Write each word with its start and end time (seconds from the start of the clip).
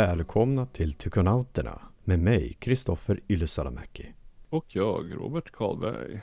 Välkomna 0.00 0.66
till 0.66 0.92
Tykonauterna 0.94 1.80
med 2.04 2.18
mig, 2.18 2.56
Kristoffer 2.58 3.20
Ylisalamäki. 3.28 4.12
Och 4.50 4.64
jag, 4.68 5.14
Robert 5.14 5.50
Karlberg. 5.52 6.20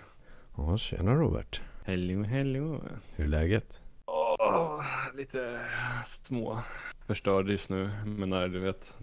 Ja, 0.58 0.78
tjena 0.78 1.16
Robert. 1.16 1.62
Hello, 1.86 2.24
hello. 2.24 2.82
Hur 3.16 3.26
är 3.26 3.30
läget? 3.30 3.82
Åh, 4.06 4.82
lite 5.16 5.60
små 6.06 6.60
förstörd 7.08 7.50
just 7.50 7.70
nu. 7.70 7.90
Men 8.06 8.30
när 8.30 8.48
du 8.48 8.60
vet, 8.60 8.94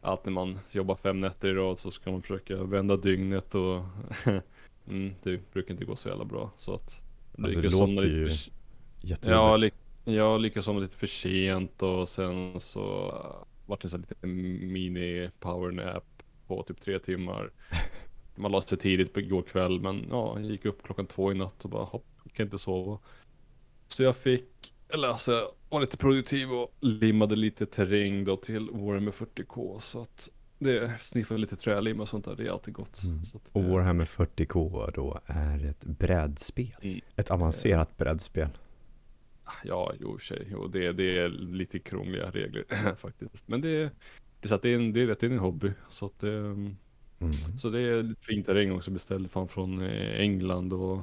allt 0.00 0.24
när 0.24 0.32
man 0.32 0.58
jobbar 0.70 0.96
fem 0.96 1.20
nätter 1.20 1.48
i 1.48 1.54
rad 1.54 1.78
så 1.78 1.90
ska 1.90 2.10
man 2.10 2.22
försöka 2.22 2.56
vända 2.56 2.96
dygnet 2.96 3.54
och 3.54 3.82
mm, 4.88 5.14
det 5.22 5.52
brukar 5.52 5.72
inte 5.74 5.84
gå 5.84 5.96
så 5.96 6.08
jävla 6.08 6.24
bra. 6.24 6.50
Så 6.56 6.74
att 6.74 7.02
Ja, 7.36 7.42
det 7.42 7.48
lyckas 7.54 7.72
låter 7.72 7.86
lite 7.92 8.06
ju 8.06 8.30
för- 8.30 8.50
jättejobbigt. 9.00 9.26
Ja, 9.26 9.56
li- 9.56 9.72
jag 10.16 10.40
lyckades 10.40 10.64
somna 10.64 10.80
lite 10.80 10.96
för 10.96 11.06
sent 11.06 11.82
och 11.82 12.08
sen 12.08 12.60
så 12.60 13.14
vart 13.70 13.84
en 13.84 13.90
sån 13.90 14.00
liten 14.00 14.36
mini 14.72 15.30
powernap 15.40 16.04
på 16.46 16.62
typ 16.62 16.80
tre 16.80 16.98
timmar. 16.98 17.50
Man 18.34 18.52
la 18.52 18.62
sig 18.62 18.78
tidigt 18.78 19.12
på 19.12 19.20
igår 19.20 19.42
kväll 19.42 19.80
men 19.80 20.06
ja, 20.10 20.40
jag 20.40 20.50
gick 20.50 20.64
upp 20.64 20.82
klockan 20.82 21.06
två 21.06 21.32
i 21.32 21.34
natt 21.34 21.64
och 21.64 21.70
bara 21.70 21.84
hopp, 21.84 22.06
kan 22.32 22.46
inte 22.46 22.58
sova. 22.58 22.98
Så 23.88 24.02
jag 24.02 24.16
fick, 24.16 24.74
eller 24.88 25.08
alltså 25.08 25.32
jag 25.32 25.50
var 25.68 25.80
lite 25.80 25.96
produktiv 25.96 26.52
och 26.52 26.74
limmade 26.80 27.36
lite 27.36 27.66
terräng 27.66 28.24
då 28.24 28.36
till 28.36 28.70
Warhammer 28.70 29.12
40K 29.12 29.78
så 29.80 30.02
att 30.02 30.28
det 30.58 31.00
sniffade 31.00 31.40
lite 31.40 31.56
trälim 31.56 32.00
och 32.00 32.08
sånt 32.08 32.24
där, 32.24 32.36
det 32.36 32.46
är 32.46 32.50
alltid 32.50 32.74
gott. 32.74 33.02
Mm. 33.02 33.24
Så 33.24 33.36
att, 33.36 33.42
Och 33.52 33.62
eh, 33.62 33.70
Warhammer 33.70 34.04
40K 34.04 34.92
då 34.94 35.20
är 35.26 35.64
ett 35.64 35.84
brädspel. 35.84 36.76
Mm. 36.82 37.00
Ett 37.16 37.30
avancerat 37.30 37.96
brädspel. 37.96 38.48
Ja, 39.64 39.92
jo 40.00 40.18
i 40.50 40.54
och 40.54 40.70
det, 40.70 40.92
det 40.92 41.18
är 41.18 41.28
lite 41.28 41.78
krångliga 41.78 42.30
regler 42.30 42.64
faktiskt. 42.96 43.48
Men 43.48 43.60
det, 43.60 43.68
är- 43.68 43.90
det, 44.40 44.48
så 44.48 44.54
att 44.54 44.62
det, 44.62 44.68
är 44.70 44.74
en, 44.74 44.92
det, 44.92 45.00
är, 45.02 45.06
det 45.06 45.22
är 45.22 45.30
en 45.30 45.38
hobby. 45.38 45.72
Så, 45.88 46.06
att 46.06 46.18
det, 46.20 46.36
Mm. 47.22 47.58
så 47.58 47.70
det 47.70 47.80
är 47.80 48.02
lite 48.02 48.24
fin 48.24 48.42
terräng 48.44 48.72
också. 48.72 48.90
Beställde 48.90 49.28
fan 49.28 49.48
från 49.48 49.82
eh, 49.82 50.20
England 50.20 50.72
och 50.72 51.00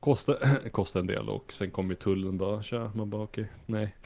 kostade, 0.00 0.60
kostade 0.72 1.02
en 1.02 1.06
del. 1.06 1.28
Och 1.28 1.52
sen 1.52 1.70
kom 1.70 1.90
ju 1.90 1.96
tullen 1.96 2.38
bara, 2.38 2.62
tja, 2.62 2.92
man 2.94 3.10
bara 3.10 3.22
okej, 3.22 3.46
nej. 3.66 3.96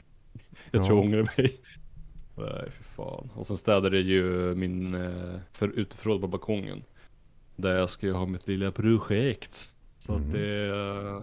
Jag 0.71 0.81
Ja. 0.83 0.87
tror 0.87 0.97
jag 0.97 1.05
ångrar 1.05 1.23
mig. 1.37 1.59
Nej, 2.37 2.71
för 2.71 2.83
fan. 2.83 3.29
Och 3.35 3.47
sen 3.47 3.57
städade 3.57 3.97
jag 3.99 4.05
ju 4.05 4.55
min 4.55 4.95
eh, 4.95 5.39
för 5.51 5.67
uteförråd 5.67 6.21
på 6.21 6.27
balkongen. 6.27 6.83
Där 7.55 7.75
jag 7.77 7.89
ska 7.89 8.05
ju 8.07 8.13
ha 8.13 8.25
mitt 8.25 8.47
lilla 8.47 8.71
projekt. 8.71 9.71
Så 9.97 10.13
Mhm. 10.17 10.25
att 10.25 10.31
det, 10.33 10.67
eh, 10.67 11.21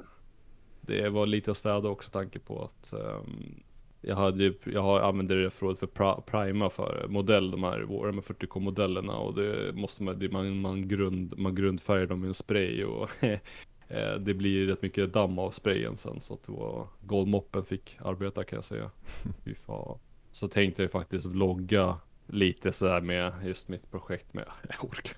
det 0.88 1.10
var 1.10 1.26
lite 1.26 1.50
att 1.50 1.56
städa 1.56 1.88
också 1.88 2.10
tanke 2.10 2.38
på 2.38 2.64
att 2.64 2.92
ehm, 2.92 3.62
jag 4.00 4.16
hade 4.16 4.52
jag 4.64 4.82
har, 4.82 5.00
använder 5.00 5.36
det 5.36 5.50
förrådet 5.50 5.78
för 5.78 5.86
pra, 5.86 6.20
prima 6.20 6.70
för 6.70 7.06
modell, 7.08 7.50
de 7.50 7.62
här 7.62 7.80
Warhammer 7.80 8.22
40K 8.22 8.60
modellerna 8.60 9.16
och 9.16 9.34
det 9.34 9.72
måste 9.72 10.02
man, 10.02 10.18
det, 10.18 10.32
man, 10.32 10.60
man, 10.60 10.88
grund, 10.88 11.38
man 11.38 11.54
grundfärgar 11.54 12.06
dem 12.06 12.20
med 12.20 12.28
en 12.28 12.34
spray 12.34 12.84
och 12.84 13.10
eh, 13.88 14.14
det 14.20 14.34
blir 14.34 14.66
rätt 14.66 14.82
mycket 14.82 15.12
damm 15.12 15.38
av 15.38 15.50
sprayen 15.50 15.96
sen 15.96 16.20
så 16.20 16.34
att 16.34 16.42
det 16.42 16.52
var 16.52 16.86
Goldmoppen 17.00 17.64
fick 17.64 17.98
arbeta 18.00 18.44
kan 18.44 18.56
jag 18.56 18.64
säga. 18.64 18.90
Fy 19.44 19.54
fan. 19.54 19.98
Så 20.32 20.48
tänkte 20.48 20.82
jag 20.82 20.90
faktiskt 20.90 21.26
vlogga 21.26 21.98
lite 22.26 22.72
sådär 22.72 23.00
med 23.00 23.32
just 23.44 23.68
mitt 23.68 23.90
projekt 23.90 24.34
med, 24.34 24.44
jag 24.68 24.84
orkar. 24.84 25.16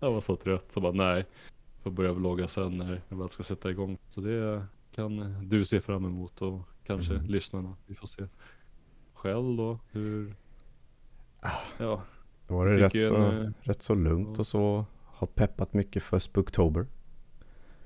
Jag 0.00 0.12
var 0.12 0.20
så 0.20 0.36
trött 0.36 0.72
så 0.72 0.80
bara 0.80 0.92
nej. 0.92 1.24
Får 1.82 1.90
börja 1.90 2.12
vlogga 2.12 2.48
sen 2.48 2.78
när 2.78 3.00
jag 3.08 3.16
väl 3.16 3.28
ska 3.28 3.42
sätta 3.42 3.70
igång. 3.70 3.98
Så 4.08 4.20
det 4.20 4.66
kan 4.94 5.36
du 5.48 5.64
se 5.64 5.80
fram 5.80 6.04
emot 6.04 6.42
och 6.42 6.60
kanske 6.86 7.14
Mm. 7.14 7.26
lyssnarna. 7.26 7.76
Vi 7.86 7.94
får 7.94 8.06
se. 8.06 8.26
Själv 9.14 9.56
då, 9.56 9.78
hur? 9.90 10.34
Ja, 11.78 12.02
Då 12.48 12.54
var 12.54 12.66
det 12.66 12.76
rätt 12.76 12.94
ju 12.94 13.00
så, 13.00 13.16
en, 13.16 13.44
eh, 13.46 13.50
rätt 13.60 13.82
så 13.82 13.94
lugnt 13.94 14.38
och 14.38 14.46
så. 14.46 14.84
Har 15.04 15.26
peppat 15.26 15.74
mycket 15.74 16.02
för 16.02 16.18
Spooktober. 16.18 16.86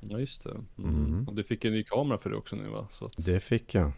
ja 0.01 0.19
just 0.21 0.45
det. 0.45 0.51
Mm. 0.79 0.95
Mm. 1.07 1.29
Och 1.29 1.35
du 1.35 1.45
fick 1.45 1.65
en 1.65 1.73
ny 1.73 1.85
kamera 1.85 2.19
för 2.19 2.31
det 2.31 2.37
också 2.37 2.57
nu 2.57 2.69
va? 2.69 2.89
Så 2.91 3.05
att, 3.07 3.15
Det 3.27 3.41
fick 3.41 3.75
jag. 3.75 3.93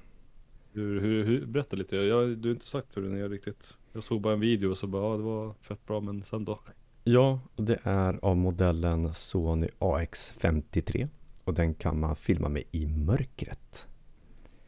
hur, 0.73 1.01
hur, 1.01 1.25
hur, 1.25 1.47
berätta 1.47 1.77
lite. 1.77 1.97
Jag, 1.97 2.39
du 2.39 2.49
har 2.49 2.55
inte 2.55 2.67
sagt 2.67 2.97
hur 2.97 3.03
den 3.03 3.17
är 3.17 3.29
riktigt. 3.29 3.77
Jag 3.93 4.03
såg 4.05 4.21
bara 4.21 4.33
en 4.33 4.41
video 4.41 4.71
och 4.71 4.79
så 4.79 4.87
bara, 4.87 5.03
ja 5.13 5.17
det 5.17 5.23
var 5.23 5.55
fett 5.61 5.87
bra 5.87 6.01
men 6.01 6.25
sen 6.25 6.45
då? 6.45 6.59
Ja, 7.05 7.41
det 7.57 7.79
är 7.83 8.19
av 8.25 8.37
modellen 8.37 9.15
Sony 9.15 9.69
AX53. 9.79 11.09
Och 11.49 11.55
den 11.55 11.75
kan 11.75 12.01
man 12.01 12.17
filma 12.17 12.49
med 12.49 12.63
i 12.73 12.87
mörkret. 12.87 13.89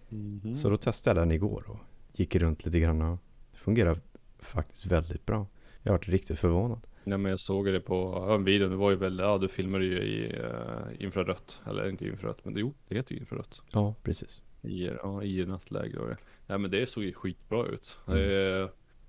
Mhm. 0.08 0.54
Så 0.56 0.70
då 0.70 0.76
testade 0.76 1.20
jag 1.20 1.28
den 1.28 1.34
igår 1.34 1.64
och 1.68 1.78
gick 2.12 2.36
runt 2.36 2.64
lite 2.64 2.80
grann. 2.80 3.02
och 3.02 3.18
Det 3.52 3.58
fungerar 3.58 4.00
faktiskt 4.38 4.86
väldigt 4.86 5.26
bra. 5.26 5.46
Jag 5.82 5.92
har 5.92 5.98
varit 5.98 6.08
riktigt 6.08 6.38
förvånad. 6.38 6.86
Ja 7.04 7.18
men 7.18 7.30
jag 7.30 7.40
såg 7.40 7.66
det 7.66 7.80
på 7.80 8.24
ja, 8.28 8.34
en 8.34 8.44
video, 8.44 8.68
det 8.68 8.76
var 8.76 8.90
ju 8.90 8.96
väl, 8.96 9.18
ja 9.18 9.38
du 9.38 9.48
filmade 9.48 9.84
ju 9.84 10.02
i 10.02 10.40
uh, 10.42 11.04
infrarött. 11.04 11.60
Eller 11.66 11.88
inte 11.88 12.06
infrarött, 12.06 12.44
men 12.44 12.54
det, 12.54 12.60
jo, 12.60 12.74
det 12.88 12.94
heter 12.94 13.12
ju 13.14 13.20
infrarött. 13.20 13.62
Ja, 13.70 13.94
precis. 14.02 14.42
I, 14.62 14.86
ja, 14.86 15.22
i 15.22 15.46
nattläge 15.46 15.98
och 15.98 16.08
det. 16.08 16.16
Ja 16.46 16.58
men 16.58 16.70
det 16.70 16.90
såg 16.90 17.04
ju 17.04 17.12
skitbra 17.12 17.66
ut. 17.66 17.98
Mm. 18.06 18.18
Eh, 18.18 18.68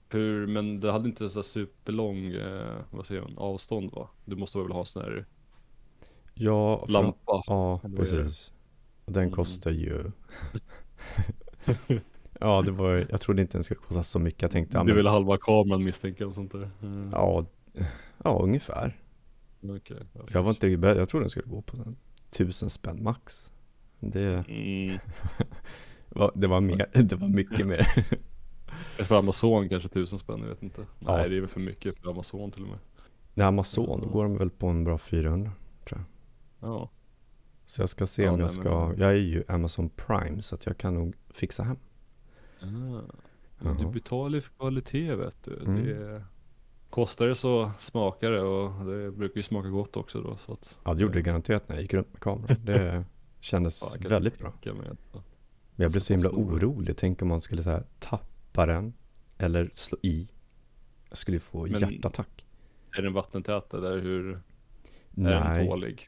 hur, 0.10 0.48
men 0.48 0.80
det 0.80 0.92
hade 0.92 1.10
inte 1.10 1.30
så 1.30 1.44
superlång, 1.44 2.26
eh, 2.26 2.78
vad 2.92 3.06
säger 3.06 3.22
man, 3.22 3.38
avstånd 3.38 3.92
va? 3.92 4.10
Du 4.26 4.36
måste 4.36 4.58
väl 4.58 4.72
ha 4.72 4.86
sån 4.86 5.02
här 5.02 5.26
Ja, 6.34 6.86
för- 6.86 6.94
lampa? 6.94 7.44
Ja, 7.48 7.82
precis. 7.98 8.52
Och 9.06 9.12
den 9.14 9.24
Mm. 9.24 9.36
kostar 9.36 9.72
ju... 9.72 10.04
ja, 12.40 12.62
det 12.62 12.72
var 12.72 13.08
Jag 13.10 13.22
trodde 13.22 13.42
inte 13.42 13.58
den 13.58 13.64
skulle 13.64 13.80
kosta 13.80 14.04
så 14.04 14.20
mycket. 14.20 14.42
Jag 14.42 14.52
tänkte, 14.52 14.78
ja, 14.78 14.84
det 14.84 14.92
är 14.92 14.96
men, 14.96 15.04
väl 15.04 15.08
halva 15.08 15.38
kameran 15.38 15.84
misstänker 15.84 16.22
jag 16.22 16.30
och 16.30 16.36
sånt 16.36 16.52
där. 16.52 16.70
Mm. 16.82 17.10
ja, 17.12 17.46
ja, 18.24 18.40
ungefär. 18.44 18.98
Okej. 19.64 19.98
ja, 20.14 20.22
Jag 20.32 20.44
var 20.44 20.50
inte 20.50 20.68
riktigt 20.68 20.80
beredd. 20.80 20.98
Jag 20.98 21.10
trodde 21.10 21.24
den 21.24 21.30
skulle 21.30 21.48
gå 21.50 21.62
på 21.62 21.78
en 21.78 21.96
tusen 22.32 22.70
spänn 22.70 23.04
max. 23.04 23.52
Det 24.00 24.46
Mm. 24.50 24.98
var, 26.10 26.32
det 26.36 26.48
var 26.48 26.62
mer, 26.62 26.86
det 26.94 27.16
var 27.16 27.28
mycket 27.30 27.68
mer. 27.68 28.06
För 29.04 29.16
Amazon 29.20 29.70
kanske 29.70 29.90
tusen 29.90 30.20
spänn, 30.20 30.40
jag 30.40 30.48
vet 30.48 30.64
inte. 30.64 30.82
Ja. 31.00 31.18
Nej 31.18 31.30
det 31.30 31.36
är 31.38 31.40
väl 31.40 31.50
för 31.50 31.60
mycket 31.60 31.98
för 32.00 32.10
Amazon 32.10 32.52
till 32.52 32.64
och 32.64 32.70
med. 32.70 32.80
När 33.34 33.46
Amazon, 33.46 34.02
då 34.02 34.10
går 34.10 34.24
de 34.24 34.38
väl 34.38 34.50
på 34.50 34.68
en 34.68 34.84
bra 34.84 34.98
400. 34.98 35.52
Ja. 36.62 36.90
Så 37.66 37.82
jag 37.82 37.90
ska 37.90 38.08
se 38.08 38.24
Ja, 38.24 38.32
om 38.32 38.40
jag 38.40 38.52
ska, 38.52 38.88
men- 38.88 39.00
jag 39.00 39.10
är 39.12 39.16
ju 39.16 39.44
Amazon 39.48 39.90
Prime 39.90 40.42
så 40.42 40.56
att 40.56 40.66
jag 40.66 40.78
kan 40.78 40.94
nog 40.94 41.16
fixa 41.30 41.64
hem. 41.64 41.78
Ah. 43.64 43.74
Du 43.80 43.86
betalar 43.92 44.36
ju 44.36 44.42
för 44.42 44.52
kvalitet 44.54 45.16
vet 45.16 45.44
du. 45.44 45.60
Mm. 45.60 45.84
Det 45.86 46.24
kostar 46.90 47.28
det 47.28 47.36
så 47.36 47.72
smakar 47.80 48.32
det 48.32 48.42
och 48.42 48.86
det 48.86 49.12
brukar 49.12 49.38
ju 49.38 49.44
smaka 49.44 49.70
gott 49.70 49.98
också 49.98 50.22
då. 50.22 50.38
Så 50.38 50.54
att, 50.54 50.78
Ja, 50.84 50.94
det 50.94 51.02
gjorde 51.02 51.14
det 51.14 51.22
garanterat 51.22 51.70
när 51.70 51.76
jag 51.76 51.82
gick 51.82 51.94
runt 51.94 52.14
med 52.14 52.22
kameran. 52.22 52.58
Det 52.66 53.06
kändes 53.40 53.82
Ja, 54.02 54.10
väldigt 54.10 54.40
bra. 54.40 54.48
att- 54.48 54.66
Men 54.66 54.96
jag 55.76 55.92
blev 55.92 56.02
så 56.02 56.14
himla 56.14 56.30
orolig. 56.30 56.98
Tänk 56.98 57.22
om 57.22 57.28
man 57.28 57.42
skulle 57.42 57.64
så 57.64 57.70
här, 57.70 57.84
tappa 58.00 58.66
den 58.66 58.94
eller 59.38 59.70
slå 59.74 59.98
i. 60.02 60.28
Jag 61.10 61.18
skulle 61.18 61.40
få 61.40 61.66
Men- 61.68 61.80
hjärtattack. 61.82 62.46
Är 62.98 63.02
den 63.02 63.14
vattentät 63.14 63.74
eller 63.74 63.98
hur? 64.00 64.40
Den 65.12 65.44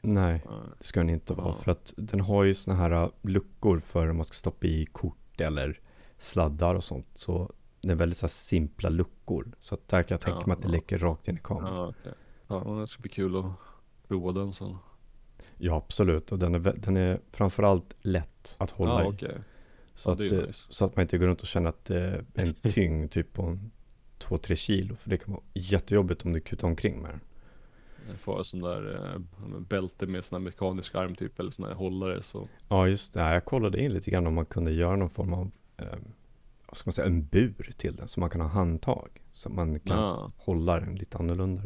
Nej, 0.02 0.42
det 0.78 0.84
ska 0.86 1.00
den 1.00 1.10
inte 1.10 1.34
vara. 1.34 1.48
Ja. 1.48 1.54
För 1.54 1.70
att 1.70 1.94
den 1.96 2.20
har 2.20 2.44
ju 2.44 2.54
såna 2.54 2.76
här 2.76 2.90
äh, 2.90 3.08
luckor 3.22 3.80
för 3.80 4.08
om 4.08 4.16
man 4.16 4.24
ska 4.24 4.34
stoppa 4.34 4.66
i 4.66 4.86
kort 4.92 5.40
eller 5.40 5.80
sladdar 6.18 6.74
och 6.74 6.84
sånt. 6.84 7.06
Så 7.14 7.52
det 7.80 7.90
är 7.90 7.94
väldigt 7.96 8.18
så 8.18 8.28
simpla 8.28 8.88
luckor. 8.88 9.52
Så 9.60 9.74
att 9.74 9.88
där 9.88 10.02
kan 10.02 10.14
jag 10.14 10.20
tänka 10.20 10.40
Ja, 10.40 10.46
mig 10.46 10.54
att 10.54 10.62
det 10.62 10.68
ja. 10.68 10.72
läcker 10.72 10.98
rakt 10.98 11.28
in 11.28 11.34
i 11.36 11.40
kameran. 11.44 11.74
Ja, 11.76 11.88
okej. 12.00 12.12
ja, 12.46 12.80
det 12.80 12.86
ska 12.86 13.00
bli 13.00 13.10
kul 13.10 13.36
att 13.36 13.52
prova 14.08 14.32
den 14.32 14.52
sen. 14.52 14.76
Ja, 15.58 15.76
absolut. 15.76 16.32
Och 16.32 16.38
den 16.38 16.54
är, 16.54 16.58
den 16.58 16.96
är 16.96 17.20
framförallt 17.32 17.94
lätt 18.00 18.54
att 18.58 18.70
hålla 18.70 19.02
Ja, 19.02 19.04
i. 19.04 19.14
okej. 19.14 19.36
Så, 19.94 20.08
Ja, 20.10 20.12
att, 20.12 20.18
det- 20.18 20.46
nice. 20.46 20.66
så 20.68 20.84
att 20.84 20.96
man 20.96 21.02
inte 21.02 21.18
går 21.18 21.26
runt 21.26 21.40
och 21.40 21.46
känner 21.46 21.68
att 21.68 21.84
det 21.84 21.98
är 22.00 22.24
en 22.34 22.54
tyngd 22.62 23.10
typ 23.10 23.32
på 23.32 23.42
en 23.42 23.70
2-3 24.18 24.54
kilo. 24.54 24.94
För 24.96 25.10
det 25.10 25.16
kan 25.16 25.32
vara 25.34 25.42
jättejobbigt 25.54 26.24
om 26.24 26.32
du 26.32 26.40
kutar 26.40 26.68
omkring 26.68 27.02
med 27.02 27.10
den. 27.10 27.20
En 28.08 28.44
sån 28.44 28.60
där 28.60 29.14
eh, 29.14 29.58
bälte 29.60 30.06
med 30.06 30.24
sån 30.24 30.36
här 30.36 30.44
mekanisk 30.44 30.94
arm 30.94 31.14
typ 31.14 31.40
eller 31.40 31.50
sån 31.50 31.64
här 31.64 31.74
hållare 31.74 32.22
så. 32.22 32.48
Ja, 32.68 32.88
just 32.88 33.14
det. 33.14 33.20
Ja, 33.20 33.32
Jag 33.32 33.44
kollade 33.44 33.82
in 33.82 33.92
lite 33.92 34.10
grann 34.10 34.26
om 34.26 34.34
man 34.34 34.46
kunde 34.46 34.72
göra 34.72 34.96
någon 34.96 35.10
form 35.10 35.32
av, 35.32 35.50
eh, 35.76 35.86
vad 36.66 36.76
ska 36.76 36.88
man 36.88 36.92
säga, 36.92 37.06
en 37.06 37.24
bur 37.26 37.70
till 37.76 37.96
den. 37.96 38.08
Så 38.08 38.20
man 38.20 38.30
kan 38.30 38.40
ha 38.40 38.48
handtag. 38.48 39.08
Så 39.32 39.48
man 39.50 39.80
kan 39.80 39.96
Ja, 39.98 40.32
hålla 40.36 40.80
den 40.80 40.94
lite 40.96 41.18
annorlunda. 41.18 41.62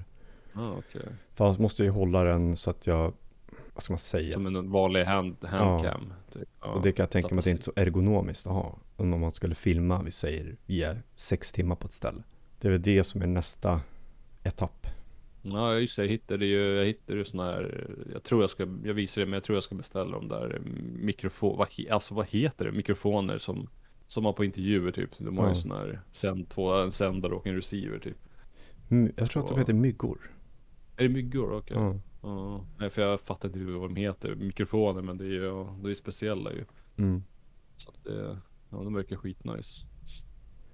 ja 0.55 0.75
okej. 0.79 1.09
Fast 1.35 1.59
måste 1.61 1.83
jag 1.83 1.87
ju 1.95 1.99
hålla 1.99 2.25
den 2.25 2.57
så 2.57 2.71
att 2.71 2.87
jag, 2.87 3.13
vad 3.75 3.83
ska 3.83 3.93
man 3.93 3.99
säga? 3.99 4.33
Som 4.33 4.47
en 4.47 4.71
vanlig 4.71 5.05
hand, 5.05 5.37
handcam. 5.45 6.13
Typ. 6.33 6.49
Ja. 6.61 6.67
och 6.69 6.83
det 6.83 6.93
kan 6.93 7.03
jag 7.03 7.11
tänka 7.11 7.35
mig 7.35 7.39
att 7.39 7.45
det 7.45 7.51
inte 7.51 7.61
är 7.63 7.65
så 7.65 7.73
ergonomiskt 7.77 8.47
att 8.47 8.53
ha. 8.53 8.79
Om 8.97 9.21
man 9.21 9.33
skulle 9.33 9.55
filma, 9.55 10.03
vi 10.03 10.11
säger, 10.11 10.57
i 10.67 10.85
sex 11.17 11.53
timmar 11.53 11.77
på 11.77 11.87
ett 11.87 11.93
ställe. 11.93 12.23
Det 12.61 12.69
är 12.69 12.73
väl 12.73 12.83
det 12.83 13.05
som 13.05 13.23
är 13.23 13.27
nästa 13.27 13.81
etapp. 14.43 14.87
Ja 15.43 15.75
just 15.79 15.97
det, 15.97 16.03
jag 16.03 16.09
hittade 16.11 16.47
ju, 16.47 16.59
jag 16.77 16.87
hittade 16.87 17.19
ju 17.19 17.25
sån 17.25 17.41
här, 17.41 17.95
jag 18.13 18.23
tror 18.23 18.41
jag 18.41 18.51
ska, 18.51 18.63
jag 18.85 18.95
visar 18.95 19.21
det 19.21 19.27
men 19.27 19.33
jag 19.35 19.45
tror 19.45 19.57
jag 19.57 19.65
ska 19.65 19.75
beställa 19.75 20.11
de 20.11 20.29
där 20.29 20.61
mikrofon, 20.99 21.59
vad, 21.59 21.69
alltså 21.91 22.15
vad 22.15 22.27
heter 22.27 22.65
det, 22.65 22.73
mikrofoner 22.73 23.39
som 23.39 23.69
Som 24.09 24.23
man 24.23 24.35
på 24.35 24.45
intervjuer 24.45 24.93
typ. 24.93 25.11
De 25.19 25.39
har 25.39 25.45
ju 25.45 25.51
Ja. 25.51 25.55
sån 25.61 25.71
här 25.71 26.01
sänd, 26.13 26.49
två, 26.49 26.73
en 26.75 26.93
sändare 26.93 27.35
och 27.35 27.47
en 27.47 27.55
receiver 27.55 27.99
typ. 27.99 28.17
Jag 29.17 29.31
tror 29.31 29.43
att 29.43 29.49
de 29.49 29.59
heter 29.59 29.73
myggor. 29.73 30.19
Är 30.97 31.03
det 31.03 31.09
myggor? 31.09 31.53
Okej. 31.53 31.77
Ja. 31.77 31.95
Ja. 32.23 32.65
Nej 32.79 32.91
för 32.91 33.03
jag 33.03 33.21
fattar 33.21 33.49
inte 33.49 33.59
vad 33.73 33.91
de 33.91 33.97
heter. 33.97 34.35
Mikrofoner 34.35 35.03
men 35.03 35.19
det 35.19 35.25
är 35.25 35.29
ju, 35.29 35.65
det 35.83 35.91
är 35.91 35.95
speciella 35.95 36.53
ju. 36.53 36.65
Mm. 36.97 37.23
Så 37.77 37.91
att 37.91 38.05
det, 38.05 38.39
ja 38.71 38.77
de 38.77 38.95
verkar 38.95 39.17
skitnice. 39.17 39.87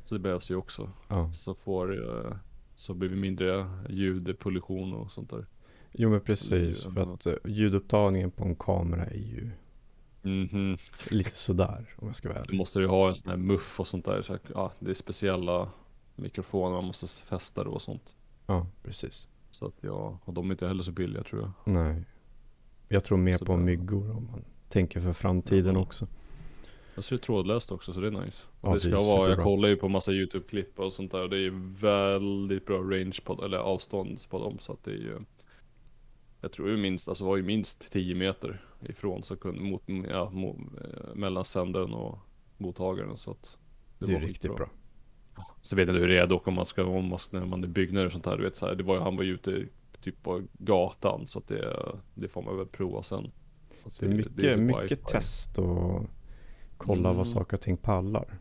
Så 0.05 0.15
det 0.15 0.19
behövs 0.21 0.51
ju 0.51 0.57
också. 0.57 0.91
ja. 1.09 1.33
Så 1.33 1.55
får, 1.55 2.09
eh, 2.27 2.37
så 2.75 2.95
blir 2.95 3.09
det 3.11 3.17
mindre 3.17 3.67
ljudpollution 3.89 4.93
och 4.95 5.13
sånt 5.13 5.31
där. 5.31 5.47
Jo 5.93 6.11
men 6.11 6.21
precis, 6.21 6.83
för 6.83 7.15
att 7.15 7.27
eh, 7.27 7.35
ljudupptagningen 7.45 8.31
på 8.31 8.45
en 8.45 8.57
kamera 8.57 9.05
är 9.07 9.15
ju 9.19 9.51
Mhm. 10.23 10.79
lite 11.11 11.37
sådär 11.37 11.87
om 11.97 12.07
jag 12.07 12.17
ska 12.17 12.29
vara 12.29 12.39
Du 12.39 12.45
ärlig. 12.45 12.59
måste 12.59 12.79
ju 12.79 12.87
ha 12.87 13.09
en 13.09 13.15
sån 13.15 13.31
här 13.31 13.37
muff 13.37 13.81
och 13.81 13.89
sånt 13.89 14.05
där. 14.05 14.23
Så, 14.23 14.35
att, 14.35 14.43
ja, 14.55 14.73
det 14.79 14.91
är 14.91 14.95
speciella 14.95 15.69
mikrofoner 16.17 16.71
man 16.77 16.85
måste 16.85 17.07
fästa 17.25 17.65
då 17.65 17.71
och 17.71 17.83
sånt. 17.83 18.15
Ja, 18.47 18.67
precis. 18.83 19.29
Så 19.51 19.67
att 19.67 19.75
ja, 19.81 20.19
och 20.25 20.35
de 20.35 20.51
är 20.51 20.55
inte 20.55 20.67
heller 20.69 20.83
så 20.83 20.93
billiga 20.93 21.23
tror 21.23 21.41
jag. 21.43 21.51
Nej. 21.75 22.05
Jag 22.89 23.05
tror 23.05 23.19
mer 23.19 23.37
Så 23.37 23.45
på 23.45 23.57
myggor 23.57 24.11
om 24.17 24.27
man 24.31 24.45
tänker 24.69 25.01
för 25.01 25.13
framtiden 25.13 25.75
Ja. 25.75 25.81
också. 25.81 26.07
Jag 26.95 27.05
ser 27.05 27.17
det 27.17 27.23
trådlöst 27.23 27.73
också 27.73 27.93
så 27.93 28.01
det 28.01 28.07
är 28.07 28.11
nice. 28.11 28.43
Ja, 28.63 28.69
det 28.69 28.75
det 28.75 28.81
ska 28.81 28.89
är 28.91 29.17
vara, 29.17 29.29
jag 29.29 29.43
kollar 29.45 29.69
ju 29.69 29.77
på 29.77 29.89
massa 29.89 30.13
YouTube-klipp 30.13 30.79
och 30.79 30.93
sånt 30.93 31.13
där 31.13 31.23
och 31.23 31.31
det 31.31 31.39
är 31.47 31.79
väldigt 31.81 32.67
bra 32.67 32.79
range 32.79 33.19
på, 33.25 33.45
eller 33.45 33.59
avstånd 33.59 34.21
på 34.31 34.39
dem 34.39 34.59
så 34.61 34.73
att 34.73 34.85
det 34.85 34.91
är 34.91 34.95
ju 34.97 35.19
Jag 36.41 36.53
tror 36.53 36.69
ju 36.71 36.77
minst, 36.77 37.09
alltså 37.09 37.25
var 37.25 37.37
ju 37.37 37.43
minst 37.43 37.93
10 37.93 38.15
meter 38.15 38.65
ifrån 38.89 39.23
så 39.23 39.37
kunde, 39.37 39.61
mot, 39.61 39.83
ja, 40.11 40.31
mot, 40.31 40.57
eh, 40.57 41.15
mellan 41.15 41.45
sändaren 41.45 41.93
och 41.95 42.19
mottagaren 42.57 43.17
så 43.17 43.31
att 43.31 43.57
Det, 43.99 44.07
är 44.07 44.13
var 44.13 44.21
riktigt 44.21 44.43
skitbra. 44.43 44.57
bra. 44.57 44.71
Så 45.63 45.77
vet 45.77 45.89
jag 45.89 45.95
hur 45.95 46.09
det 46.09 46.19
är 46.19 46.27
dock 46.27 46.49
om 46.49 46.55
man 46.55 46.67
ska, 46.67 46.85
om 46.85 47.09
man 47.09 47.19
ska, 47.19 47.39
när 47.39 47.47
man 47.47 47.65
är 47.65 47.69
byggnader 47.69 48.07
och 48.07 48.13
sånt 48.13 48.27
här, 48.27 48.37
du 48.37 48.43
vet 48.43 48.57
så 48.57 48.67
här, 48.67 48.75
det 48.75 48.83
var 48.83 48.95
ju, 48.95 49.01
han 49.01 49.17
var 49.17 49.23
ju 49.25 49.35
ute 49.35 49.67
typ 50.03 50.23
på 50.23 50.43
gatan 50.53 51.27
så 51.27 51.39
att 51.39 51.49
det, 51.49 51.77
det 52.15 52.29
får 52.29 52.43
man 52.43 52.57
väl 52.57 52.67
prova 52.67 53.03
sen. 53.03 53.31
Alltså, 53.85 54.05
Det 54.07 54.13
är 54.13 54.17
mycket, 54.17 54.37
typ 54.37 54.59
mycket 54.59 54.83
wifi. 54.93 54.97
test 54.97 55.59
och 55.59 56.03
kolla 56.87 57.09
Mm. 57.09 57.17
vad 57.17 57.27
saker 57.27 57.57
och 57.57 57.61
ting 57.61 57.77
pallar. 57.77 58.39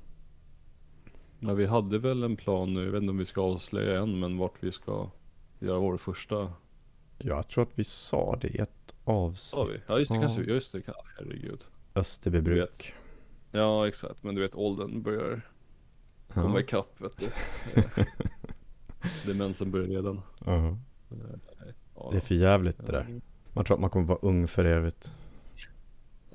Men 1.40 1.56
vi 1.58 1.66
hade 1.66 2.00
väl 2.00 2.24
en 2.24 2.36
plan 2.36 2.74
nu, 2.74 2.86
jag 2.86 2.92
vet 2.92 3.02
inte 3.02 3.10
om 3.12 3.18
vi 3.18 3.26
ska 3.26 3.42
avslöja 3.42 4.02
än, 4.02 4.20
men 4.20 4.38
vart 4.38 4.54
vi 4.60 4.72
ska 4.72 5.10
göra 5.60 5.80
vår 5.80 5.98
första. 5.98 6.52
Jag 7.18 7.48
tror 7.48 7.64
att 7.64 7.72
vi 7.80 7.84
sa 7.84 8.36
det 8.42 8.48
i 8.48 8.58
ett 8.58 8.96
avsnitt. 9.04 9.40
Sa 9.50 9.64
vi? 9.66 9.80
Ja 9.88 10.00
just 10.00 10.12
det 10.12 10.18
kanske 10.20 10.42
vi, 10.42 10.48
ja, 10.48 10.54
just 10.54 10.72
det, 10.72 10.82
ja, 10.86 10.94
herregud. 11.18 11.64
Österbybruk. 11.96 12.94
Ja 13.52 13.88
exakt, 13.88 14.24
men 14.24 14.36
du 14.36 14.42
vet 14.42 14.56
åldern 14.56 15.02
börjar 15.04 15.42
komma 16.28 16.54
Ja. 16.56 16.60
ikapp 16.62 17.02
vet 17.02 17.18
du. 17.18 17.28
Demensen 19.26 19.72
börjar 19.72 19.88
redan. 19.88 20.22
Ja. 20.46 20.78
Ja, 21.96 22.08
Det 22.12 22.18
är 22.18 22.22
för 22.22 22.36
jävligt 22.36 22.78
det 22.86 22.92
där. 22.92 23.22
Man 23.54 23.66
tror 23.66 23.78
att 23.78 23.82
man 23.82 23.90
kommer 23.90 24.06
vara 24.06 24.20
ung 24.22 24.48
för 24.48 24.66
evigt. 24.66 25.14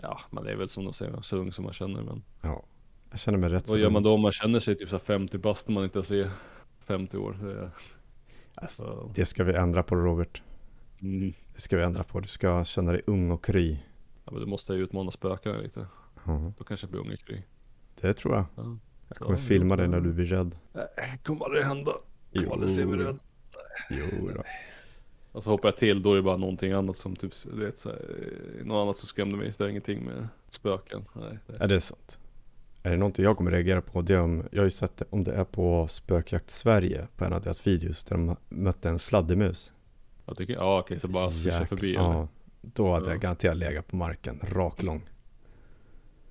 Ja, 0.03 0.21
det 0.45 0.51
är 0.53 0.57
väl 0.57 0.69
som 0.69 0.85
de 0.85 0.93
säger, 0.93 1.21
så 1.23 1.37
ung 1.37 1.53
som 1.53 1.65
man 1.65 1.73
känner 1.73 2.03
men. 2.03 2.23
Ja. 2.41 2.65
Jag 3.11 3.21
känner 3.21 3.39
mig 3.39 3.49
rätt 3.51 3.67
så 3.67 3.73
Vad 3.73 3.81
gör 3.81 3.91
man 3.91 4.03
då 4.03 4.15
om 4.15 4.21
man 4.21 4.33
känner 4.33 4.61
sig 4.61 4.77
typ 4.79 4.89
så 4.89 4.95
här 4.95 5.01
50 5.05 5.39
bast 5.39 5.69
när 5.69 5.75
man 5.75 5.85
inte 5.85 5.99
ens 5.99 6.11
är 6.11 6.31
50 6.85 7.17
år? 7.19 7.39
Det 7.43 7.53
är- 7.53 7.71
Alltså, 8.55 8.83
så- 8.83 9.13
Det 9.15 9.25
ska 9.27 9.45
vi 9.45 9.53
ändra 9.55 9.83
på 9.83 9.95
Robert. 9.97 10.43
Mm. 11.01 11.33
Det 11.55 11.61
ska 11.61 11.77
vi 11.77 11.83
ändra 11.83 12.05
på. 12.05 12.21
Du 12.21 12.29
ska 12.29 12.65
känna 12.65 12.93
dig 12.93 13.03
ung 13.07 13.31
och 13.31 13.45
kry. 13.45 13.79
Ja 14.25 14.33
men 14.33 14.41
du 14.41 14.47
måste 14.47 14.73
ju 14.75 14.83
utmana 14.83 15.11
spökena 15.11 15.59
lite. 15.59 15.87
Ja. 16.27 16.53
Då 16.59 16.65
kanske 16.65 16.85
jag 16.85 16.91
blir 16.91 17.01
ung 17.01 17.11
i 17.13 17.17
kry. 17.17 17.43
Det 18.01 18.15
tror 18.15 18.35
jag. 18.35 18.45
Ja. 18.57 18.77
Jag 19.09 19.17
Så, 19.17 19.25
kommer 19.25 19.37
filma 19.39 19.77
dig 19.77 19.89
när 19.89 20.01
du 20.01 20.13
blir 20.13 20.27
rädd. 20.27 20.57
Nej, 20.73 21.19
kommer 21.25 21.45
aldrig 21.45 21.65
hända. 21.65 21.93
Kommer 22.33 22.53
aldrig 22.53 22.71
se 22.71 22.87
mig 22.87 22.99
rädd. 22.99 23.19
Jo 23.91 24.31
då. 24.35 24.43
Och 25.39 25.45
så 25.45 25.51
hoppar 25.51 25.69
jag 25.69 25.77
till, 25.77 26.03
då 26.03 26.13
är 26.13 26.17
det 26.17 26.23
bara 26.23 26.37
någonting 26.37 26.73
annat 26.73 26.99
som 26.99 27.17
typ, 27.17 27.33
du 27.55 27.65
vet 27.65 27.79
så 27.79 27.89
här, 27.89 27.99
eh, 28.61 28.67
något 28.67 28.83
annat 28.83 28.97
som 28.97 29.07
skrämde 29.07 29.37
mig. 29.37 29.53
Så 29.53 29.59
det 29.59 29.65
har 29.65 29.71
ingenting 29.71 30.05
med 30.05 30.29
spöken. 30.51 31.05
Nej, 31.13 31.39
det- 31.47 31.65
Är 31.65 31.69
det 31.69 31.81
sant? 31.81 32.19
Är 32.83 32.91
det 32.91 32.97
någonting 32.97 33.25
jag 33.25 33.37
kommer 33.37 33.51
reagera 33.51 33.81
på? 33.81 34.03
Det 34.03 34.15
är 34.15 34.21
om, 34.21 34.45
jag 34.51 34.59
har 34.61 34.65
ju 34.65 34.71
sett 34.71 34.97
det, 34.97 35.05
om 35.11 35.25
det 35.25 35.33
är 35.33 35.45
på 35.45 35.89
Spökjakt 35.89 36.51
Sverige 36.51 37.07
på 37.17 37.25
en 37.25 37.33
av 37.33 37.43
deras 37.43 37.67
videos 37.67 38.05
där 38.05 38.17
de 38.17 38.37
mötte 38.49 38.89
en 38.89 38.99
fladdermus. 38.99 39.73
Jag 40.27 40.37
tycker, 40.37 40.55
ja 40.55 40.81
okej, 40.81 41.01
så 41.01 41.09
bara 41.09 41.31
swisha 41.31 41.67
förbi 41.67 41.91
eller? 41.97 42.05
Ja, 42.05 42.29
då 42.61 42.93
hade 42.93 43.07
Ja. 43.07 43.11
jag 43.13 43.21
garanterat 43.21 43.57
legat 43.57 43.87
på 43.87 43.97
marken, 43.97 44.41
rak 44.43 44.83
lång. 44.83 45.09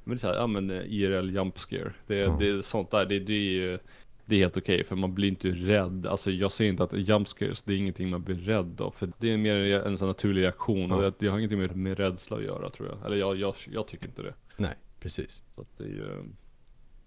Men 0.03 0.15
det 0.15 0.17
är 0.17 0.19
så 0.19 0.27
här, 0.27 0.35
ja 0.35 0.47
men 0.47 0.69
eh, 0.71 0.77
IRL 0.77 1.29
jump 1.35 1.59
scare. 1.59 1.93
Det, 2.07 2.15
Ja. 2.15 2.37
det 2.39 2.49
är 2.49 2.61
sånt 2.61 2.91
där, 2.91 3.05
det, 3.05 3.19
det 3.19 3.33
är 3.33 3.51
ju 3.51 3.79
det 4.29 4.35
är 4.35 4.39
helt 4.39 4.57
okej 4.57 4.83
för 4.83 4.95
man 4.95 5.13
blir 5.13 5.27
inte 5.29 5.47
rädd. 5.49 6.05
Alltså 6.05 6.31
jag 6.31 6.51
ser 6.51 6.65
inte 6.65 6.83
att 6.83 6.93
jump 6.93 7.27
scares, 7.27 7.63
det 7.63 7.73
är 7.73 7.77
ingenting 7.77 8.09
man 8.09 8.23
blir 8.23 8.35
rädd 8.35 8.81
av. 8.81 8.91
För 8.91 9.11
det 9.19 9.31
är 9.33 9.37
mer 9.37 9.53
en 9.79 9.97
sån 9.97 10.07
naturlig 10.07 10.41
reaktion 10.41 10.91
och 10.91 11.03
Ja. 11.03 11.11
det, 11.19 11.27
har 11.27 11.37
ingenting 11.37 11.59
med, 11.59 11.75
med 11.75 11.97
rädsla 11.99 12.37
att 12.37 12.43
göra 12.43 12.69
tror 12.69 12.89
jag. 12.89 13.05
Eller 13.05 13.15
jag, 13.17 13.35
jag, 13.37 13.55
jag 13.71 13.87
tycker 13.87 14.05
inte 14.07 14.21
det. 14.21 14.33
Nej, 14.57 14.73
precis. 14.99 15.43
Så 15.55 15.61
att 15.61 15.77
det 15.77 15.83
är 15.83 15.87
ju 15.87 16.23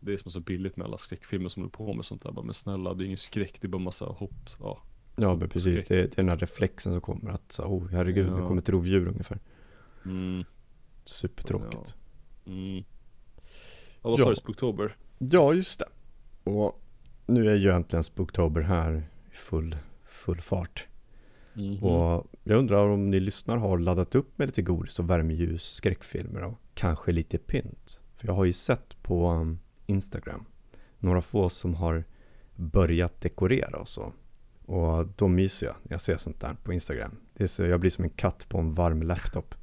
Det 0.01 0.13
är 0.13 0.17
som 0.17 0.29
är 0.29 0.31
så 0.31 0.41
billigt 0.41 0.77
med 0.77 0.87
alla 0.87 0.99
skräckfilmer 0.99 1.49
som 1.49 1.63
håller 1.63 1.71
på 1.73 1.95
med 1.95 2.05
sånt 2.05 2.23
där. 2.23 2.33
Bara, 2.33 2.45
men 2.45 2.55
snälla, 2.55 2.95
det 2.95 3.05
är 3.05 3.07
ingen 3.07 3.19
skräck, 3.19 3.59
det 3.61 3.67
är 3.67 3.69
bara 3.69 3.83
massa 3.83 4.05
hopp. 4.05 4.51
Ja. 4.61 4.83
Ja, 5.17 5.35
men 5.37 5.49
precis. 5.49 5.85
Det, 5.85 5.97
det 5.97 6.03
är 6.03 6.17
den 6.17 6.29
här 6.29 6.37
reflexen 6.37 6.93
som 6.93 7.01
kommer 7.01 7.31
att, 7.31 7.53
så, 7.53 7.63
oh 7.65 7.89
herregud, 7.89 8.27
nu 8.33 8.39
Ja. 8.39 8.47
kommer 8.49 8.63
ett 8.63 8.69
rovdjur 8.69 9.09
ungefär. 9.09 9.39
Mm, 10.05 10.45
Supertråkigt. 11.05 11.95
mm. 12.47 12.85
Ja, 14.03 14.11
vad 14.11 14.21
Ja. 14.21 14.25
sa 14.25 14.31
du? 14.31 14.37
Spooktober? 14.37 14.97
Ja, 15.19 15.55
just 15.55 15.79
det. 15.79 15.87
Och 16.51 16.83
nu 17.31 17.51
är 17.51 17.57
ju 17.57 17.71
äntligen 17.71 18.05
Spooktober 18.05 18.61
här 18.61 19.09
i 19.33 19.35
full, 19.35 19.77
full 20.05 20.41
fart. 20.41 20.87
Mhm. 21.55 21.83
Och 21.85 22.27
jag 22.45 22.59
undrar 22.59 22.89
om 22.89 23.11
ni 23.11 23.21
lyssnar 23.21 23.57
har 23.57 23.79
laddat 23.79 24.15
upp 24.15 24.39
med 24.39 24.49
lite 24.49 24.63
godis 24.63 24.99
och 24.99 25.11
värmeljus, 25.11 25.75
skräckfilmer 25.75 26.43
och 26.43 26.61
kanske 26.75 27.13
lite 27.13 27.39
pynt. 27.39 28.01
För 28.17 28.27
jag 28.27 28.35
har 28.35 28.45
ju 28.45 28.53
sett 28.53 29.03
på 29.03 29.31
um, 29.31 29.59
Instagram 29.87 30.45
några 30.99 31.21
få 31.21 31.49
som 31.49 31.75
har 31.75 32.05
börjat 32.57 33.21
dekorera 33.21 33.79
och 33.79 33.89
så. 33.89 34.13
Och 34.67 35.07
då 35.17 35.29
myser 35.29 35.67
jag 35.67 35.77
när 35.83 35.93
jag 35.93 36.01
ser 36.01 36.17
sånt 36.17 36.41
där 36.41 36.57
på 36.63 36.73
Instagram. 36.73 37.17
Det 37.35 37.45
är 37.45 37.49
så, 37.49 37.65
jag 37.65 37.81
blir 37.81 37.91
som 37.91 38.05
en 38.05 38.11
katt 38.11 38.49
på 38.49 38.59
en 38.59 38.75
varm 38.75 39.03
laptop. 39.03 39.55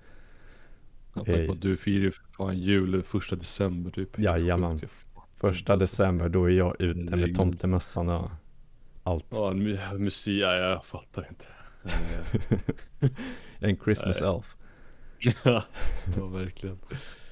Tänker 1.13 1.49
eh, 1.49 1.51
du 1.51 1.77
firar 1.77 2.03
ju 2.03 2.11
fan 2.11 2.57
jul 2.57 3.03
första 3.03 3.35
december 3.35 3.91
typ. 3.91 4.19
Jajamän. 4.19 4.81
Första 5.37 5.75
december, 5.75 6.29
då 6.29 6.45
är 6.45 6.49
jag 6.49 6.81
ute 6.81 7.15
med 7.15 7.35
tomtemössan 7.35 8.09
och 8.09 8.29
allt. 9.03 9.25
Ja, 9.29 9.51
mu- 9.53 9.97
musik, 9.97 10.41
ja, 10.43 10.55
jag 10.55 10.85
fattar 10.85 11.27
inte. 11.29 11.45
En 13.59 13.77
Christmas 13.77 14.21
Nej. 14.21 14.29
elf. 14.29 14.55
ja, 15.45 15.63
ja, 16.17 16.25
verkligen. 16.27 16.75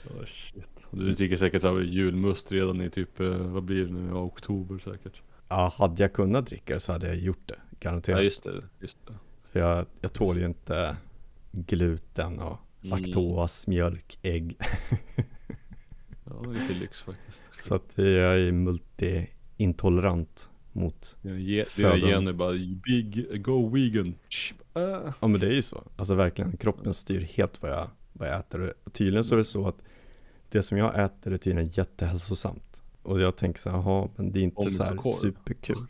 Oh, 0.09 0.25
shit. 0.25 0.65
Du 0.91 1.11
dricker 1.13 1.37
säkert 1.37 1.61
så 1.61 1.73
här 1.75 1.81
julmust 1.83 2.51
redan 2.51 2.81
i 2.81 2.89
typ, 2.89 3.19
eh, 3.19 3.27
vad 3.29 3.63
blir 3.63 3.85
det 3.85 3.91
nu, 3.93 4.09
ja, 4.09 4.15
oktober 4.23 4.77
säkert. 4.79 5.21
Ja, 5.49 5.73
hade 5.77 6.03
jag 6.03 6.13
kunnat 6.13 6.45
dricka 6.47 6.73
det 6.73 6.79
så 6.79 6.91
hade 6.91 7.07
jag 7.07 7.15
gjort 7.15 7.41
det. 7.47 7.55
Garanterat. 7.79 8.19
Ja 8.19 8.23
just 8.23 8.43
det, 8.43 8.63
just 8.79 8.97
det. 9.07 9.13
För 9.51 9.59
jag, 9.59 9.85
jag 10.01 10.13
tål 10.13 10.37
ju 10.37 10.45
inte 10.45 10.97
gluten 11.51 12.39
och 12.39 12.57
Mm. 12.83 12.99
laktos, 13.03 13.67
mjölk, 13.67 14.19
ägg. 14.21 14.57
Ja, 16.25 16.41
lite 16.51 16.73
lyx 16.73 17.01
faktiskt. 17.01 17.41
Så 17.59 17.75
att 17.75 17.93
jag 17.97 18.39
är 18.39 18.51
multi-intolerant 18.51 20.49
mot 20.71 21.17
ge- 21.21 21.65
Födan. 21.65 21.99
gener 21.99 22.33
bara, 22.33 22.51
big, 22.83 23.43
go 23.43 23.69
vegan. 23.69 24.15
Äh. 24.73 25.13
Ja 25.21 25.27
men 25.27 25.39
det 25.39 25.47
är 25.47 25.51
ju 25.53 25.61
så. 25.61 25.83
Alltså 25.95 26.15
verkligen, 26.15 26.57
kroppen 26.57 26.93
styr 26.93 27.21
helt 27.21 27.61
vad 27.61 27.71
jag, 27.71 27.89
vad 28.13 28.29
jag 28.29 28.39
äter. 28.39 28.73
Och 28.83 28.93
tydligen 28.93 29.23
så 29.23 29.35
är 29.35 29.37
det 29.37 29.45
så 29.45 29.67
att 29.67 29.81
det 30.49 30.63
som 30.63 30.77
jag 30.77 31.03
äter 31.05 31.33
är 31.33 31.37
tydligen 31.37 31.69
jättehälsosamt. 31.73 32.81
Och 33.01 33.21
jag 33.21 33.35
tänker 33.35 33.59
så 33.59 33.69
här, 33.69 33.77
jaha, 33.77 34.09
men 34.15 34.31
det 34.31 34.39
är 34.39 34.43
inte 34.43 34.57
Om 34.61 34.71
så 34.71 34.83
här 34.83 35.13
superkul. 35.13 35.85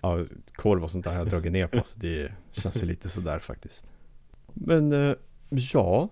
Ja, 0.00 0.24
korv 0.54 0.84
och 0.84 0.90
sånt 0.90 1.04
där 1.04 1.10
har 1.12 1.18
jag 1.18 1.28
dragit 1.28 1.52
ner 1.52 1.66
på, 1.66 1.82
så 1.84 1.98
det 1.98 2.32
känns 2.52 2.82
ju 2.82 2.86
lite 2.86 3.08
sådär 3.08 3.38
faktiskt. 3.38 3.92
Men 4.54 4.92
eh, 4.92 5.14
ja, 5.50 6.08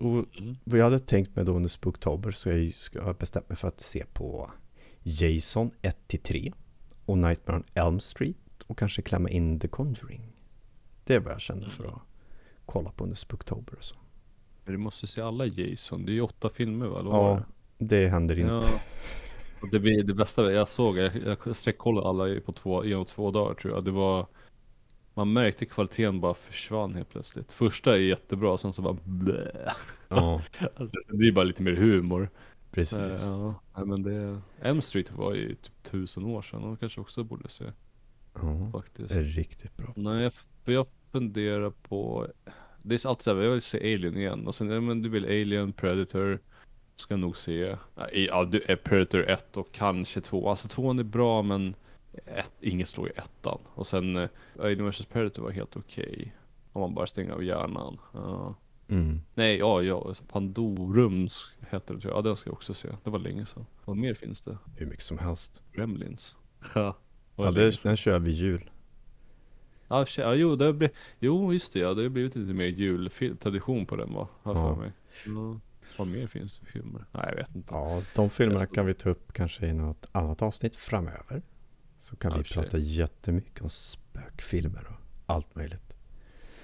och 0.00 0.38
Mm. 0.38 0.56
vad 0.64 0.78
jag 0.80 0.84
hade 0.84 0.98
tänkt 0.98 1.36
mig 1.36 1.44
då 1.44 1.52
under 1.52 1.68
Spooktober 1.68 2.30
så 2.30 2.48
jag 2.48 2.74
ska 2.74 2.98
jag 2.98 3.16
bestämt 3.16 3.48
mig 3.48 3.56
för 3.56 3.68
att 3.68 3.80
se 3.80 4.04
på 4.12 4.50
Jason 5.02 5.70
1-3 5.82 6.52
och 7.06 7.18
Nightmare 7.18 7.56
on 7.56 7.64
Elm 7.74 8.00
Street 8.00 8.36
och 8.66 8.78
kanske 8.78 9.02
klämma 9.02 9.30
in 9.30 9.60
The 9.60 9.68
Conjuring. 9.68 10.32
Det 11.04 11.14
är 11.14 11.20
vad 11.20 11.32
jag 11.32 11.40
kände 11.40 11.68
för 11.70 11.84
att 11.84 12.00
kolla 12.66 12.90
på 12.90 13.04
under 13.04 13.16
Spooktober 13.16 13.74
och 13.74 13.84
så. 13.84 13.96
Men 14.64 14.72
du 14.72 14.78
måste 14.78 15.06
se 15.06 15.20
alla 15.20 15.46
Jason, 15.46 16.04
det 16.06 16.12
är 16.12 16.14
ju 16.14 16.20
åtta 16.20 16.48
filmer 16.48 16.86
va? 16.86 17.00
Eller 17.00 17.10
Ja, 17.10 17.42
det 17.78 18.08
händer 18.08 18.38
inte. 18.38 18.52
Ja. 18.52 19.68
Det, 19.72 20.02
det 20.02 20.14
bästa 20.14 20.52
jag 20.52 20.68
såg, 20.68 20.98
jag, 20.98 21.12
jag 21.46 21.56
sträckkollade 21.56 22.08
alla 22.08 22.40
på 22.40 22.52
två, 22.52 22.84
inom 22.84 23.04
två 23.04 23.30
dagar 23.30 23.54
tror 23.54 23.74
jag. 23.74 23.84
Det 23.84 23.90
var 23.90 24.26
Man 25.20 25.32
märkte 25.32 25.66
kvaliteten 25.66 26.20
bara 26.20 26.34
försvann 26.34 26.94
helt 26.94 27.08
plötsligt. 27.08 27.52
Första 27.52 27.96
är 27.96 28.00
jättebra, 28.00 28.58
sen 28.58 28.72
så 28.72 28.82
bara 28.82 28.96
blä. 29.04 29.50
Ja, 30.08 30.42
Alltså, 30.76 30.96
det 31.08 31.16
blir 31.16 31.32
bara 31.32 31.44
lite 31.44 31.62
mer 31.62 31.72
humor. 31.72 32.28
Precis. 32.70 32.98
Eh, 32.98 33.54
Ja, 33.74 33.84
men 33.84 34.02
det, 34.02 34.40
M 34.62 34.80
Street 34.80 35.12
var 35.12 35.34
ju 35.34 35.54
typ 35.54 35.82
tusen 35.82 36.24
år 36.24 36.42
sedan 36.42 36.64
och 36.64 36.80
kanske 36.80 37.00
också 37.00 37.24
borde 37.24 37.48
se 37.48 37.64
Ja, 38.34 38.70
faktiskt. 38.72 39.08
det 39.08 39.14
är 39.20 39.22
riktigt 39.24 39.76
bra. 39.76 39.92
Nej, 39.96 40.22
jag, 40.22 40.32
jag 40.74 40.86
funderar 41.12 41.70
på, 41.70 42.26
det 42.82 43.04
är 43.04 43.08
alltid 43.08 43.24
såhär, 43.24 43.42
jag 43.42 43.50
vill 43.52 43.62
se 43.62 43.78
Alien 43.94 44.16
igen 44.16 44.46
och 44.46 44.54
sen, 44.54 44.70
ja, 44.70 44.80
men 44.80 45.02
du 45.02 45.08
vill 45.08 45.24
Alien, 45.24 45.72
Predator, 45.72 46.38
ska 46.96 47.16
nog 47.16 47.36
se, 47.36 47.76
ja, 48.12 48.44
du 48.44 48.62
är 48.68 48.76
Predator 48.76 49.30
1 49.30 49.56
och 49.56 49.72
kanske 49.72 50.20
2, 50.20 50.50
alltså 50.50 50.68
2 50.68 50.90
är 50.90 51.02
bra 51.02 51.42
men 51.42 51.74
ett, 52.26 52.50
inget 52.60 52.88
slår 52.88 53.06
ju 53.06 53.12
ettan. 53.12 53.58
Och 53.74 53.86
sen 53.86 54.16
eh, 54.16 54.28
Alien 54.58 54.90
vs 54.90 55.04
Predator 55.06 55.42
var 55.42 55.50
helt 55.50 55.76
okej. 55.76 56.34
Om 56.72 56.80
man 56.80 56.94
bara 56.94 57.06
stänger 57.06 57.32
av 57.32 57.44
hjärnan. 57.44 57.98
Ja. 58.12 58.54
Mm. 58.88 59.20
Nej, 59.34 59.56
ja, 59.58 59.82
ja, 59.82 60.14
Pandorums 60.28 61.52
heter 61.70 61.94
det 61.94 62.00
tror 62.00 62.12
jag, 62.12 62.18
ja 62.18 62.22
den 62.22 62.36
ska 62.36 62.48
jag 62.50 62.54
också 62.54 62.74
se, 62.74 62.88
det 63.04 63.10
var 63.10 63.18
länge 63.18 63.46
sedan. 63.46 63.66
Vad 63.84 63.96
mer 63.96 64.14
finns 64.14 64.42
det? 64.42 64.58
Hur 64.76 64.86
mycket 64.86 65.04
som 65.04 65.18
helst. 65.18 65.62
Gremlins. 65.72 66.36
Ja, 66.74 66.96
Ja, 67.36 67.50
det, 67.50 67.82
den 67.82 67.96
kör 67.96 68.18
vi 68.18 68.30
jul. 68.30 68.70
Ja, 69.88 70.06
ja 70.16 70.34
jo, 70.34 70.56
det 70.56 70.72
blivit, 70.72 70.96
jo 71.18 71.52
just 71.52 71.72
det 71.72 71.78
ja, 71.78 71.94
det 71.94 72.02
har 72.02 72.08
blivit 72.08 72.36
lite 72.36 72.54
mer 72.54 72.66
jultradition 72.66 73.86
på 73.86 73.96
den 73.96 74.14
va, 74.14 74.28
har 74.42 74.54
Ja. 74.54 74.74
för 74.74 74.80
mig. 74.82 74.92
Ja. 75.26 75.60
Vad 75.96 76.06
mer 76.08 76.26
finns 76.26 76.58
det 76.58 76.66
för 76.66 76.72
filmer? 76.72 77.04
Nej 77.12 77.24
jag 77.28 77.36
vet 77.36 77.54
inte. 77.54 77.74
Ja, 77.74 78.02
de 78.14 78.30
filmerna 78.30 78.66
kan 78.66 78.86
vi 78.86 78.94
ta 78.94 79.10
upp 79.10 79.32
kanske 79.32 79.66
i 79.66 79.72
något 79.72 80.06
annat 80.12 80.42
avsnitt 80.42 80.76
framöver. 80.76 81.42
Så 82.00 82.16
kan 82.16 82.38
vi 82.38 82.44
prata 82.44 82.78
jättemycket 82.78 83.62
om 83.62 83.70
spökfilmer 83.70 84.86
och 84.88 84.96
allt 85.26 85.54
möjligt. 85.54 85.96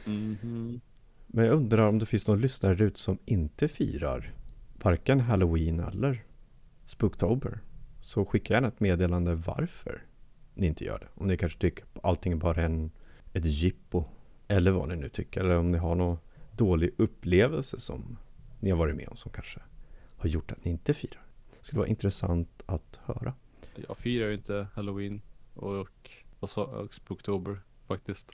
Mhm. 0.05 0.81
Men 1.27 1.45
jag 1.45 1.55
undrar 1.55 1.89
om 1.89 1.99
det 1.99 2.07
finns 2.07 2.27
någon 2.27 2.41
lyssnare 2.41 2.85
ute 2.85 2.99
som 2.99 3.19
inte 3.25 3.69
firar 3.69 4.35
varken 4.83 5.21
Halloween 5.21 5.81
eller 5.81 6.25
Spooktober. 6.87 7.61
Så 8.01 8.25
skicka 8.25 8.55
gärna 8.55 8.69
ett 8.69 8.81
meddelande 8.81 9.35
varför 9.35 10.05
ni 10.55 10.67
inte 10.67 10.85
gör 10.85 10.99
det. 10.99 11.09
Om 11.15 11.27
ni 11.27 11.37
kanske 11.37 11.59
tycker 11.59 11.85
att 11.85 12.05
allting 12.05 12.33
är 12.33 12.37
bara 12.37 12.63
en, 12.63 12.91
ett 13.33 13.45
jippo. 13.45 14.05
Eller 14.49 14.71
vad 14.71 14.89
ni 14.89 14.97
nu 14.97 15.09
tycker. 15.09 15.41
Eller 15.41 15.59
om 15.59 15.71
ni 15.71 15.79
har 15.79 15.95
någon 15.95 16.19
dålig 16.53 16.91
upplevelse 16.97 17.81
som 17.81 18.19
ni 18.61 18.71
har 18.71 18.79
varit 18.79 18.97
med 18.97 19.09
om 19.09 19.17
som 19.17 19.33
kanske 19.33 19.61
har 20.17 20.29
gjort 20.29 20.53
att 20.53 20.65
ni 20.65 20.71
inte 20.71 20.95
firar. 20.95 21.23
Det 21.59 21.67
skulle 21.67 21.79
vara 21.79 21.89
intressant 21.89 22.63
att 22.67 23.01
höra. 23.05 23.35
Jag 23.89 23.99
firar 23.99 24.29
ju 24.29 24.35
inte 24.35 24.67
halloween 24.75 25.21
och, 25.55 25.87
och, 26.41 26.51
och 26.75 26.95
Spooktober 26.95 27.61
faktiskt. 27.89 28.33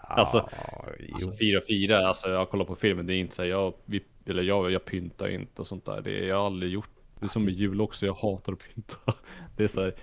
Alltså, 0.00 0.38
Alltså 0.38 1.30
jo. 1.30 1.32
fira 1.32 1.60
fira, 1.60 2.08
alltså 2.08 2.28
jag 2.28 2.50
kollar 2.50 2.64
på 2.64 2.74
filmen, 2.76 3.06
det 3.06 3.14
är 3.14 3.18
inte 3.18 3.34
så 3.34 3.42
här, 3.42 3.48
jag, 3.48 3.74
vi, 3.84 4.02
eller 4.26 4.42
jag, 4.42 4.70
jag 4.70 4.84
pyntar 4.84 5.28
inte 5.28 5.60
och 5.62 5.66
sånt 5.66 5.84
där. 5.84 6.00
Det 6.00 6.10
är, 6.24 6.28
jag 6.28 6.36
har 6.36 6.46
aldrig 6.46 6.72
gjort. 6.72 6.90
Det 7.20 7.26
är 7.26 7.28
som 7.28 7.44
med 7.44 7.54
jul 7.54 7.80
också, 7.80 8.06
jag 8.06 8.14
hatar 8.14 8.52
att 8.52 8.58
pynta. 8.74 8.96
Det 9.56 9.64
är 9.64 9.68
så 9.68 9.80
här, 9.82 9.94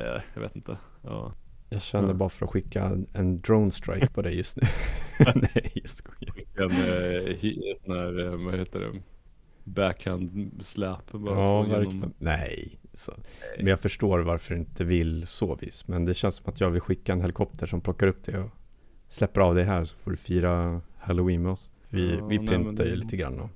eh, 0.00 0.22
jag 0.34 0.40
vet 0.40 0.56
inte. 0.56 0.76
Ja. 1.02 1.32
Jag 1.70 1.82
känner 1.82 2.08
Ja. 2.08 2.14
bara 2.14 2.28
för 2.28 2.44
att 2.44 2.50
skicka 2.52 2.82
en, 2.84 3.06
en 3.12 3.40
drone 3.40 3.70
strike 3.70 4.06
på 4.08 4.22
dig 4.22 4.36
just 4.36 4.56
nu. 4.56 4.62
Nej, 5.34 5.72
jag 5.74 5.90
skojar. 5.90 6.34
En 6.54 6.70
eh, 6.70 7.74
sån 7.84 7.96
här, 7.96 8.24
eh, 8.26 8.44
vad 8.44 8.54
heter 8.58 8.80
det? 8.80 9.02
Backhand 9.64 10.58
släp. 10.60 11.12
bara 11.12 11.34
Ja, 11.40 11.62
verkligen. 11.62 12.14
Nej. 12.18 12.78
Så. 12.94 13.12
Men 13.56 13.66
jag 13.66 13.80
förstår 13.80 14.18
varför 14.18 14.54
du 14.54 14.60
inte 14.60 14.84
vill 14.84 15.26
så 15.26 15.54
vis. 15.54 15.88
Men 15.88 16.04
det 16.04 16.14
känns 16.14 16.36
som 16.36 16.52
att 16.52 16.60
jag 16.60 16.70
vill 16.70 16.80
skicka 16.80 17.12
en 17.12 17.20
helikopter 17.20 17.66
som 17.66 17.80
plockar 17.80 18.06
upp 18.06 18.24
dig 18.24 18.38
och 18.38 18.50
släpper 19.08 19.40
av 19.40 19.54
dig 19.54 19.64
här 19.64 19.84
så 19.84 19.96
får 19.96 20.10
du 20.10 20.16
fira 20.16 20.80
halloween 20.98 21.42
med 21.42 21.52
oss. 21.52 21.70
Vi, 21.88 22.14
Ja, 22.14 22.26
vi 22.26 22.38
pyntar 22.38 22.84
ju 22.84 22.96
lite 22.96 23.16
grann 23.16 23.40
och 23.40 23.50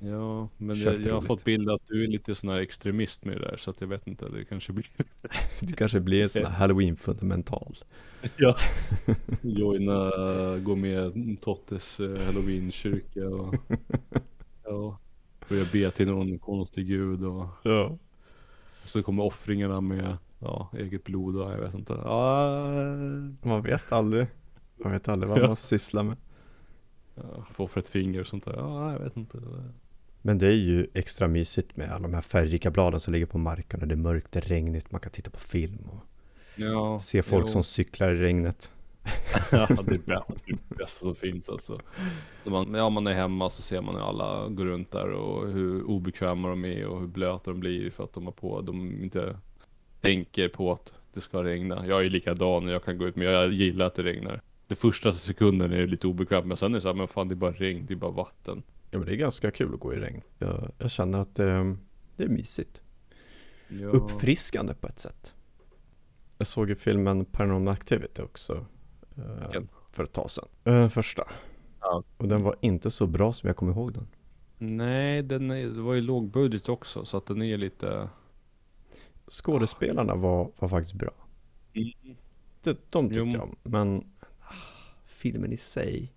Ja, 0.00 0.48
men 0.56 0.80
jag, 0.80 1.00
jag 1.00 1.14
har 1.14 1.22
fått 1.22 1.44
bild 1.44 1.70
att 1.70 1.86
du 1.86 2.04
är 2.04 2.08
lite 2.08 2.34
sån 2.34 2.50
här 2.50 2.58
extremist 2.58 3.24
med 3.24 3.36
det 3.36 3.40
där 3.40 3.56
så 3.56 3.70
att 3.70 3.80
jag 3.80 3.88
vet 3.88 4.06
inte, 4.06 4.28
det 4.28 4.44
kanske 4.44 4.72
blir 4.72 4.86
du 5.60 5.72
kanske 5.72 6.00
blir 6.00 6.22
en 6.22 6.28
sån 6.28 6.44
här 6.44 6.50
halloween 6.58 6.96
fundamental. 6.96 7.76
Ja 8.36 8.56
Joina, 9.42 10.10
gå 10.58 10.76
med 10.76 11.36
Tottes 11.40 12.00
eh, 12.00 12.24
halloween-kyrka 12.26 13.28
och 13.28 13.54
Ja 14.64 14.98
Börja 15.48 15.64
be 15.72 15.90
till 15.90 16.06
någon 16.08 16.38
konstig 16.38 16.86
gud 16.86 17.24
och 17.24 17.46
Ja. 17.62 17.98
Så 18.88 19.02
kommer 19.02 19.22
offringarna 19.22 19.80
med 19.80 20.16
Ja, 20.40 20.70
eget 20.78 21.04
blod 21.04 21.36
och 21.36 21.52
jag 21.52 21.58
vet 21.58 21.74
inte 21.74 21.92
Ja, 21.92 22.56
Man 23.42 23.62
vet 23.62 23.92
aldrig. 23.92 24.26
Man 24.84 24.92
vet 24.92 25.08
aldrig 25.08 25.28
vad 25.30 25.38
Ja. 25.38 25.46
man 25.46 25.56
sysslar 25.56 26.02
med. 26.02 26.16
ja 27.14 27.46
Få 27.52 27.66
för 27.68 27.80
ett 27.80 27.88
finger 27.88 28.20
och 28.20 28.26
sånt 28.26 28.44
där, 28.44 28.52
ja 28.56 28.92
jag 28.92 28.98
vet 29.00 29.16
inte 29.16 29.38
Men 30.22 30.38
det 30.38 30.46
är 30.46 30.52
ju 30.52 30.86
extra 30.94 31.28
mysigt 31.28 31.76
med 31.76 31.90
alla 31.92 32.02
de 32.08 32.14
här 32.14 32.20
färgrika 32.22 32.70
bladen 32.70 33.00
som 33.00 33.12
ligger 33.12 33.26
på 33.26 33.38
marken 33.38 33.80
och 33.82 33.88
det 33.88 33.94
är 33.94 33.96
mörkt, 33.96 34.32
det 34.32 34.38
är 34.38 34.42
regnigt, 34.42 34.92
man 34.92 35.00
kan 35.00 35.12
titta 35.12 35.30
på 35.30 35.38
film 35.40 35.78
och 35.90 36.00
Ja 36.56 36.98
se 37.00 37.22
folk 37.22 37.44
jo. 37.46 37.52
som 37.52 37.64
cyklar 37.64 38.10
i 38.14 38.16
regnet. 38.16 38.72
Ja 39.52 39.66
det 39.86 39.94
är 39.94 39.98
bra, 40.06 40.26
det 40.46 40.52
är 40.52 40.57
bästa 40.88 41.00
som 41.04 41.14
finns 41.14 41.48
alltså 41.48 41.80
När 42.44 42.52
man, 42.52 42.74
Ja 42.74 42.90
man 42.90 43.06
är 43.06 43.14
hemma 43.14 43.50
så 43.50 43.62
ser 43.62 43.80
man 43.80 43.94
hur 43.94 44.02
alla 44.08 44.48
går 44.48 44.64
runt 44.64 44.90
där 44.90 45.10
och 45.10 45.48
hur 45.48 45.82
obekväma 45.82 46.48
de 46.48 46.64
är 46.64 46.86
och 46.86 47.00
hur 47.00 47.06
blöta 47.06 47.50
de 47.50 47.60
blir 47.60 47.90
för 47.90 48.04
att 48.04 48.12
de 48.12 48.24
har 48.24 48.32
på, 48.32 48.60
de 48.60 49.02
inte 49.02 49.38
tänker 50.00 50.48
på 50.48 50.72
att 50.72 50.94
det 51.14 51.20
ska 51.20 51.44
regna 51.44 51.86
Jag 51.86 52.04
är 52.04 52.10
likadan 52.10 52.64
och 52.66 52.70
jag 52.72 52.84
kan 52.84 52.98
gå 52.98 53.06
ut 53.08 53.16
men 53.16 53.26
jag 53.26 53.52
gillar 53.52 53.86
att 53.86 53.94
det 53.94 54.02
regnar 54.02 54.40
Det 54.66 54.74
första 54.74 55.12
sekunden 55.12 55.72
är 55.72 55.78
det 55.80 55.86
lite 55.86 56.06
obekvämt 56.06 56.46
men 56.46 56.56
sen 56.56 56.72
är 56.72 56.76
det 56.76 56.80
så 56.82 56.88
här, 56.88 56.94
men 56.94 57.08
fan 57.08 57.28
det 57.28 57.34
är 57.34 57.36
bara 57.36 57.52
regn, 57.52 57.84
det 57.86 57.94
är 57.94 57.96
bara 57.98 58.10
vatten 58.10 58.62
Ja 58.90 58.98
men 58.98 59.06
det 59.06 59.14
är 59.14 59.16
ganska 59.16 59.50
kul 59.50 59.74
att 59.74 59.80
gå 59.80 59.94
i 59.94 59.96
regn. 59.96 60.20
Jag, 60.38 60.70
jag 60.78 60.90
känner 60.90 61.18
att 61.18 61.34
det, 61.34 61.76
det 62.16 62.24
är 62.24 62.28
mysigt. 62.28 62.80
ja. 63.68 63.86
Uppfriskande 63.88 64.74
på 64.74 64.86
ett 64.86 64.98
sätt. 64.98 65.34
Jag 66.38 66.46
såg 66.46 66.68
ju 66.68 66.74
filmen 66.74 67.24
Paranormal 67.24 67.72
Activity 67.72 68.22
också. 68.22 68.66
eh, 69.16 69.40
Vilken? 69.42 69.68
För 69.98 70.04
ett 70.04 70.12
tag 70.12 70.30
sedan. 70.30 70.48
Eh, 70.64 70.88
första. 70.88 71.24
Ja. 71.80 72.02
Och 72.16 72.28
den 72.28 72.42
var 72.42 72.56
inte 72.60 72.90
så 72.90 73.06
bra 73.06 73.32
som 73.32 73.46
jag 73.46 73.56
kommer 73.56 73.72
ihåg 73.72 73.92
den. 73.92 74.06
Nej 74.58 75.22
den 75.22 75.50
är, 75.50 75.66
det 75.66 75.80
var 75.80 75.94
ju 75.94 76.00
låg 76.00 76.30
budget 76.30 76.68
också 76.68 77.04
så 77.04 77.16
att 77.16 77.26
den 77.26 77.42
är 77.42 77.56
lite 77.56 78.08
Skådespelarna 79.30 80.14
var, 80.14 80.50
var 80.58 80.68
faktiskt 80.68 80.94
bra. 80.94 81.10
De, 81.72 81.94
de 82.90 83.08
tyckte 83.08 83.18
Jo. 83.20 83.26
jag 83.26 83.42
om. 83.42 83.56
Men 83.62 84.04
ah, 84.40 84.52
filmen 85.06 85.52
i 85.52 85.56
sig. 85.56 86.12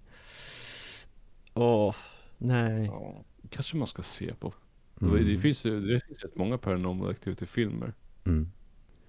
Åh, 1.54 1.96
nej. 2.38 2.86
ja, 2.86 3.24
Kanske 3.50 3.78
man 3.78 3.88
ska 3.88 4.04
se 4.04 4.34
på 4.34 4.54
Mm. 5.02 5.14
det, 5.16 5.24
det 5.34 5.38
finns 5.38 5.66
ju 5.66 5.82
det 5.94 6.06
finns 6.08 6.20
rätt 6.20 6.36
många 6.36 6.58
paranormal 6.58 7.10
activity 7.10 7.46
filmer 7.46 7.94
Mm. 8.26 8.52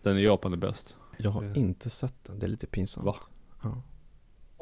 Den 0.03 0.19
i 0.19 0.23
Japan 0.23 0.53
är 0.53 0.57
bäst 0.57 0.97
Jag 1.19 1.31
har 1.31 1.43
Det- 1.43 1.61
inte 1.61 1.91
sett 1.91 2.25
den. 2.25 2.39
Det 2.39 2.47
är 2.47 2.51
lite 2.51 2.67
pinsamt. 2.67 3.07
Va? 3.07 3.17
Ja. 3.63 3.83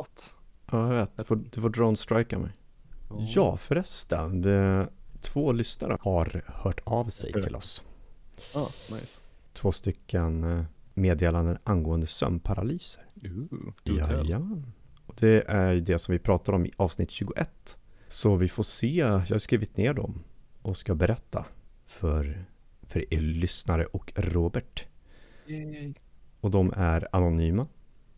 What? 0.00 0.35
ja, 0.71 0.92
jag 0.92 1.00
vet. 1.00 1.16
Du 1.16 1.25
får, 1.25 1.37
du 1.37 1.61
får 1.61 1.69
drone 1.69 1.97
strika 1.97 2.38
mig. 2.38 2.52
Ja, 3.19 3.57
förresten. 3.57 4.42
Det, 4.42 4.88
två 5.21 5.52
lyssnare 5.52 5.99
har 6.00 6.42
hört 6.47 6.80
av 6.85 7.07
sig 7.07 7.33
till 7.33 7.57
oss. 7.57 7.83
Ah, 8.54 8.69
nice. 8.90 9.19
Två 9.52 9.73
stycken 9.73 10.45
eh, 10.45 10.64
meddelanden 10.95 11.59
angående 11.64 12.07
sömnparalyser. 12.07 13.02
Ooh. 13.25 13.73
Och 15.07 15.14
det 15.19 15.45
är 15.49 15.73
ju 15.73 15.80
det 15.80 15.99
som 15.99 16.12
vi 16.12 16.19
pratar 16.19 16.52
om 16.52 16.66
i 16.66 16.73
avsnitt 16.76 17.11
21. 17.11 17.78
Så 18.09 18.37
vi 18.37 18.49
får 18.49 18.62
se. 18.62 18.97
Jag 18.97 19.21
har 19.21 19.38
skrivit 19.38 19.76
ner 19.76 19.95
dem 19.95 20.23
och 20.62 20.76
ska 20.76 20.95
berätta 20.95 21.45
för, 21.87 22.45
för 22.83 23.14
er 23.14 23.21
lyssnare 23.21 23.87
och 23.87 24.12
Robert. 24.16 24.87
Yay. 25.47 25.95
Och 26.40 26.50
de 26.50 26.73
är 26.76 27.09
anonyma. 27.12 27.66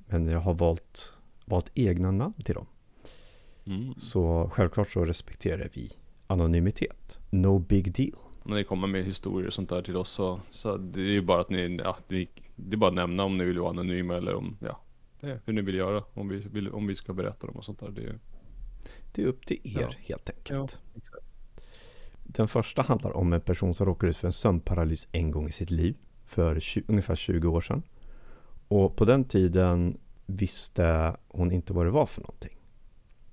Men 0.06 0.26
jag 0.26 0.40
har 0.40 0.54
valt, 0.54 1.14
valt 1.52 1.70
egna 1.74 2.10
namn 2.10 2.34
till 2.44 2.54
dem. 2.54 2.66
Mm. 3.66 3.94
Så 3.94 4.50
självklart 4.52 4.90
så 4.90 5.04
respekterar 5.04 5.68
vi 5.74 5.92
anonymitet. 6.26 7.18
No 7.30 7.58
big 7.58 7.92
deal. 7.94 8.16
När 8.44 8.56
ni 8.56 8.64
kommer 8.64 8.86
med 8.88 9.04
historier 9.04 9.46
och 9.46 9.54
sånt 9.54 9.68
där 9.68 9.82
till 9.82 9.96
oss 9.96 10.10
så, 10.10 10.40
så 10.50 10.76
det 10.76 11.00
är 11.00 11.04
ju 11.12 11.20
bara 11.22 11.40
att 11.40 11.50
ni, 11.50 11.76
ja, 11.84 11.96
det, 12.08 12.26
det 12.56 12.74
är 12.74 12.76
bara 12.78 12.88
att 12.88 12.94
nämna 12.94 13.24
om 13.24 13.38
ni 13.38 13.44
vill 13.44 13.58
vara 13.58 13.70
anonyma 13.70 14.16
eller 14.16 14.34
om, 14.34 14.56
ja, 14.60 14.80
det 15.20 15.40
hur 15.44 15.52
ni 15.52 15.62
vill 15.62 15.74
göra. 15.74 16.04
Om 16.14 16.28
vi, 16.28 16.38
vill, 16.38 16.68
om 16.68 16.86
vi 16.86 16.94
ska 16.94 17.12
berätta 17.12 17.46
dem 17.46 17.56
och 17.56 17.64
sånt 17.64 17.80
där. 17.80 17.90
Det 17.90 18.02
är, 18.02 18.18
Det 19.14 19.22
är 19.22 19.26
upp 19.26 19.46
till 19.46 19.60
er 19.64 19.80
Ja. 19.80 19.90
helt 19.98 20.30
enkelt. 20.30 20.78
exakt. 20.96 21.24
Den 22.24 22.48
första 22.48 22.82
handlar 22.82 23.16
om 23.16 23.32
en 23.32 23.40
person 23.40 23.74
som 23.74 23.86
råkade 23.86 24.10
ut 24.10 24.16
för 24.16 24.26
en 24.26 24.32
sömnparalys 24.32 25.08
en 25.12 25.30
gång 25.30 25.48
i 25.48 25.52
sitt 25.52 25.70
liv. 25.70 25.96
För 26.24 26.60
20, 26.60 26.84
ungefär 26.88 27.16
20 27.16 27.48
år 27.48 27.60
sedan. 27.60 27.82
Och 28.68 28.96
på 28.96 29.04
den 29.04 29.24
tiden 29.24 29.98
visste 30.36 31.16
hon 31.28 31.52
inte 31.52 31.72
vad 31.72 31.86
det 31.86 31.90
var 31.90 32.06
för 32.06 32.20
någonting. 32.20 32.58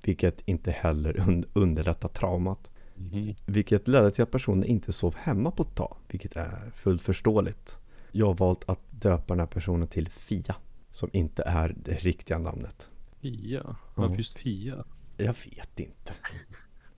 Vilket 0.03 0.41
inte 0.45 0.71
heller 0.71 1.13
un- 1.13 1.45
underlättar 1.53 2.09
traumat. 2.09 2.71
Mhm. 2.95 3.35
Vilket 3.45 3.87
ledde 3.87 4.11
till 4.11 4.23
att 4.23 4.31
personen 4.31 4.63
inte 4.63 4.93
sov 4.93 5.15
hemma 5.15 5.51
på 5.51 5.63
ett 5.63 5.75
tag. 5.75 5.97
Vilket 6.07 6.35
är 6.35 6.71
fullt 6.75 7.01
förståeligt. 7.01 7.77
Jag 8.11 8.25
har 8.25 8.33
valt 8.33 8.69
att 8.69 8.79
döpa 8.91 9.25
den 9.33 9.39
här 9.39 9.47
personen 9.47 9.87
till 9.87 10.09
Fia. 10.09 10.55
Som 10.91 11.09
inte 11.13 11.43
är 11.43 11.75
det 11.83 11.93
riktiga 11.95 12.37
namnet. 12.37 12.89
Fia? 13.21 13.75
Varför 13.95 14.15
just 14.15 14.37
Fia? 14.37 14.83
Jag 15.17 15.35
vet 15.45 15.79
inte. 15.79 16.13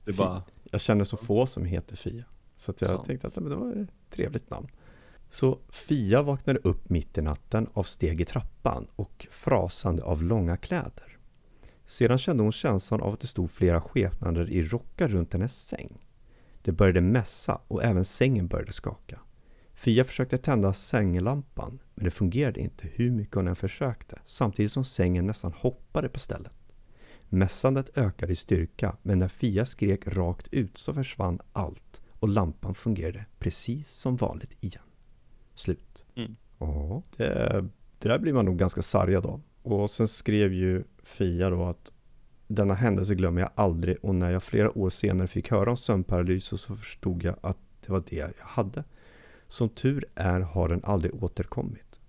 Det 0.06 0.14
bara, 0.14 0.44
Jag 0.72 0.82
känner 0.82 1.04
så 1.04 1.18
få 1.18 1.46
som 1.46 1.66
heter 1.66 1.96
Fia. 1.96 2.24
Så 2.58 2.74
jag 2.80 2.90
Sant. 2.90 3.06
tänkte 3.06 3.28
att 3.28 3.36
det 3.36 3.42
var 3.42 3.76
ett 3.76 3.90
trevligt 4.10 4.50
namn. 4.50 4.68
Så 5.32 5.60
Fia 5.70 6.22
vaknade 6.22 6.60
upp 6.60 6.90
mitt 6.90 7.18
i 7.18 7.22
natten 7.22 7.68
av 7.74 7.84
steg 7.84 8.22
i 8.22 8.26
trappan 8.26 8.88
och 8.96 9.28
frasande 9.30 10.04
av 10.04 10.24
långa 10.24 10.58
kläder. 10.58 11.18
Sedan 11.86 12.18
kände 12.18 12.44
hon 12.44 12.52
känslan 12.52 13.02
av 13.02 13.14
att 13.14 13.20
det 13.20 13.28
stod 13.28 13.52
flera 13.52 13.82
skepnader 13.82 14.50
i 14.50 14.64
rockar 14.64 15.08
runt 15.08 15.34
hennes 15.34 15.68
säng. 15.68 16.08
Det 16.62 16.72
började 16.72 17.02
mässa 17.02 17.62
och 17.68 17.84
även 17.84 18.06
sängen 18.06 18.48
började 18.48 18.72
skaka. 18.72 19.20
Fia 19.74 20.04
försökte 20.04 20.38
tända 20.38 20.74
sänglampan, 20.74 21.80
men 21.96 22.06
det 22.06 22.12
fungerade 22.12 22.60
inte 22.60 22.88
hur 22.88 23.12
mycket 23.12 23.36
hon 23.36 23.48
än 23.48 23.56
försökte, 23.56 24.20
samtidigt 24.26 24.72
som 24.72 24.86
sängen 24.86 25.28
nästan 25.28 25.54
hoppade 25.54 26.10
på 26.10 26.20
stället. 26.20 26.56
Mässandet 27.30 27.98
ökade 27.98 28.34
i 28.34 28.36
styrka, 28.36 28.98
men 29.02 29.20
när 29.20 29.28
Fia 29.28 29.66
skrek 29.66 30.08
rakt 30.08 30.48
ut 30.52 30.78
så 30.78 30.94
försvann 30.94 31.40
allt 31.54 32.02
och 32.20 32.30
lampan 32.30 32.76
fungerade 32.76 33.26
precis 33.40 33.92
som 33.92 34.16
vanligt 34.16 34.58
igen. 34.60 34.84
Slut. 35.56 36.06
Mm. 36.16 36.36
Ja, 36.60 37.02
det, 37.18 37.66
det 38.00 38.10
där 38.10 38.20
blir 38.20 38.34
man 38.34 38.46
nog 38.46 38.58
ganska 38.58 38.82
sargad 38.82 39.26
av. 39.26 39.42
Och 39.64 39.92
sen 39.92 40.08
skrev 40.08 40.54
ju 40.54 40.84
Fia 41.04 41.50
då 41.50 41.64
att 41.64 41.92
denna 42.48 42.74
händelse 42.74 43.16
glömmer 43.16 43.42
jag 43.42 43.52
aldrig 43.56 43.98
och 44.02 44.16
när 44.16 44.32
jag 44.32 44.44
flera 44.44 44.78
år 44.78 44.90
senare 44.90 45.28
fick 45.28 45.52
höra 45.52 45.70
om 45.72 45.78
sömnparalys 45.78 46.46
så 46.46 46.58
förstod 46.58 47.24
jag 47.24 47.36
att 47.42 47.58
det 47.86 47.92
var 47.92 48.04
det 48.10 48.16
jag 48.16 48.32
hade. 48.40 48.84
Som 49.48 49.70
tur 49.70 50.06
är 50.16 50.40
har 50.40 50.70
den 50.70 50.82
aldrig 50.84 51.24
återkommit. 51.24 52.00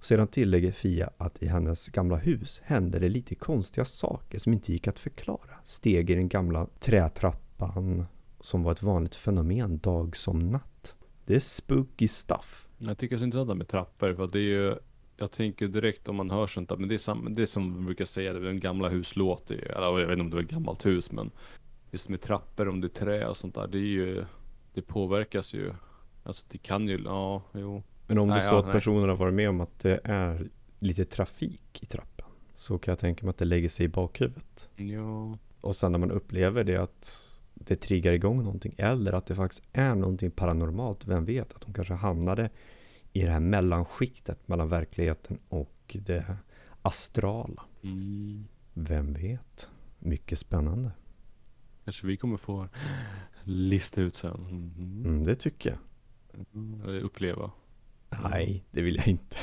Sedan 0.00 0.26
tillägger 0.28 0.72
Fia 0.72 1.10
att 1.16 1.42
i 1.42 1.46
hennes 1.46 1.88
gamla 1.88 2.16
hus 2.16 2.60
hände 2.64 2.98
det 2.98 3.08
lite 3.08 3.34
konstiga 3.34 3.84
saker 3.84 4.38
som 4.38 4.52
inte 4.52 4.72
gick 4.72 4.88
att 4.88 4.98
förklara. 4.98 5.58
Steg 5.64 6.10
i 6.10 6.14
den 6.14 6.28
gamla 6.28 6.66
trätrappan 6.80 8.04
som 8.40 8.62
var 8.62 8.72
ett 8.72 8.82
vanligt 8.82 9.14
fenomen 9.14 9.78
dag 9.78 10.16
som 10.16 10.38
natt. 10.38 10.94
Det 11.26 11.34
är 11.34 11.40
spooky 11.40 12.08
stuff. 12.08 12.69
Jag 12.82 12.98
tycker 12.98 13.16
det 13.16 13.18
är 13.18 13.18
så 13.18 13.24
intressant 13.24 13.58
med 13.58 13.68
trappor 13.68 14.14
för 14.14 14.26
det 14.26 14.38
är 14.38 14.42
ju 14.42 14.74
Jag 15.16 15.30
tänker 15.30 15.68
direkt 15.68 16.08
om 16.08 16.16
man 16.16 16.30
hör 16.30 16.46
sånt 16.46 16.68
där, 16.68 16.76
men 16.76 16.88
det 16.88 16.94
är, 16.94 16.98
sam, 16.98 17.34
det 17.34 17.42
är 17.42 17.46
som 17.46 17.72
man 17.72 17.84
brukar 17.84 18.04
säga, 18.04 18.32
det 18.32 18.46
är 18.46 18.50
en 18.50 18.60
gamla 18.60 18.88
hus 18.88 19.16
låter 19.16 19.54
ju, 19.54 19.60
eller 19.60 19.98
jag 19.98 20.06
vet 20.06 20.18
inte 20.18 20.20
om 20.20 20.30
det 20.30 20.36
är 20.36 20.42
ett 20.42 20.50
gammalt 20.50 20.86
hus 20.86 21.12
men 21.12 21.30
Just 21.92 22.08
med 22.08 22.20
trappor, 22.20 22.68
om 22.68 22.80
det 22.80 22.86
är 22.86 23.04
trä 23.04 23.26
och 23.28 23.36
sånt 23.36 23.54
där, 23.54 23.66
det 23.66 23.78
är 23.78 23.80
ju 23.80 24.24
Det 24.74 24.82
påverkas 24.82 25.54
ju 25.54 25.72
Alltså 26.22 26.46
det 26.50 26.58
kan 26.58 26.88
ju, 26.88 27.02
ja, 27.04 27.42
jo 27.52 27.82
Men 28.06 28.18
om 28.18 28.28
det 28.28 28.34
är 28.34 28.40
så 28.40 28.54
ja, 28.54 28.58
att 28.58 28.86
nej. 28.86 29.06
har 29.08 29.16
varit 29.16 29.34
med 29.34 29.48
om 29.48 29.60
att 29.60 29.78
det 29.78 30.00
är 30.04 30.48
lite 30.78 31.04
trafik 31.04 31.82
i 31.82 31.86
trappan 31.86 32.28
så 32.56 32.78
kan 32.78 32.92
jag 32.92 32.98
tänka 32.98 33.26
mig 33.26 33.30
att 33.30 33.38
det 33.38 33.44
lägger 33.44 33.68
sig 33.68 33.86
i 33.86 33.88
bakhuvudet. 33.88 34.70
Ja, 34.76 35.38
Och 35.60 35.76
sen 35.76 35.92
när 35.92 35.98
man 35.98 36.10
upplever 36.10 36.64
det 36.64 36.76
att 36.76 37.29
det 37.66 37.76
triggar 37.76 38.12
igång 38.12 38.44
någonting 38.44 38.74
eller 38.78 39.12
att 39.12 39.26
det 39.26 39.34
faktiskt 39.34 39.62
är 39.72 39.94
någonting 39.94 40.30
paranormalt, 40.30 41.06
vem 41.06 41.24
vet? 41.24 41.54
Att 41.54 41.60
de 41.60 41.74
kanske 41.74 41.94
hamnade 41.94 42.50
i 43.12 43.22
det 43.22 43.30
här 43.30 43.40
mellanskiktet 43.40 44.48
mellan 44.48 44.68
verkligheten 44.68 45.38
och 45.48 45.96
det 46.06 46.36
astrala. 46.82 47.62
mm. 47.82 48.44
Vem 48.74 49.12
vet? 49.12 49.70
Mycket 49.98 50.38
spännande. 50.38 50.90
Kanske 51.84 52.06
vi 52.06 52.16
kommer 52.16 52.36
få 52.36 52.68
lista 53.44 54.00
ut 54.00 54.16
sen 54.16 54.46
mm. 54.50 55.02
Mm, 55.04 55.24
det 55.24 55.34
tycker 55.34 55.70
jag. 55.70 55.78
Eller 56.88 57.00
uppleva 57.00 57.50
Nej, 58.30 58.64
det 58.70 58.82
vill 58.82 58.96
jag 58.96 59.06
inte. 59.06 59.36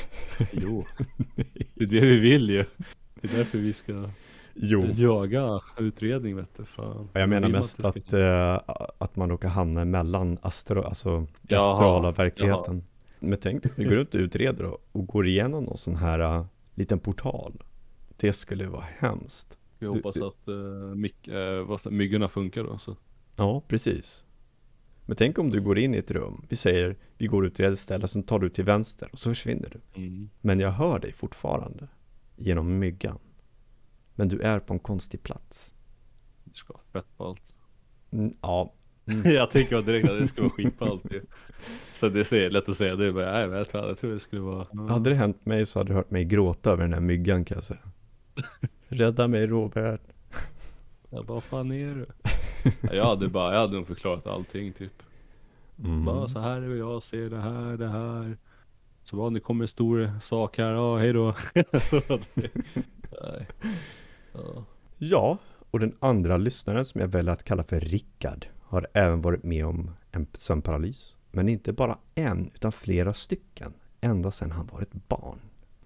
Jo 0.52 0.84
Det 1.74 1.84
är 1.84 1.86
det 1.86 2.00
vi 2.00 2.18
vill 2.18 2.50
ju 2.50 2.64
Det 3.14 3.32
är 3.32 3.36
därför 3.36 3.58
vi 3.58 3.72
ska 3.72 4.10
Jo. 4.60 4.86
jaga 4.94 5.60
utredning 5.78 6.36
vet 6.36 6.54
du 6.56 6.64
fan 6.64 7.08
Jag 7.12 7.28
menar 7.28 7.48
mest 7.48 7.84
att, 7.84 8.06
ska- 8.06 8.18
eh, 8.18 8.60
att 8.98 9.16
man 9.16 9.30
råkar 9.30 9.48
hamna 9.48 9.84
mellan 9.84 10.38
astro, 10.42 10.82
alltså 10.82 11.16
den 11.18 11.26
Jaha, 11.42 11.72
astrala 11.74 12.10
verkligheten. 12.10 12.84
Men 13.20 13.38
tänk 13.38 13.62
dig, 13.62 13.72
vi 13.76 13.84
går 13.84 13.90
runt 13.96 14.14
och 14.14 14.18
utreder 14.20 14.64
och, 14.64 14.88
och 14.92 15.06
går 15.06 15.26
igenom 15.26 15.64
någon 15.64 15.78
sån 15.78 15.96
här 15.96 16.38
uh, 16.38 16.44
liten 16.74 16.98
portal. 16.98 17.62
Det 18.16 18.32
skulle 18.32 18.66
vara 18.66 18.84
hemskt. 18.98 19.58
Vi 19.78 19.86
hoppas 19.86 20.14
du- 20.14 20.26
att 20.26 20.48
uh, 20.48 20.94
mick, 20.94 21.28
uh, 21.28 21.90
myggorna 21.90 22.28
funkar 22.28 22.64
då 22.64 22.78
så 22.78 22.96
Ja, 23.36 23.62
precis. 23.68 24.24
Men 25.06 25.16
tänk 25.16 25.38
om 25.38 25.50
du 25.50 25.60
går 25.60 25.78
in 25.78 25.94
i 25.94 25.98
ett 25.98 26.10
rum, 26.10 26.46
vi 26.48 26.56
säger 26.56 26.96
vi 27.18 27.26
går 27.26 27.46
ut 27.46 27.54
till 27.54 27.64
ett 27.64 27.78
ställe, 27.78 28.08
sen 28.08 28.22
tar 28.22 28.38
du 28.38 28.48
till 28.48 28.64
vänster 28.64 29.08
och 29.12 29.18
så 29.18 29.30
försvinner 29.30 29.68
du. 29.94 30.02
mm. 30.02 30.30
Men 30.40 30.60
jag 30.60 30.70
hör 30.70 30.98
dig 30.98 31.12
fortfarande 31.12 31.88
genom 32.36 32.78
myggan. 32.78 33.18
Men 34.18 34.28
du 34.28 34.40
är 34.40 34.58
på 34.60 34.72
en 34.72 34.78
konstig 34.78 35.22
plats. 35.22 35.74
Det 36.44 36.54
ska 36.54 36.72
vara 36.72 36.82
fett 36.92 37.16
ballt 37.18 37.54
Mm, 38.10 38.34
ja, 38.42 38.72
Jag 39.24 39.50
tänker 39.50 39.82
direkt 39.82 40.10
att 40.10 40.18
det 40.18 40.26
skulle 40.26 40.42
vara 40.46 40.54
skitballt 40.54 41.02
ju 41.10 41.22
Så 41.94 42.08
det 42.08 42.32
är 42.32 42.50
lätt 42.50 42.68
att 42.68 42.76
säga, 42.76 42.96
det 42.96 43.12
bara, 43.12 43.32
nej 43.32 43.48
men 43.48 43.58
jag 43.58 43.68
tror, 43.68 43.86
jag 43.86 43.98
tror 43.98 44.12
det 44.12 44.20
skulle 44.20 44.42
vara 44.42 44.66
Hade 44.88 45.10
det 45.10 45.16
hänt 45.16 45.46
mig 45.46 45.66
så 45.66 45.78
hade 45.78 45.88
du 45.90 45.94
hört 45.94 46.10
mig 46.10 46.24
gråta 46.24 46.70
över 46.70 46.82
den 46.82 46.92
här 46.92 47.00
myggan 47.00 47.44
kan 47.44 47.54
jag 47.54 47.64
säga. 47.64 47.80
Rädda 48.88 49.28
mig 49.28 49.46
Robert. 49.46 50.00
Jag 51.10 51.26
bara, 51.26 51.40
fan 51.40 51.72
är 51.72 51.94
du? 51.94 52.06
Ja, 52.80 52.94
jag 52.94 53.04
hade 53.04 53.28
bara, 53.28 53.52
jag 53.54 53.60
hade 53.60 53.76
nog 53.76 53.86
förklarat 53.86 54.26
allting 54.26 54.72
typ 54.72 55.02
Mm. 55.84 56.04
Bara 56.04 56.28
så 56.28 56.38
här 56.40 56.62
är 56.62 56.76
jag 56.76 57.02
ser 57.02 57.30
det 57.30 57.40
här, 57.40 57.76
det 57.76 57.88
här 57.88 58.36
Så 59.04 59.16
bara, 59.16 59.30
nu 59.30 59.40
kommer 59.40 59.64
en 59.64 59.68
stor 59.68 60.10
sak 60.22 60.58
här, 60.58 60.72
ja 60.72 60.98
hej 60.98 61.12
då 61.12 61.32
Så 61.90 61.96
att 61.96 62.28
det- 62.34 62.50
Nej 63.22 63.46
Ja, 64.32 64.64
Ja, 65.00 65.38
och 65.70 65.80
den 65.80 65.96
andra 66.00 66.36
lyssnaren 66.36 66.84
som 66.84 67.00
jag 67.00 67.08
väljer 67.08 67.32
att 67.32 67.44
kalla 67.44 67.62
för 67.62 67.80
Rickard 67.80 68.46
har 68.62 68.88
även 68.92 69.20
varit 69.20 69.42
med 69.42 69.66
om 69.66 69.90
en 70.10 70.26
sömnparalys. 70.38 71.16
Men 71.30 71.48
inte 71.48 71.72
bara 71.72 71.98
en, 72.14 72.50
utan 72.54 72.72
flera 72.72 73.14
stycken. 73.14 73.74
Ända 74.00 74.30
sedan 74.30 74.50
han 74.50 74.68
var 74.72 74.82
ett 74.82 75.08
barn. 75.08 75.38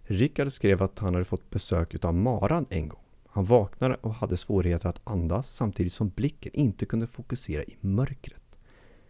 Rickard 0.02 0.52
skrev 0.52 0.82
att 0.82 0.98
han 0.98 1.14
hade 1.14 1.24
fått 1.24 1.50
besök 1.50 1.94
utav 1.94 2.14
Maran 2.14 2.66
en 2.70 2.88
gång. 2.88 3.02
Han 3.26 3.44
vaknade 3.44 3.94
och 3.94 4.14
hade 4.14 4.36
svårigheter 4.36 4.88
att 4.88 5.00
andas 5.04 5.54
samtidigt 5.54 5.92
som 5.92 6.08
blicken 6.08 6.52
inte 6.54 6.86
kunde 6.86 7.06
fokusera 7.06 7.62
i 7.62 7.76
mörkret. 7.80 8.58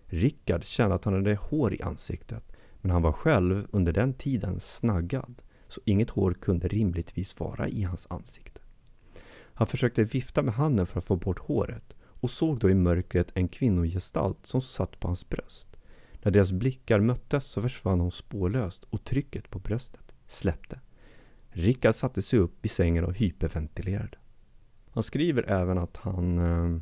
Rickard 0.06 0.64
kände 0.64 0.94
att 0.94 1.04
han 1.04 1.14
hade 1.14 1.34
hår 1.34 1.74
i 1.74 1.82
ansiktet, 1.82 2.52
men 2.80 2.90
han 2.90 3.02
var 3.02 3.12
själv 3.12 3.66
under 3.70 3.92
den 3.92 4.14
tiden 4.14 4.60
snaggad, 4.60 5.42
så 5.68 5.80
inget 5.84 6.10
hår 6.10 6.34
kunde 6.34 6.68
rimligtvis 6.68 7.40
vara 7.40 7.68
i 7.68 7.82
hans 7.82 8.06
ansikte. 8.10 8.61
Han 9.62 9.66
försökte 9.66 10.04
vifta 10.04 10.42
med 10.42 10.54
handen 10.54 10.86
för 10.86 10.98
att 10.98 11.04
få 11.04 11.16
bort 11.16 11.38
håret 11.38 11.94
och 12.02 12.30
såg 12.30 12.58
då 12.58 12.70
i 12.70 12.74
mörkret 12.74 13.32
en 13.34 13.48
kvinnogestalt 13.48 14.46
som 14.46 14.62
satt 14.62 15.00
på 15.00 15.08
hans 15.08 15.28
bröst. 15.28 15.76
När 16.22 16.32
deras 16.32 16.52
blickar 16.52 17.00
möttes 17.00 17.44
så 17.44 17.62
försvann 17.62 18.00
hon 18.00 18.10
spårlöst 18.10 18.84
och 18.84 19.04
trycket 19.04 19.50
på 19.50 19.58
bröstet 19.58 20.12
släppte. 20.26 20.80
Rickard 21.48 21.94
satte 21.94 22.22
sig 22.22 22.38
upp 22.38 22.66
i 22.66 22.68
sängen 22.68 23.04
och 23.04 23.14
hyperventilerade. 23.14 24.18
Han 24.90 25.02
skriver 25.02 25.50
även 25.50 25.78
att 25.78 25.96
han, 25.96 26.38
eh, 26.38 26.80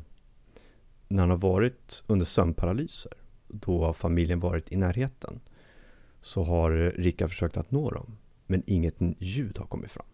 när 1.07 1.19
han 1.19 1.29
har 1.29 1.37
varit 1.37 2.03
under 2.07 2.25
sömnparalyser, 2.25 3.13
då 3.47 3.85
har 3.85 3.93
familjen 3.93 4.39
varit 4.39 4.71
i 4.71 4.77
närheten, 4.77 5.39
så 6.21 6.43
har 6.43 6.71
Rickard 6.97 7.29
försökt 7.29 7.57
att 7.57 7.71
nå 7.71 7.91
dem, 7.91 8.17
men 8.47 8.63
inget 8.65 8.95
ljud 9.19 9.57
har 9.57 9.65
kommit 9.65 9.91
fram. 9.91 10.10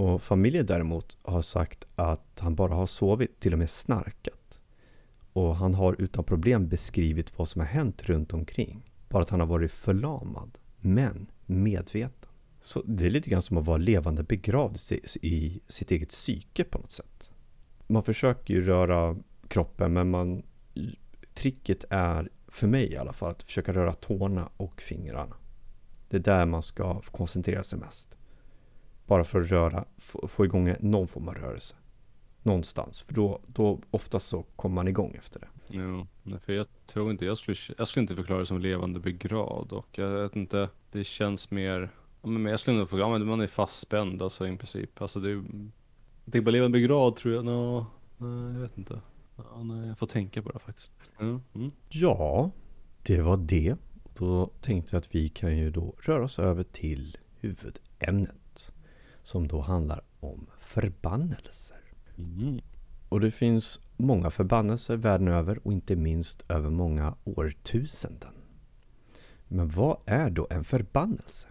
Och 0.00 0.22
familjen 0.22 0.66
däremot 0.66 1.16
har 1.22 1.42
sagt 1.42 1.84
att 1.96 2.38
han 2.40 2.54
bara 2.54 2.74
har 2.74 2.86
sovit, 2.86 3.40
till 3.40 3.52
och 3.52 3.58
med 3.58 3.70
snarkat. 3.70 4.60
Och 5.32 5.56
han 5.56 5.74
har 5.74 5.96
utan 5.98 6.24
problem 6.24 6.68
beskrivit 6.68 7.38
vad 7.38 7.48
som 7.48 7.60
har 7.60 7.68
hänt 7.68 8.02
runt 8.02 8.32
omkring. 8.32 8.92
Bara 9.08 9.22
att 9.22 9.30
han 9.30 9.40
har 9.40 9.46
varit 9.46 9.72
förlamad, 9.72 10.58
men 10.76 11.30
medveten. 11.46 12.30
Så 12.62 12.82
det 12.82 13.06
är 13.06 13.10
lite 13.10 13.30
grann 13.30 13.42
som 13.42 13.56
att 13.56 13.66
vara 13.66 13.76
levande 13.76 14.22
begravd 14.22 14.78
i- 15.22 15.60
sitt 15.68 15.90
eget 15.90 16.08
psyke 16.08 16.64
på 16.64 16.78
något 16.78 16.92
sätt. 16.92 17.32
Man 17.86 18.02
försöker 18.02 18.54
ju 18.54 18.62
röra 18.62 19.16
kroppen, 19.48 19.92
men 19.92 20.10
man, 20.10 20.42
tricket 21.34 21.84
är, 21.90 22.28
för 22.48 22.66
mig 22.66 22.92
i 22.92 22.96
alla 22.96 23.12
fall, 23.12 23.30
att 23.30 23.42
försöka 23.42 23.72
röra 23.72 23.94
tårna 23.94 24.48
och 24.56 24.80
fingrarna. 24.82 25.36
Det 26.08 26.16
är 26.16 26.20
där 26.20 26.46
man 26.46 26.62
ska 26.62 27.00
koncentrera 27.00 27.62
sig 27.62 27.78
mest. 27.78 28.16
Bara 29.10 29.24
för 29.24 29.40
att 29.40 29.50
röra, 29.50 29.84
få, 29.98 30.28
få 30.28 30.44
igång 30.44 30.74
någon 30.80 31.08
form 31.08 31.28
av 31.28 31.34
rörelse. 31.34 31.74
Någonstans. 32.42 33.00
För 33.00 33.14
då, 33.14 33.40
då 33.46 33.80
oftast 33.90 34.28
så 34.28 34.42
kommer 34.42 34.74
man 34.74 34.88
igång 34.88 35.14
efter 35.18 35.40
det. 35.40 35.48
Jo, 35.68 36.06
nej, 36.22 36.40
för 36.40 36.52
jag 36.52 36.66
tror 36.86 37.10
inte, 37.10 37.24
jag 37.24 37.38
skulle, 37.38 37.56
jag 37.78 37.88
skulle 37.88 38.02
inte 38.02 38.16
förklara 38.16 38.40
det 38.40 38.46
som 38.46 38.60
levande 38.60 39.00
begravd 39.00 39.72
och 39.72 39.98
jag 39.98 40.08
vet 40.08 40.36
inte, 40.36 40.68
det 40.92 41.04
känns 41.04 41.50
mer, 41.50 41.90
ja, 42.22 42.28
men 42.28 42.50
jag 42.50 42.60
skulle 42.60 42.78
nog 42.78 42.88
förklara, 42.88 43.12
ja, 43.12 43.18
men 43.18 43.28
man 43.28 43.40
är 43.40 43.46
fastspänd 43.46 44.22
alltså 44.22 44.48
i 44.48 44.56
princip. 44.56 45.02
Alltså 45.02 45.20
det 45.20 45.30
är, 45.30 45.34
jag 46.24 46.32
tänker 46.32 46.42
på 46.42 46.50
levande 46.50 46.78
begravd 46.78 47.16
tror 47.16 47.34
jag, 47.34 47.44
nå, 47.44 47.86
nej 48.16 48.52
jag 48.52 48.60
vet 48.60 48.78
inte. 48.78 49.00
Ja, 49.36 49.62
nej, 49.62 49.88
jag 49.88 49.98
får 49.98 50.06
tänka 50.06 50.42
på 50.42 50.50
det 50.50 50.58
faktiskt. 50.58 50.92
Ja, 51.18 51.40
mm. 51.54 51.70
Ja, 51.88 52.50
det 53.02 53.20
var 53.20 53.36
det. 53.36 53.76
Då 54.18 54.46
tänkte 54.60 54.96
jag 54.96 55.00
att 55.00 55.14
vi 55.14 55.28
kan 55.28 55.56
ju 55.56 55.70
då 55.70 55.94
röra 55.98 56.24
oss 56.24 56.38
över 56.38 56.62
till 56.62 57.16
huvudämnet. 57.40 58.39
Som 59.22 59.48
då 59.48 59.60
handlar 59.60 60.00
om 60.20 60.46
förbannelser. 60.58 61.80
Mm. 62.18 62.60
Och 63.08 63.20
det 63.20 63.30
finns 63.30 63.80
många 63.96 64.30
förbannelser 64.30 64.96
världen 64.96 65.28
över 65.28 65.66
och 65.66 65.72
inte 65.72 65.96
minst 65.96 66.44
över 66.48 66.70
många 66.70 67.14
årtusenden. 67.24 68.32
Men 69.48 69.68
vad 69.68 69.96
är 70.06 70.30
då 70.30 70.46
en 70.50 70.64
förbannelse? 70.64 71.48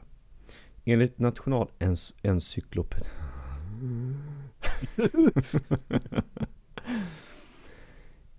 Enligt 0.85 1.19
nationalencyklopedin 1.19 3.05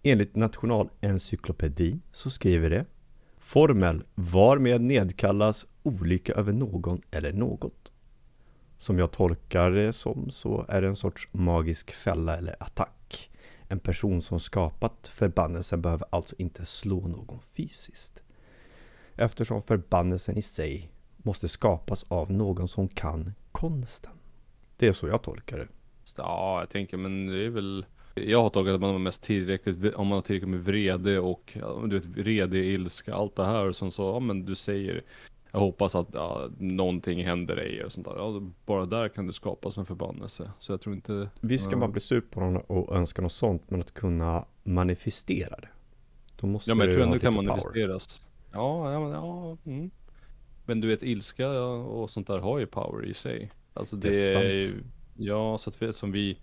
Enligt 0.02 0.36
Nationalencyklopedi 0.36 1.98
så 2.12 2.30
skriver 2.30 2.70
det 2.70 2.86
Formel 3.38 4.04
varmed 4.14 4.80
nedkallas 4.80 5.66
olycka 5.82 6.32
över 6.32 6.52
någon 6.52 7.00
eller 7.10 7.32
något. 7.32 7.89
Som 8.80 8.98
jag 8.98 9.10
tolkar 9.10 9.70
det 9.70 9.92
som 9.92 10.30
så 10.30 10.64
är 10.68 10.82
det 10.82 10.88
en 10.88 10.96
sorts 10.96 11.28
magisk 11.32 11.92
fälla 11.92 12.36
eller 12.36 12.62
attack. 12.62 13.30
En 13.68 13.78
person 13.78 14.22
som 14.22 14.40
skapat 14.40 15.08
förbannelsen 15.08 15.82
behöver 15.82 16.06
alltså 16.10 16.34
inte 16.38 16.66
slå 16.66 17.00
någon 17.08 17.40
fysiskt. 17.40 18.22
Eftersom 19.16 19.62
förbannelsen 19.62 20.36
i 20.36 20.42
sig 20.42 20.90
måste 21.16 21.48
skapas 21.48 22.04
av 22.08 22.32
någon 22.32 22.68
som 22.68 22.88
kan 22.88 23.32
konsten. 23.52 24.12
Det 24.76 24.86
är 24.86 24.92
så 24.92 25.08
jag 25.08 25.22
tolkar 25.22 25.58
det. 25.58 25.68
Ja, 26.16 26.60
jag 26.60 26.70
tänker 26.70 26.96
men 26.96 27.26
det 27.26 27.44
är 27.44 27.50
väl 27.50 27.84
jag 28.14 28.42
har 28.42 28.50
tolkat 28.50 28.74
att 28.74 28.80
man 28.80 28.90
har 28.90 28.98
mest 28.98 29.22
tillräckligt, 29.22 29.94
om 29.94 30.06
man 30.06 30.16
har 30.16 30.22
tillräckligt 30.22 30.50
med 30.50 30.64
vrede 30.64 31.18
och 31.18 31.58
du 31.88 31.98
vet, 31.98 32.06
vrede, 32.06 32.58
ilska, 32.58 33.14
allt 33.14 33.36
det 33.36 33.44
här 33.44 33.72
som 33.72 33.90
så, 33.90 34.02
ja 34.02 34.20
men 34.20 34.44
du 34.44 34.54
säger 34.54 35.04
jag 35.52 35.60
hoppas 35.60 35.94
att 35.94 36.08
ja, 36.12 36.48
någonting 36.58 37.24
händer 37.24 37.56
dig 37.56 37.84
och 37.84 37.92
sånt 37.92 38.06
där. 38.06 38.14
Ja, 38.16 38.42
bara 38.66 38.86
där 38.86 39.08
kan 39.08 39.26
det 39.26 39.32
skapas 39.32 39.78
en 39.78 39.86
förbannelse. 39.86 40.50
Så 40.58 40.72
jag 40.72 40.80
tror 40.80 40.94
inte... 40.94 41.28
Visst 41.40 41.64
ska 41.64 41.72
ja. 41.72 41.78
man 41.78 41.92
bli 41.92 42.00
sur 42.00 42.20
på 42.20 42.40
någon 42.40 42.56
och 42.56 42.96
önska 42.96 43.22
något 43.22 43.32
sånt, 43.32 43.70
men 43.70 43.80
att 43.80 43.94
kunna 43.94 44.44
manifestera 44.62 45.56
det. 45.56 45.68
Då 46.36 46.46
måste 46.46 46.70
ja, 46.70 46.74
men 46.74 46.86
jag 46.86 46.94
tror 46.94 47.06
ändå 47.06 47.18
kan 47.18 47.34
manifesteras. 47.34 48.24
Ja, 48.52 48.92
ja, 48.92 49.00
men, 49.00 49.10
ja 49.10 49.56
mm. 49.66 49.90
men 50.66 50.80
du 50.80 50.88
vet 50.88 51.02
ilska 51.02 51.50
och 51.70 52.10
sånt 52.10 52.26
där 52.26 52.38
har 52.38 52.58
ju 52.58 52.66
power 52.66 53.04
i 53.04 53.14
sig. 53.14 53.50
Alltså 53.74 53.96
det, 53.96 54.08
det 54.08 54.32
är, 54.32 54.64
sant. 54.64 54.84
Ja, 55.16 55.58
så 55.58 55.70
att 55.70 55.82
vi, 55.82 55.92
som 55.92 56.12
vi 56.12 56.38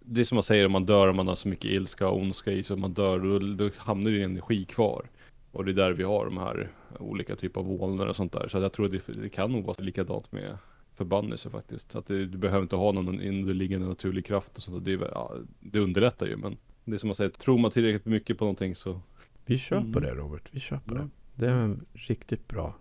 det 0.00 0.20
är 0.20 0.24
som 0.24 0.36
man 0.36 0.42
säger 0.42 0.66
om 0.66 0.72
man 0.72 0.86
dör, 0.86 1.08
om 1.08 1.16
man 1.16 1.28
har 1.28 1.36
så 1.36 1.48
mycket 1.48 1.70
ilska 1.70 2.08
och 2.08 2.18
ondska 2.18 2.52
i 2.52 2.62
sig, 2.62 2.76
man 2.76 2.92
dör, 2.92 3.18
då, 3.18 3.38
då 3.38 3.70
hamnar 3.76 4.10
det 4.10 4.22
energi 4.22 4.64
kvar. 4.64 5.10
Och 5.58 5.64
det 5.64 5.70
är 5.70 5.74
där 5.74 5.92
vi 5.92 6.02
har 6.02 6.24
de 6.24 6.38
här 6.38 6.70
olika 6.98 7.36
typer 7.36 7.60
av 7.60 7.66
vålnader 7.66 8.10
och 8.10 8.16
sånt 8.16 8.32
där. 8.32 8.48
Så 8.48 8.58
jag 8.58 8.72
tror 8.72 8.86
att 8.86 8.92
det, 8.92 9.22
det 9.22 9.28
kan 9.28 9.52
nog 9.52 9.64
vara 9.64 9.76
likadant 9.78 10.32
med 10.32 10.58
förbannelse 10.94 11.50
faktiskt. 11.50 11.96
Att 11.96 12.06
det, 12.06 12.26
du 12.26 12.38
behöver 12.38 12.62
inte 12.62 12.76
ha 12.76 12.92
någon 12.92 13.20
underliggande 13.20 13.86
naturlig 13.86 14.26
kraft 14.26 14.56
och 14.56 14.62
sånt. 14.62 14.84
Det, 14.84 14.92
ja, 14.92 15.34
det 15.60 15.78
underlättar 15.78 16.26
ju, 16.26 16.36
men 16.36 16.56
det 16.84 16.94
är 16.94 16.98
som 16.98 17.08
man 17.08 17.14
säger, 17.14 17.30
tror 17.30 17.58
man 17.58 17.70
tillräckligt 17.70 18.04
mycket 18.04 18.38
på 18.38 18.44
någonting 18.44 18.74
så. 18.74 19.00
Vi 19.46 19.58
kör 19.58 19.76
mm. 19.76 19.92
det 19.92 20.14
Robert, 20.14 20.48
vi 20.50 20.60
på 20.60 20.94
mm. 20.94 21.10
det. 21.34 21.34
Det 21.34 21.52
är 21.52 21.56
en 21.56 21.84
riktigt 21.92 22.48
bra 22.48 22.74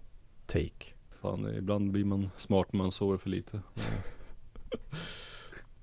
take. 0.46 0.94
Fan, 1.22 1.56
ibland 1.58 1.92
blir 1.92 2.06
man 2.06 2.30
smart 2.38 2.74
när 2.74 2.78
man 2.78 2.92
sover 2.92 3.18
för 3.18 3.30
lite. 3.30 3.62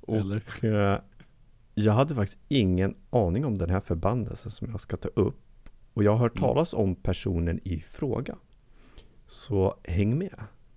Eller? 0.08 0.42
Och 0.58 0.64
eh, 0.64 1.00
jag 1.74 1.92
hade 1.92 2.14
faktiskt 2.14 2.38
ingen 2.48 2.94
aning 3.10 3.44
om 3.44 3.58
den 3.58 3.70
här 3.70 3.80
förbannelsen 3.80 4.50
som 4.50 4.70
jag 4.70 4.80
ska 4.80 4.96
ta 4.96 5.08
upp. 5.08 5.40
Och 5.94 6.04
jag 6.04 6.10
har 6.10 6.18
hört 6.18 6.38
mm. 6.38 6.48
talas 6.48 6.74
om 6.74 6.94
personen 6.94 7.60
i 7.64 7.80
fråga. 7.80 8.36
Så 9.26 9.78
häng 9.84 10.18
med. 10.18 10.34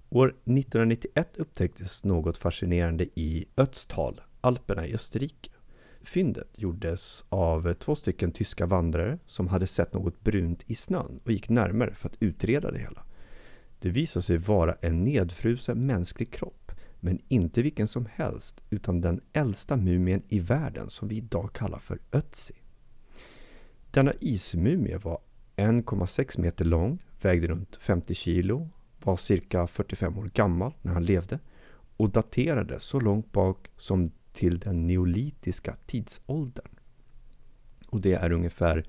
År 0.09 0.27
1991 0.27 1.37
upptäcktes 1.37 2.03
något 2.03 2.37
fascinerande 2.37 3.07
i 3.15 3.45
Ötztal, 3.57 4.21
Alperna 4.41 4.87
i 4.87 4.95
Österrike. 4.95 5.51
Fyndet 6.01 6.49
gjordes 6.55 7.25
av 7.29 7.73
två 7.73 7.95
stycken 7.95 8.31
tyska 8.31 8.65
vandrare 8.65 9.19
som 9.25 9.47
hade 9.47 9.67
sett 9.67 9.93
något 9.93 10.21
brunt 10.21 10.63
i 10.67 10.75
snön 10.75 11.19
och 11.23 11.31
gick 11.31 11.49
närmare 11.49 11.93
för 11.93 12.09
att 12.09 12.17
utreda 12.19 12.71
det 12.71 12.79
hela. 12.79 13.03
Det 13.79 13.89
visade 13.89 14.23
sig 14.23 14.37
vara 14.37 14.73
en 14.81 15.03
nedfrusen 15.03 15.85
mänsklig 15.85 16.31
kropp 16.31 16.71
men 16.99 17.19
inte 17.27 17.61
vilken 17.61 17.87
som 17.87 18.07
helst, 18.13 18.61
utan 18.69 19.01
den 19.01 19.21
äldsta 19.33 19.77
mumien 19.77 20.21
i 20.29 20.39
världen 20.39 20.89
som 20.89 21.07
vi 21.07 21.15
idag 21.17 21.53
kallar 21.53 21.79
för 21.79 21.99
Ötzi. 22.11 22.53
Denna 23.91 24.13
ismumie 24.19 24.97
var 24.97 25.19
1,6 25.55 26.41
meter 26.41 26.65
lång, 26.65 27.03
vägde 27.21 27.47
runt 27.47 27.75
50 27.75 28.13
kilo, 28.13 28.69
var 29.03 29.17
cirka 29.17 29.67
45 29.67 30.17
år 30.17 30.29
gammal 30.33 30.73
när 30.81 30.93
han 30.93 31.05
levde 31.05 31.39
och 31.97 32.09
daterades 32.09 32.83
så 32.83 32.99
långt 32.99 33.31
bak 33.31 33.67
som 33.77 34.11
till 34.33 34.59
den 34.59 34.87
neolitiska 34.87 35.75
tidsåldern. 35.85 36.67
Och 37.87 38.01
det 38.01 38.13
är 38.13 38.31
ungefär 38.31 38.85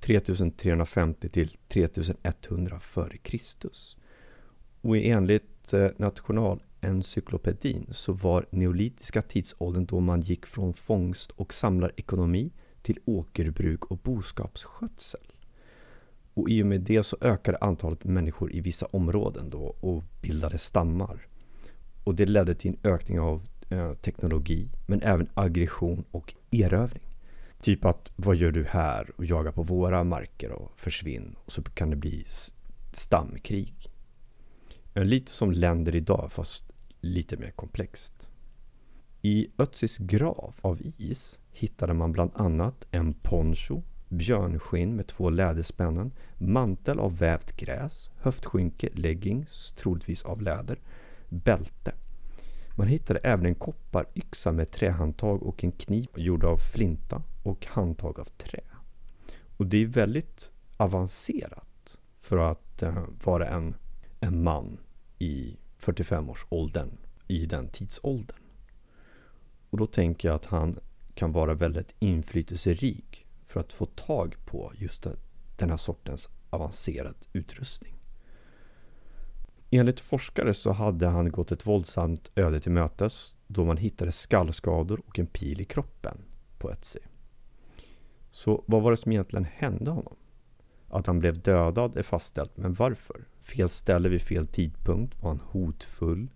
3350 0.00 1.28
till 1.28 1.56
3100 1.68 2.76
f.Kr. 2.76 3.38
Och 4.80 4.96
enligt 4.96 5.72
eh, 5.72 5.88
Nationalencyklopedin 5.96 7.86
så 7.90 8.12
var 8.12 8.46
neolitiska 8.50 9.22
tidsåldern 9.22 9.86
då 9.86 10.00
man 10.00 10.20
gick 10.20 10.46
från 10.46 10.74
fångst 10.74 11.30
och 11.30 11.54
samlarekonomi 11.54 12.52
till 12.88 13.00
åkerbruk 13.04 13.84
och 13.84 13.98
boskapsskötsel. 13.98 15.32
Och 16.34 16.50
i 16.50 16.62
och 16.62 16.66
med 16.66 16.80
det 16.80 17.02
så 17.02 17.16
ökade 17.20 17.58
antalet 17.60 18.04
människor 18.04 18.54
i 18.54 18.60
vissa 18.60 18.86
områden 18.86 19.50
då 19.50 19.76
och 19.80 20.04
bildade 20.20 20.58
stammar. 20.58 21.26
Och 22.04 22.14
det 22.14 22.26
ledde 22.26 22.54
till 22.54 22.70
en 22.70 22.90
ökning 22.92 23.20
av 23.20 23.46
eh, 23.70 23.94
teknologi 23.94 24.68
men 24.86 25.02
även 25.02 25.28
aggression 25.34 26.04
och 26.10 26.34
erövring. 26.50 27.02
Typ 27.60 27.84
att 27.84 28.12
vad 28.16 28.36
gör 28.36 28.50
du 28.50 28.64
här 28.64 29.10
och 29.16 29.24
jagar 29.24 29.52
på 29.52 29.62
våra 29.62 30.04
marker 30.04 30.50
och 30.50 30.72
försvinn 30.76 31.36
och 31.44 31.52
så 31.52 31.62
kan 31.62 31.90
det 31.90 31.96
bli 31.96 32.24
stamkrig. 32.92 33.90
Eh, 34.94 35.04
lite 35.04 35.30
som 35.30 35.52
länder 35.52 35.94
idag 35.94 36.32
fast 36.32 36.64
lite 37.00 37.36
mer 37.36 37.50
komplext. 37.50 38.27
I 39.22 39.48
Ötzis 39.58 39.98
grav 39.98 40.54
av 40.60 40.80
is 40.98 41.38
hittade 41.50 41.94
man 41.94 42.12
bland 42.12 42.30
annat 42.34 42.86
en 42.90 43.14
poncho, 43.14 43.82
björnskinn 44.08 44.96
med 44.96 45.06
två 45.06 45.30
läderspännen, 45.30 46.12
mantel 46.38 46.98
av 46.98 47.18
vävt 47.18 47.56
gräs, 47.56 48.10
höftskynke, 48.16 48.88
leggings, 48.94 49.72
troligtvis 49.76 50.22
av 50.22 50.42
läder, 50.42 50.78
bälte. 51.28 51.92
Man 52.76 52.88
hittade 52.88 53.20
även 53.20 53.46
en 53.46 53.54
kopparyxa 53.54 54.52
med 54.52 54.70
trähandtag 54.70 55.42
och 55.42 55.64
en 55.64 55.72
kniv 55.72 56.08
gjord 56.14 56.44
av 56.44 56.56
flinta 56.56 57.22
och 57.42 57.66
handtag 57.66 58.20
av 58.20 58.24
trä. 58.24 58.60
Och 59.56 59.66
det 59.66 59.82
är 59.82 59.86
väldigt 59.86 60.52
avancerat 60.76 61.96
för 62.20 62.38
att 62.38 62.82
eh, 62.82 63.04
vara 63.24 63.48
en, 63.48 63.74
en 64.20 64.42
man 64.42 64.80
i 65.18 65.56
45-årsåldern 65.80 66.90
i 67.28 67.46
den 67.46 67.68
tidsåldern. 67.68 68.47
Och 69.70 69.78
då 69.78 69.86
tänker 69.86 70.28
jag 70.28 70.34
att 70.34 70.46
han 70.46 70.78
kan 71.14 71.32
vara 71.32 71.54
väldigt 71.54 71.94
inflytelserik 71.98 73.26
för 73.46 73.60
att 73.60 73.72
få 73.72 73.86
tag 73.86 74.36
på 74.44 74.72
just 74.76 75.06
den 75.56 75.70
här 75.70 75.76
sortens 75.76 76.28
avancerad 76.50 77.14
utrustning. 77.32 77.94
Enligt 79.70 80.00
forskare 80.00 80.54
så 80.54 80.72
hade 80.72 81.06
han 81.06 81.30
gått 81.30 81.52
ett 81.52 81.66
våldsamt 81.66 82.30
öde 82.34 82.60
till 82.60 82.72
mötes 82.72 83.34
då 83.46 83.64
man 83.64 83.76
hittade 83.76 84.12
skallskador 84.12 85.02
och 85.06 85.18
en 85.18 85.26
pil 85.26 85.60
i 85.60 85.64
kroppen 85.64 86.18
på 86.58 86.70
Etsy. 86.70 87.00
Så 88.30 88.64
vad 88.66 88.82
var 88.82 88.90
det 88.90 88.96
som 88.96 89.12
egentligen 89.12 89.44
hände 89.44 89.90
honom? 89.90 90.16
Att 90.88 91.06
han 91.06 91.18
blev 91.18 91.42
dödad 91.42 91.96
är 91.96 92.02
fastställt, 92.02 92.56
men 92.56 92.74
varför? 92.74 93.24
Fel 93.40 93.68
ställe 93.68 94.08
vid 94.08 94.22
fel 94.22 94.46
tidpunkt? 94.46 95.22
Var 95.22 95.28
han 95.28 95.40
hotfull? 95.40 96.28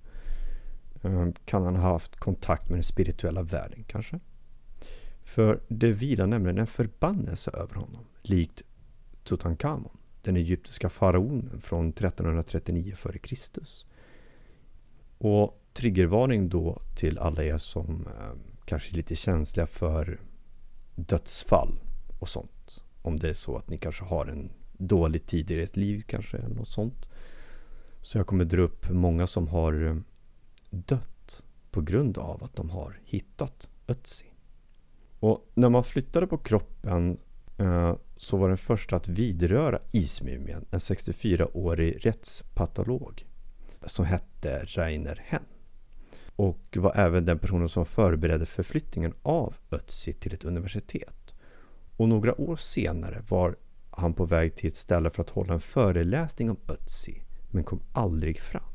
Ehm, 1.02 1.32
kan 1.44 1.64
han 1.64 1.76
ha 1.76 1.92
haft 1.92 2.16
kontakt 2.16 2.68
med 2.68 2.76
den 2.76 2.84
spirituella 2.84 3.42
världen 3.42 3.84
kanske? 3.86 4.20
För 5.22 5.60
det 5.68 5.92
vilar 5.92 6.26
nämligen 6.26 6.58
en 6.58 6.66
förbannelse 6.66 7.50
över 7.50 7.74
honom, 7.74 8.04
likt 8.22 8.62
Tutankhamon, 9.24 9.96
den 10.22 10.36
egyptiska 10.36 10.88
faraonen 10.88 11.60
från 11.60 11.88
1339 11.88 12.92
f.Kr. 12.94 13.36
Och 15.18 15.62
triggervarning 15.72 16.48
då 16.48 16.82
till 16.96 17.18
alla 17.18 17.44
er 17.44 17.58
som 17.58 18.06
eh, 18.06 18.38
kanske 18.64 18.90
är 18.90 18.94
lite 18.94 19.16
känsliga 19.16 19.66
för 19.66 20.20
dödsfall 20.94 21.80
och 22.18 22.28
sånt. 22.28 22.82
Om 23.02 23.18
det 23.18 23.28
är 23.28 23.34
så 23.34 23.56
att 23.56 23.70
ni 23.70 23.78
kanske 23.78 24.04
har 24.04 24.26
en 24.26 24.50
dålig 24.72 25.26
tid 25.26 25.50
i 25.50 25.62
ert 25.62 25.76
liv 25.76 26.02
kanske, 26.06 26.36
eller 26.36 26.54
något 26.54 26.68
sånt. 26.68 27.08
Så 28.00 28.18
jag 28.18 28.26
kommer 28.26 28.44
dra 28.44 28.62
upp 28.62 28.90
många 28.90 29.26
som 29.26 29.48
har 29.48 29.86
eh, 29.86 29.96
dött 30.72 31.42
på 31.70 31.80
grund 31.80 32.18
av 32.18 32.44
att 32.44 32.56
de 32.56 32.70
har 32.70 33.00
hittat 33.04 33.68
Ötzi. 33.88 34.26
Och 35.20 35.50
när 35.54 35.68
man 35.68 35.84
flyttade 35.84 36.26
på 36.26 36.38
kroppen 36.38 37.18
eh, 37.58 37.96
så 38.16 38.36
var 38.36 38.48
den 38.48 38.58
första 38.58 38.96
att 38.96 39.08
vidröra 39.08 39.78
ismumien 39.92 40.64
en 40.70 40.78
64-årig 40.78 42.06
rättspatolog 42.06 43.26
som 43.86 44.04
hette 44.04 44.64
Rainer 44.64 45.22
Henn. 45.24 45.42
och 46.36 46.76
var 46.76 46.92
även 46.96 47.24
den 47.24 47.38
personen 47.38 47.68
som 47.68 47.86
förberedde 47.86 48.46
förflyttningen 48.46 49.14
av 49.22 49.56
Ötzi 49.70 50.12
till 50.12 50.34
ett 50.34 50.44
universitet. 50.44 51.34
Och 51.96 52.08
några 52.08 52.40
år 52.40 52.56
senare 52.56 53.22
var 53.28 53.56
han 53.90 54.14
på 54.14 54.24
väg 54.24 54.54
till 54.56 54.68
ett 54.68 54.76
ställe 54.76 55.10
för 55.10 55.22
att 55.22 55.30
hålla 55.30 55.54
en 55.54 55.60
föreläsning 55.60 56.50
om 56.50 56.56
Ötzi, 56.68 57.22
men 57.50 57.64
kom 57.64 57.80
aldrig 57.92 58.40
fram. 58.40 58.71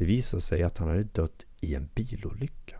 Det 0.00 0.06
visade 0.06 0.40
sig 0.40 0.62
att 0.62 0.78
han 0.78 0.88
hade 0.88 1.02
dött 1.02 1.46
i 1.60 1.74
en 1.74 1.88
bilolycka. 1.94 2.76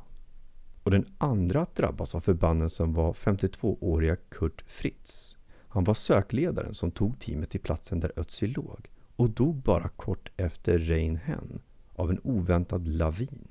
Och 0.82 0.90
den 0.90 1.06
andra 1.18 1.62
att 1.62 1.74
drabbas 1.74 2.14
av 2.14 2.20
förbannelsen 2.20 2.92
var 2.92 3.12
52-åriga 3.12 4.16
Kurt 4.16 4.64
Fritz. 4.66 5.36
Han 5.68 5.84
var 5.84 5.94
sökledaren 5.94 6.74
som 6.74 6.90
tog 6.90 7.20
teamet 7.20 7.50
till 7.50 7.60
platsen 7.60 8.00
där 8.00 8.12
Ötzi 8.16 8.46
låg 8.46 8.90
och 9.16 9.30
dog 9.30 9.56
bara 9.56 9.88
kort 9.88 10.30
efter 10.36 10.78
Rein 10.78 11.16
Hen 11.16 11.60
av 11.92 12.10
en 12.10 12.20
oväntad 12.22 12.88
lavin. 12.88 13.48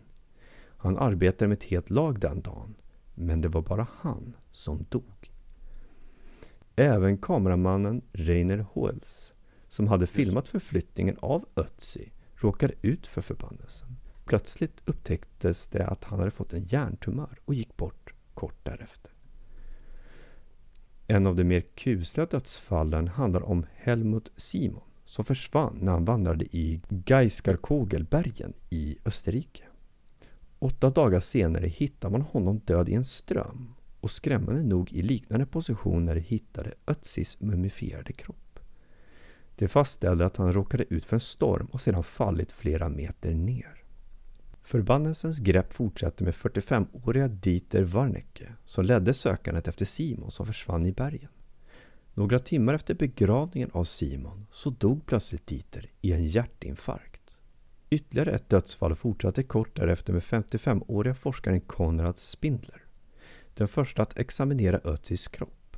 Han 0.78 0.98
arbetade 0.98 1.48
med 1.48 1.58
ett 1.58 1.64
helt 1.64 1.90
lag 1.90 2.20
den 2.20 2.42
dagen, 2.42 2.76
men 3.16 3.42
det 3.42 3.48
var 3.48 3.62
bara 3.62 3.88
han 4.00 4.36
som 4.52 4.86
dog. 4.90 5.32
Även 6.76 7.18
kameramannen 7.18 8.02
Reiner 8.12 8.66
Hoels, 8.72 9.34
som 9.68 9.88
hade 9.88 10.08
filmat 10.08 10.48
förflyttningen 10.48 11.18
av 11.20 11.46
Ötzi, 11.56 12.12
råkade 12.42 12.74
ut 12.82 13.08
för 13.08 13.22
förbannelsen. 13.22 13.88
Plötsligt 14.26 14.82
upptäcktes 14.86 15.68
det 15.68 15.86
att 15.86 16.04
han 16.04 16.20
hade 16.20 16.32
fått 16.32 16.54
en 16.54 16.64
hjärntumör 16.64 17.40
och 17.46 17.54
gick 17.54 17.78
bort 17.78 18.14
kort 18.34 18.66
därefter. 18.66 19.12
En 21.08 21.28
av 21.28 21.36
de 21.36 21.44
mer 21.44 21.62
kusliga 21.62 22.26
dödsfallen 22.26 23.08
handlar 23.08 23.42
om 23.42 23.66
Helmut 23.76 24.32
Simon 24.38 24.84
som 25.06 25.26
försvann 25.26 25.78
när 25.82 25.92
han 25.92 26.06
vandrade 26.06 26.46
i 26.46 26.82
Geiskarkogelbergen 27.06 28.54
i 28.70 28.98
Österrike. 29.06 29.64
Åtta 30.60 30.90
dagar 30.90 31.20
senare 31.20 31.68
hittar 31.68 32.10
man 32.10 32.22
honom 32.22 32.60
död 32.60 32.90
i 32.90 32.94
en 32.94 33.06
ström 33.06 33.74
och 34.00 34.12
skrämmande 34.12 34.64
nog 34.64 34.94
i 34.94 35.02
liknande 35.02 35.46
position 35.46 36.06
när 36.06 36.16
de 36.16 36.22
hittade 36.22 36.74
Ötzis 36.88 37.40
mumifierade 37.40 38.14
kropp. 38.14 38.49
Det 39.60 39.68
fastställde 39.68 40.26
att 40.26 40.38
han 40.38 40.54
råkade 40.54 40.86
ut 40.90 41.06
för 41.06 41.16
en 41.16 41.20
storm 41.20 41.68
och 41.72 41.82
sedan 41.82 42.04
fallit 42.04 42.52
flera 42.52 42.90
meter 42.90 43.34
ner. 43.34 43.84
Förbannelsens 44.64 45.40
grepp 45.40 45.74
fortsatte 45.74 46.24
med 46.24 46.34
45-åriga 46.34 47.28
Dieter 47.28 47.84
Warnecke 47.84 48.54
som 48.66 48.86
ledde 48.86 49.14
sökandet 49.14 49.68
efter 49.68 49.86
Simon 49.86 50.32
som 50.32 50.46
försvann 50.46 50.86
i 50.86 50.92
bergen. 50.92 51.30
Några 52.14 52.40
timmar 52.40 52.74
efter 52.74 52.94
begravningen 52.94 53.70
av 53.74 53.84
Simon 53.84 54.48
så 54.52 54.70
dog 54.70 55.06
plötsligt 55.06 55.48
Dieter 55.48 55.90
i 56.02 56.14
en 56.14 56.26
hjärtinfarkt. 56.26 57.38
Ytterligare 57.90 58.32
ett 58.32 58.50
dödsfall 58.50 58.96
fortsatte 58.96 59.44
kort 59.44 59.76
därefter 59.76 60.14
med 60.14 60.22
55-åriga 60.22 61.16
forskaren 61.16 61.62
Konrad 61.62 62.18
Spindler. 62.18 62.84
Den 63.54 63.68
första 63.68 64.02
att 64.02 64.20
examinera 64.20 64.80
Ötzis 64.84 65.28
kropp. 65.28 65.78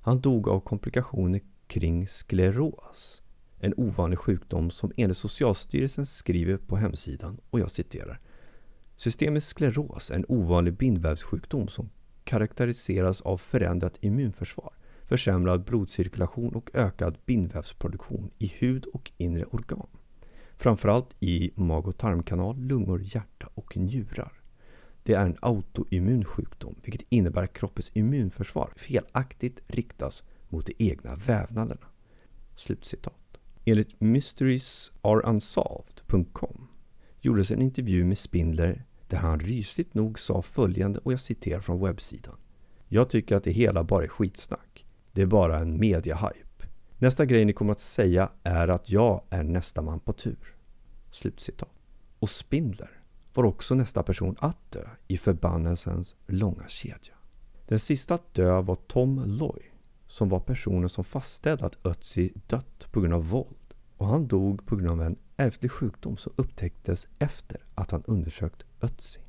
Han 0.00 0.20
dog 0.20 0.48
av 0.48 0.60
komplikationer 0.60 1.40
kring 1.66 2.08
skleros, 2.08 3.22
en 3.58 3.74
ovanlig 3.76 4.18
sjukdom 4.18 4.70
som 4.70 4.92
enligt 4.96 5.18
Socialstyrelsen 5.18 6.06
skriver 6.06 6.56
på 6.56 6.76
hemsidan 6.76 7.40
och 7.50 7.60
jag 7.60 7.70
citerar 7.70 8.20
Systemisk 8.96 9.48
skleros 9.48 10.10
är 10.10 10.14
en 10.14 10.24
ovanlig 10.28 10.74
bindvävssjukdom 10.74 11.68
som 11.68 11.90
karaktäriseras 12.24 13.20
av 13.20 13.36
förändrat 13.36 13.98
immunförsvar, 14.00 14.72
försämrad 15.04 15.64
blodcirkulation 15.64 16.54
och 16.54 16.70
ökad 16.74 17.18
bindvävsproduktion 17.26 18.30
i 18.38 18.46
hud 18.46 18.84
och 18.84 19.12
inre 19.16 19.44
organ. 19.44 19.86
Framförallt 20.56 21.14
i 21.20 21.50
mag 21.54 21.88
och 21.88 21.98
tarmkanal, 21.98 22.56
lungor, 22.56 23.02
hjärta 23.04 23.48
och 23.54 23.76
njurar. 23.76 24.32
Det 25.02 25.14
är 25.14 25.26
en 25.26 25.38
autoimmun 25.40 26.24
sjukdom, 26.24 26.74
vilket 26.82 27.06
innebär 27.08 27.42
att 27.42 27.52
kroppens 27.52 27.90
immunförsvar 27.94 28.72
felaktigt 28.76 29.60
riktas 29.66 30.22
mot 30.48 30.66
de 30.66 30.74
egna 30.78 31.16
vävnaderna. 31.16 31.86
Slutcitat. 32.56 33.38
Enligt 33.64 34.00
mysteriesareunsolved.com 34.00 36.68
gjordes 37.20 37.50
en 37.50 37.62
intervju 37.62 38.04
med 38.04 38.18
Spindler 38.18 38.84
där 39.08 39.18
han 39.18 39.40
rysligt 39.40 39.94
nog 39.94 40.18
sa 40.18 40.42
följande 40.42 40.98
och 40.98 41.12
jag 41.12 41.20
citerar 41.20 41.60
från 41.60 41.80
webbsidan. 41.80 42.36
Jag 42.88 43.10
tycker 43.10 43.36
att 43.36 43.44
det 43.44 43.50
hela 43.50 43.84
bara 43.84 44.04
är 44.04 44.08
skitsnack. 44.08 44.86
Det 45.12 45.22
är 45.22 45.26
bara 45.26 45.58
en 45.58 45.80
mediahype. 45.80 46.66
Nästa 46.98 47.24
grej 47.24 47.44
ni 47.44 47.52
kommer 47.52 47.72
att 47.72 47.80
säga 47.80 48.30
är 48.42 48.68
att 48.68 48.90
jag 48.90 49.22
är 49.30 49.42
nästa 49.42 49.82
man 49.82 50.00
på 50.00 50.12
tur. 50.12 50.56
Slutcitat. 51.10 51.70
Och 52.18 52.30
Spindler 52.30 53.00
var 53.34 53.44
också 53.44 53.74
nästa 53.74 54.02
person 54.02 54.36
att 54.38 54.72
dö 54.72 54.88
i 55.08 55.18
förbannelsens 55.18 56.14
långa 56.26 56.68
kedja. 56.68 57.14
Den 57.66 57.78
sista 57.78 58.14
att 58.14 58.34
dö 58.34 58.60
var 58.60 58.76
Tom 58.76 59.22
Loy 59.26 59.62
som 60.06 60.28
var 60.28 60.40
personen 60.40 60.88
som 60.88 61.04
fastställde 61.04 61.66
att 61.66 61.86
Ötzi 61.86 62.32
dött 62.46 62.88
på 62.92 63.00
grund 63.00 63.14
av 63.14 63.28
våld 63.28 63.74
och 63.96 64.06
han 64.06 64.26
dog 64.26 64.66
på 64.66 64.76
grund 64.76 65.00
av 65.00 65.06
en 65.06 65.16
ärftlig 65.36 65.70
sjukdom 65.70 66.16
som 66.16 66.32
upptäcktes 66.36 67.08
efter 67.18 67.64
att 67.74 67.90
han 67.90 68.02
undersökt 68.06 68.64
Ötzi. 68.80 69.20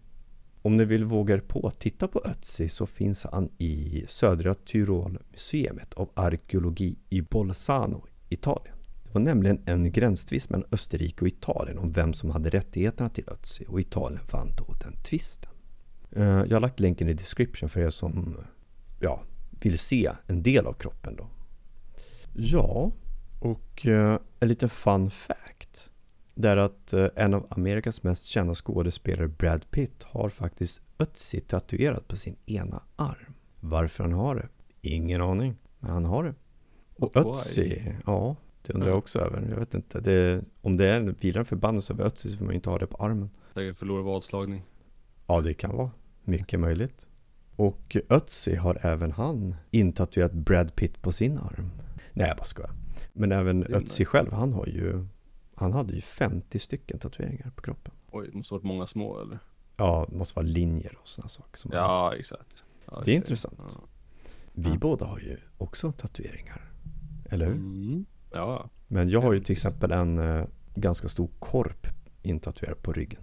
Om 0.62 0.78
ni 0.78 0.86
vill 0.86 1.06
våga 1.06 1.36
er 1.36 1.40
på 1.40 1.68
att 1.68 1.80
titta 1.80 2.08
på 2.08 2.22
Ötzi 2.26 2.70
så 2.70 2.86
finns 2.86 3.26
han 3.32 3.50
i 3.58 4.06
Södra 4.08 4.54
Tyrolmuseet 4.54 5.94
av 5.94 6.10
arkeologi 6.14 6.96
i 7.10 7.22
Bolzano, 7.22 8.06
Italien. 8.30 8.76
Det 9.04 9.14
var 9.14 9.22
nämligen 9.22 9.62
en 9.66 9.92
gränstvist 9.92 10.50
mellan 10.50 10.68
Österrike 10.72 11.22
och 11.22 11.28
Italien 11.28 11.78
om 11.78 11.92
vem 11.92 12.14
som 12.14 12.30
hade 12.30 12.50
rättigheterna 12.50 13.10
till 13.10 13.24
Ötzi 13.28 13.66
och 13.68 13.82
Italien 13.82 14.22
vann 14.32 14.48
då 14.58 14.74
den 14.84 14.94
tvisten. 15.04 15.52
Eh, 16.12 16.24
jag 16.24 16.52
har 16.52 16.60
lagt 16.60 16.80
länken 16.80 17.10
i 17.10 17.14
description 17.14 17.70
för 17.70 17.82
er 17.82 17.90
som 17.90 18.38
ja, 19.00 19.24
vill 19.62 19.80
se 19.80 20.12
en 20.28 20.44
del 20.44 20.68
av 20.68 20.74
kroppen 20.74 21.16
då. 21.16 21.28
Ja, 22.34 22.92
och 23.40 23.86
eh, 23.86 24.20
en 24.40 24.48
liten 24.48 24.70
fun 24.70 25.12
fact. 25.12 25.90
Det 26.36 26.50
är 26.50 26.58
att 26.58 26.94
eh, 26.94 27.08
en 27.16 27.34
av 27.34 27.48
Amerikas 27.50 28.04
mest 28.04 28.26
kända 28.26 28.56
skådespelare, 28.56 29.28
Brad 29.28 29.72
Pitt, 29.72 30.04
har 30.04 30.30
faktiskt 30.30 30.82
Ötzi 31.00 31.42
tatuerat 31.42 32.08
på 32.08 32.16
sin 32.16 32.36
ena 32.46 32.84
arm. 32.96 33.34
Varför 33.60 34.04
han 34.04 34.14
har 34.14 34.36
det? 34.36 34.48
Ingen 34.82 35.22
aning, 35.22 35.56
men 35.80 35.92
han 35.92 36.06
har 36.06 36.24
det. 36.24 36.34
Och 36.96 37.16
Why? 37.16 37.22
Ötzi, 37.22 37.96
ja, 38.06 38.36
det 38.62 38.74
undrar 38.74 38.90
jag 38.90 38.98
också 38.98 39.20
över. 39.20 39.48
Jag 39.50 39.60
vet 39.60 39.74
inte, 39.74 40.00
det, 40.00 40.44
om 40.62 40.78
det 40.78 40.86
är 40.90 40.98
en 40.98 41.14
vilande 41.14 41.46
förbannelse 41.46 41.94
över 41.94 42.06
Ötzi 42.06 42.32
så 42.32 42.38
får 42.38 42.46
man 42.46 42.56
inte 42.56 42.70
ha 42.70 42.78
det 42.78 42.88
på 42.88 42.98
armen. 42.98 43.30
Säkert 43.54 43.78
förlorar 43.78 44.04
vadslagning. 44.04 44.64
Ja, 45.28 45.42
det 45.42 45.54
kan 45.54 45.76
vara. 45.78 45.92
Mycket 46.24 46.60
möjligt. 46.60 47.08
Och 47.58 47.98
Ötzi 48.10 48.56
har 48.56 48.78
även 48.82 49.12
han 49.12 49.56
intatuerat 49.72 50.34
Brad 50.34 50.76
Pitt 50.76 51.02
på 51.02 51.12
sin 51.12 51.38
arm. 51.38 51.70
Nej, 52.14 52.28
jag 52.28 52.38
bara 52.38 52.44
skojar. 52.44 52.72
Men 53.14 53.32
även 53.32 53.64
Ötzi 53.64 54.06
själv, 54.06 54.32
han 54.34 54.54
har 54.54 54.66
ju 54.68 55.06
Han 55.56 55.74
hade 55.74 55.94
ju 55.94 56.02
50 56.02 56.60
stycken 56.60 57.00
tatueringar 57.00 57.52
på 57.56 57.62
kroppen. 57.62 57.94
Oj, 58.12 58.28
det 58.32 58.38
måste 58.38 58.54
varit 58.54 58.64
många 58.64 58.88
små 58.88 59.22
eller? 59.22 59.40
Ja, 59.78 60.06
det 60.10 60.16
måste 60.18 60.36
vara 60.36 60.46
linjer 60.48 60.98
och 61.02 61.08
sådana 61.08 61.30
saker. 61.30 61.58
Som 61.58 61.72
Ja, 61.74 62.14
exakt. 62.16 62.64
Ja, 62.86 62.92
det 62.96 63.00
är 63.02 63.04
sig. 63.06 63.14
intressant. 63.14 63.60
Ja. 63.76 63.82
Vi 64.54 64.70
Ja. 64.70 64.78
båda 64.82 65.06
har 65.06 65.20
ju 65.20 65.38
också 65.58 65.92
tatueringar. 65.92 66.72
Eller 67.30 67.46
hur? 67.46 67.54
Mm. 67.56 68.06
Ja, 68.32 68.70
Men 68.88 69.10
jag 69.10 69.22
har 69.22 69.34
ju 69.34 69.40
till 69.40 69.52
exempel 69.54 69.92
en 69.92 70.18
eh, 70.20 70.46
ganska 70.76 71.08
stor 71.08 71.30
korp 71.40 71.88
intatuerad 72.22 72.82
på 72.84 72.94
ryggen. 72.94 73.22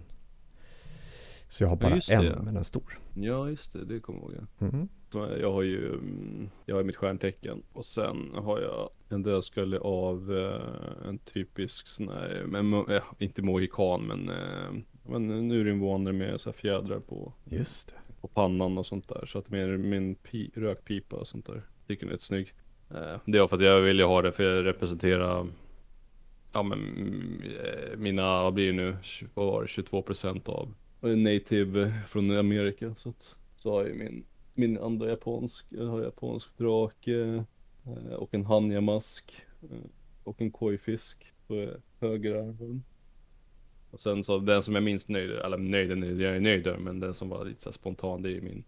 Så 1.54 1.64
jag 1.64 1.68
har 1.68 1.76
Ja, 1.76 1.88
bara 1.88 1.94
det, 1.94 2.12
en, 2.14 2.24
ja. 2.24 2.42
men 2.42 2.56
en 2.56 2.64
stor. 2.64 2.98
ja 3.14 3.48
just 3.50 3.72
det, 3.72 3.84
det 3.84 4.00
kommer 4.00 4.20
jag 4.20 4.30
ihåg. 4.32 4.40
ja. 4.58 4.66
Mhm. 4.66 4.88
Så 5.12 5.28
Jag 5.40 5.52
har 5.52 5.62
ju, 5.62 5.88
mm, 5.88 6.50
jag 6.66 6.76
har 6.76 6.82
mitt 6.84 6.96
stjärntecken 6.96 7.62
och 7.72 7.84
sen 7.84 8.30
har 8.34 8.60
jag 8.60 8.90
en 9.08 9.22
dödskalle 9.22 9.78
av 9.78 10.36
eh, 10.36 11.08
en 11.08 11.18
typisk 11.18 11.88
sån 11.88 12.08
här, 12.08 12.44
men, 12.46 12.74
eh, 12.74 13.02
inte 13.18 13.42
mohikan 13.42 14.02
men, 14.02 14.28
eh, 14.28 14.82
men 15.08 15.30
en 15.30 15.50
urinvånare 15.50 16.12
med 16.14 16.40
så 16.40 16.48
här 16.50 16.54
fjädrar 16.54 17.00
på, 17.00 17.32
Just 17.44 17.88
det. 17.88 18.20
på 18.20 18.28
pannan 18.28 18.78
och 18.78 18.86
sånt 18.86 19.08
där. 19.08 19.26
Så 19.26 19.38
att 19.38 19.50
med 19.50 19.80
min 19.80 20.14
pi, 20.14 20.50
rökpipa 20.54 21.16
och 21.16 21.28
sånt 21.28 21.46
där. 21.46 21.62
Tycker 21.86 22.00
den 22.02 22.08
är 22.08 22.12
rätt 22.12 22.22
snygg. 22.22 22.54
Eh, 22.90 23.16
det 23.24 23.40
var 23.40 23.48
för 23.48 23.56
att 23.56 23.62
jag 23.62 23.80
ville 23.80 24.04
ha 24.04 24.22
det 24.22 24.32
för 24.32 24.58
att 24.60 24.64
representera 24.66 25.46
Ja 26.52 26.62
men 26.62 26.78
mm, 26.78 27.42
mina, 28.02 28.42
vad 28.42 28.54
blir 28.54 28.66
det 28.66 28.72
nu, 28.72 28.96
vad 29.34 29.46
var 29.46 29.62
det, 29.62 29.66
22% 29.68 30.48
av 30.48 30.74
native 31.08 31.94
från 32.08 32.38
Amerika. 32.38 32.94
Så 32.94 33.08
att, 33.08 33.36
så 33.56 33.72
har 33.72 33.84
jag 33.84 33.96
min, 33.96 34.24
min 34.54 34.78
andra 34.78 35.08
japansk, 35.08 35.66
jag 35.68 35.86
har 35.86 36.02
japansk 36.02 36.58
drake 36.58 37.44
eh, 37.86 38.12
och 38.12 38.34
en 38.34 38.44
hanjamask 38.44 39.36
eh, 39.62 39.78
och 40.24 40.42
en 40.42 40.50
kojfisk 40.50 41.32
på 41.46 41.70
höger 42.00 42.34
armen. 42.34 42.84
Och 43.90 44.00
sen 44.00 44.24
så 44.24 44.38
den 44.38 44.62
som 44.62 44.74
jag 44.74 44.84
minst 44.84 45.08
nöjd, 45.08 45.30
eller 45.30 45.58
nöjd 45.58 45.90
är 45.90 45.96
nöjd, 45.96 46.20
jag 46.20 46.36
är 46.36 46.40
nöjd 46.40 46.64
där, 46.64 46.76
men 46.76 47.00
den 47.00 47.14
som 47.14 47.28
var 47.28 47.44
lite 47.44 47.62
så 47.62 47.72
spontan 47.72 48.22
det 48.22 48.36
är 48.36 48.40
min 48.40 48.64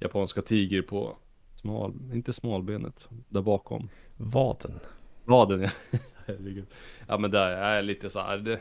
japanska 0.00 0.42
tiger 0.42 0.82
på 0.82 1.16
smal, 1.54 1.94
inte 2.12 2.32
smalbenet, 2.32 3.08
där 3.28 3.42
bakom. 3.42 3.88
Vaden. 4.16 4.80
Vaden 5.24 5.60
ja. 5.60 5.70
Ja 7.08 7.18
men 7.18 7.30
där 7.30 7.50
är 7.50 7.82
lite 7.82 8.10
så 8.10 8.20
här. 8.20 8.38
Det, 8.38 8.60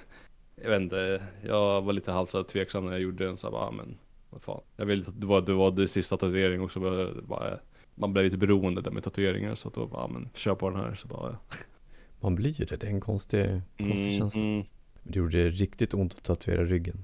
jag 0.64 0.70
vet 0.70 0.82
inte, 0.82 1.24
jag 1.46 1.82
var 1.82 1.94
lite 1.94 2.12
halvt 2.12 2.48
tveksam 2.48 2.86
när 2.86 2.92
jag 2.92 3.02
gjorde 3.02 3.26
den 3.26 3.38
så 3.38 3.48
här, 3.48 3.52
bara, 3.52 3.66
ah, 3.68 3.72
men 3.72 3.98
vad 4.30 4.42
fan. 4.42 4.62
Jag 4.76 4.86
vill 4.86 5.04
det 5.18 5.26
var, 5.26 5.42
det 5.42 5.54
var 5.54 5.72
det 5.72 5.88
sista 5.88 6.18
tatuering 6.18 6.62
också, 6.62 6.80
bara, 6.80 7.22
bara, 7.22 7.60
man 7.96 8.14
blev 8.14 8.26
lite 8.26 8.38
beroende 8.38 8.82
där 8.82 8.92
med 8.92 9.04
tatueringar 9.04 9.56
så 9.56 9.68
att 9.68 9.74
då 9.74 9.88
bara, 9.88 10.02
ah, 10.04 10.08
men 10.08 10.30
kör 10.34 10.56
på 10.56 10.70
den 10.70 10.80
här 10.80 10.96
så 10.96 11.08
bara. 11.08 11.38
Man 12.22 12.36
blir 12.36 12.54
det, 12.66 12.76
det 12.80 12.84
är 12.88 12.92
en 12.92 13.02
konstig, 13.02 13.62
konstig 13.78 14.06
Mm, 14.08 14.18
känsla. 14.18 14.42
mm. 14.42 14.56
Men 15.04 15.12
Det 15.12 15.20
gjorde 15.20 15.50
riktigt 15.50 15.94
ont 15.94 16.14
att 16.14 16.24
tatuera 16.24 16.66
ryggen. 16.66 16.98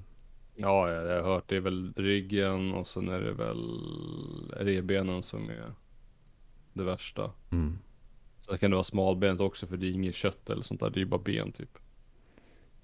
Ja, 0.54 0.90
jag 0.92 1.06
jag 1.06 1.22
har 1.22 1.32
hört 1.34 1.44
det 1.48 1.56
är 1.56 1.60
väl 1.60 1.92
ryggen 1.96 2.72
och 2.72 2.86
sen 2.88 3.08
är 3.08 3.20
det 3.20 3.32
väl 3.32 3.80
revbenen 4.56 5.22
som 5.22 5.50
är 5.50 5.72
det 6.72 6.82
värsta. 6.84 7.30
Mm. 7.50 7.78
Sen 8.38 8.58
kan 8.58 8.70
det 8.70 8.76
vara 8.76 8.84
smalbent 8.84 9.40
också 9.40 9.66
för 9.66 9.76
det 9.76 9.86
är 9.86 9.90
inget 9.90 10.14
kött 10.14 10.50
eller 10.50 10.62
sånt 10.62 10.80
där, 10.80 10.90
det 10.90 10.96
är 10.98 11.00
ju 11.00 11.06
bara 11.06 11.20
ben 11.24 11.52
typ. 11.52 11.78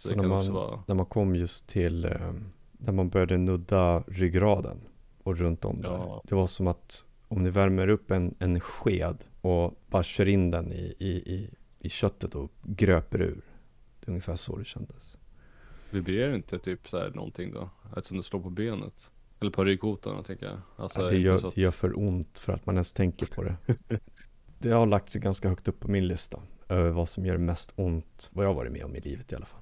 Så 0.02 0.08
Så 0.08 0.14
när 0.14 0.28
man, 0.28 0.52
vara, 0.52 0.82
när 0.86 0.94
man 0.94 1.06
kom 1.06 1.36
just 1.36 1.66
till, 1.68 2.04
eh, 2.04 2.32
när 2.72 2.92
man 2.92 3.08
började 3.08 3.36
nudda 3.38 4.00
ryggraden 4.06 4.80
och 5.22 5.36
runt 5.38 5.64
om 5.64 5.80
där. 5.80 5.88
Ja. 5.90 6.22
Det 6.28 6.34
var 6.34 6.46
som 6.46 6.66
att 6.66 7.04
om 7.28 7.42
ni 7.42 7.50
värmer 7.50 7.88
upp 7.88 8.10
en, 8.10 8.34
en 8.38 8.60
sked 8.60 9.16
och 9.40 9.74
bara 9.86 10.02
kör 10.02 10.28
in 10.28 10.50
den 10.50 10.72
i, 10.72 10.94
i, 10.98 11.08
i, 11.08 11.50
i 11.78 11.88
köttet 11.88 12.34
och 12.34 12.50
gröper 12.62 13.22
ur. 13.22 13.40
Det 14.00 14.06
är 14.06 14.10
ungefär 14.10 14.36
så 14.36 14.56
det 14.56 14.64
kändes. 14.64 15.16
vibrerar 15.90 16.34
inte 16.34 16.58
typ 16.58 16.88
så 16.88 16.98
här 16.98 17.10
någonting 17.10 17.52
då? 17.52 17.70
Eftersom 17.96 18.16
det 18.16 18.22
slår 18.22 18.40
på 18.40 18.50
benet? 18.50 19.10
Eller 19.40 19.50
på 19.50 19.64
ryggkotan 19.64 20.24
tänker 20.24 20.46
jag. 20.46 20.58
Alltså, 20.76 21.00
Ja, 21.02 21.08
det, 21.08 21.18
gör, 21.18 21.46
att- 21.48 21.54
det 21.54 21.60
gör 21.60 21.70
för 21.70 21.98
ont 21.98 22.38
för 22.38 22.52
att 22.52 22.66
man 22.66 22.74
ens 22.74 22.92
tänker 22.92 23.26
på 23.26 23.42
det. 23.42 23.56
det 24.58 24.70
har 24.70 24.86
lagt 24.86 25.10
sig 25.10 25.20
ganska 25.20 25.48
högt 25.48 25.68
upp 25.68 25.80
på 25.80 25.90
min 25.90 26.06
lista. 26.08 26.40
Över 26.68 26.90
vad 26.90 27.08
som 27.08 27.26
gör 27.26 27.36
mest 27.36 27.72
ont, 27.76 28.30
vad 28.32 28.46
jag 28.46 28.54
varit 28.54 28.72
med 28.72 28.84
om 28.84 28.96
i 28.96 29.00
livet 29.00 29.32
i 29.32 29.36
alla 29.36 29.46
fall. 29.46 29.60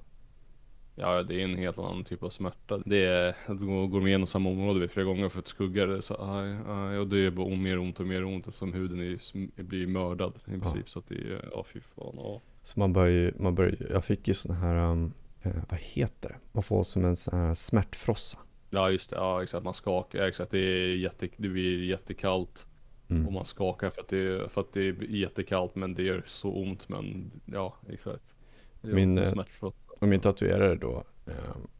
Ja, 1.01 1.23
det 1.23 1.41
är 1.41 1.43
en 1.43 1.55
helt 1.55 1.77
annan 1.77 2.03
typ 2.03 2.23
av 2.23 2.29
smärta. 2.29 2.77
Det 2.85 3.05
är 3.05 3.35
att 3.45 3.59
gå 3.59 3.87
går 3.87 4.07
igenom 4.07 4.27
samma 4.27 4.49
område 4.49 4.87
flera 4.87 5.05
gånger 5.05 5.29
för 5.29 5.39
att 5.39 5.47
skugga 5.47 5.85
det. 5.85 6.01
Så 6.01 6.13
aj, 6.19 6.57
aj, 6.67 6.97
och 6.97 7.07
det 7.07 7.17
är 7.25 7.31
bara 7.31 7.55
mer 7.55 7.79
ont 7.79 7.99
och 7.99 8.07
mer 8.07 8.25
ont 8.25 8.47
eftersom 8.47 8.73
huden 8.73 8.99
är, 8.99 9.61
blir 9.63 9.87
mördad 9.87 10.33
i 10.45 10.59
princip. 10.59 10.89
Så 10.89 10.99
att 10.99 11.07
det 11.07 11.15
är, 11.15 11.49
ja 11.51 11.63
fy 11.63 11.79
fan. 11.79 12.13
Ja. 12.17 12.41
Så 12.63 12.79
man 12.79 12.93
börjar 12.93 13.09
ju, 13.09 13.33
man 13.39 13.55
börjar 13.55 13.75
jag 13.89 14.05
fick 14.05 14.27
ju 14.27 14.33
sån 14.33 14.55
här, 14.55 14.91
um, 14.91 15.13
eh, 15.41 15.51
vad 15.69 15.79
heter 15.79 16.29
det? 16.29 16.35
Man 16.51 16.63
får 16.63 16.83
som 16.83 17.05
en 17.05 17.15
sån 17.15 17.39
här 17.39 17.53
smärtfrossa. 17.55 18.37
ja, 18.69 18.91
just 18.91 19.09
det. 19.09 19.15
Ja, 19.15 19.43
exakt. 19.43 19.63
Man 19.63 19.73
skakar. 19.73 20.19
Ja, 20.19 20.27
exakt. 20.27 20.51
Det, 20.51 20.59
är 20.59 20.95
jätte, 20.95 21.27
det 21.37 21.49
blir 21.49 21.83
jättekallt. 21.83 22.67
Mm. 23.09 23.27
Och 23.27 23.33
man 23.33 23.45
skakar 23.45 23.89
för 23.89 24.01
att, 24.01 24.07
det, 24.07 24.17
är- 24.17 24.47
för 24.47 24.61
att 24.61 24.73
det 24.73 24.81
är 24.87 25.03
jättekallt 25.03 25.75
men 25.75 25.93
det 25.93 26.03
gör 26.03 26.23
så 26.27 26.49
ont. 26.51 26.89
Men 26.89 27.31
ja, 27.45 27.73
exakt. 27.89 28.35
Min, 28.81 29.17
eh, 29.17 29.31
smärtfront. 29.31 29.75
Och 30.01 30.07
min 30.07 30.19
tatuerare 30.19 30.75
då 30.75 31.03
eh, 31.25 31.33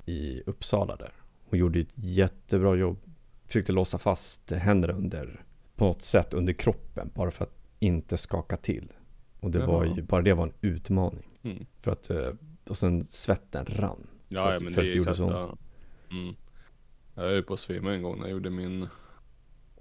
i 0.06 0.44
Uppsala 0.46 0.96
där. 0.96 1.12
Hon 1.50 1.60
gjorde 1.60 1.80
ett 1.80 1.94
jättebra 1.96 2.76
jobb. 2.76 2.98
Försökte 3.46 3.72
låsa 3.72 3.98
fast 3.98 4.52
händerna 4.52 4.94
under, 4.94 5.46
på 5.76 5.86
något 5.86 6.02
sätt 6.02 6.34
under 6.34 6.54
kroppen. 6.54 7.12
Bara 7.16 7.32
för 7.32 7.46
att 7.46 7.58
inte 7.80 8.18
skaka 8.18 8.58
till. 8.58 8.92
Och 9.40 9.52
det 9.52 9.66
var 9.66 9.86
Jaha. 9.86 9.96
ju, 9.96 10.02
bara 10.02 10.22
det 10.22 10.34
var 10.34 10.44
en 10.48 10.54
utmaning. 10.62 11.28
Mm. 11.44 11.66
För 11.82 11.92
att, 11.92 12.10
eh, 12.10 12.28
och 12.68 12.78
sen 12.78 13.06
svetten 13.06 13.66
rann. 13.66 14.08
För 14.28 14.36
Ja, 14.36 14.48
att- 14.48 14.54
ja 14.54 14.64
men 14.64 14.74
för 14.74 14.82
det 14.82 14.88
att 14.88 14.92
det 14.94 14.98
gjorde 14.98 15.16
så 15.16 15.24
ja. 15.24 15.58
mm. 16.18 16.36
Jag 17.16 17.24
höll 17.24 17.44
på 17.44 17.54
att 17.54 17.60
svimma 17.60 17.94
en 17.94 18.02
gång 18.04 18.16
när 18.20 18.24
jag 18.26 18.32
gjorde 18.32 18.50
min 18.50 18.88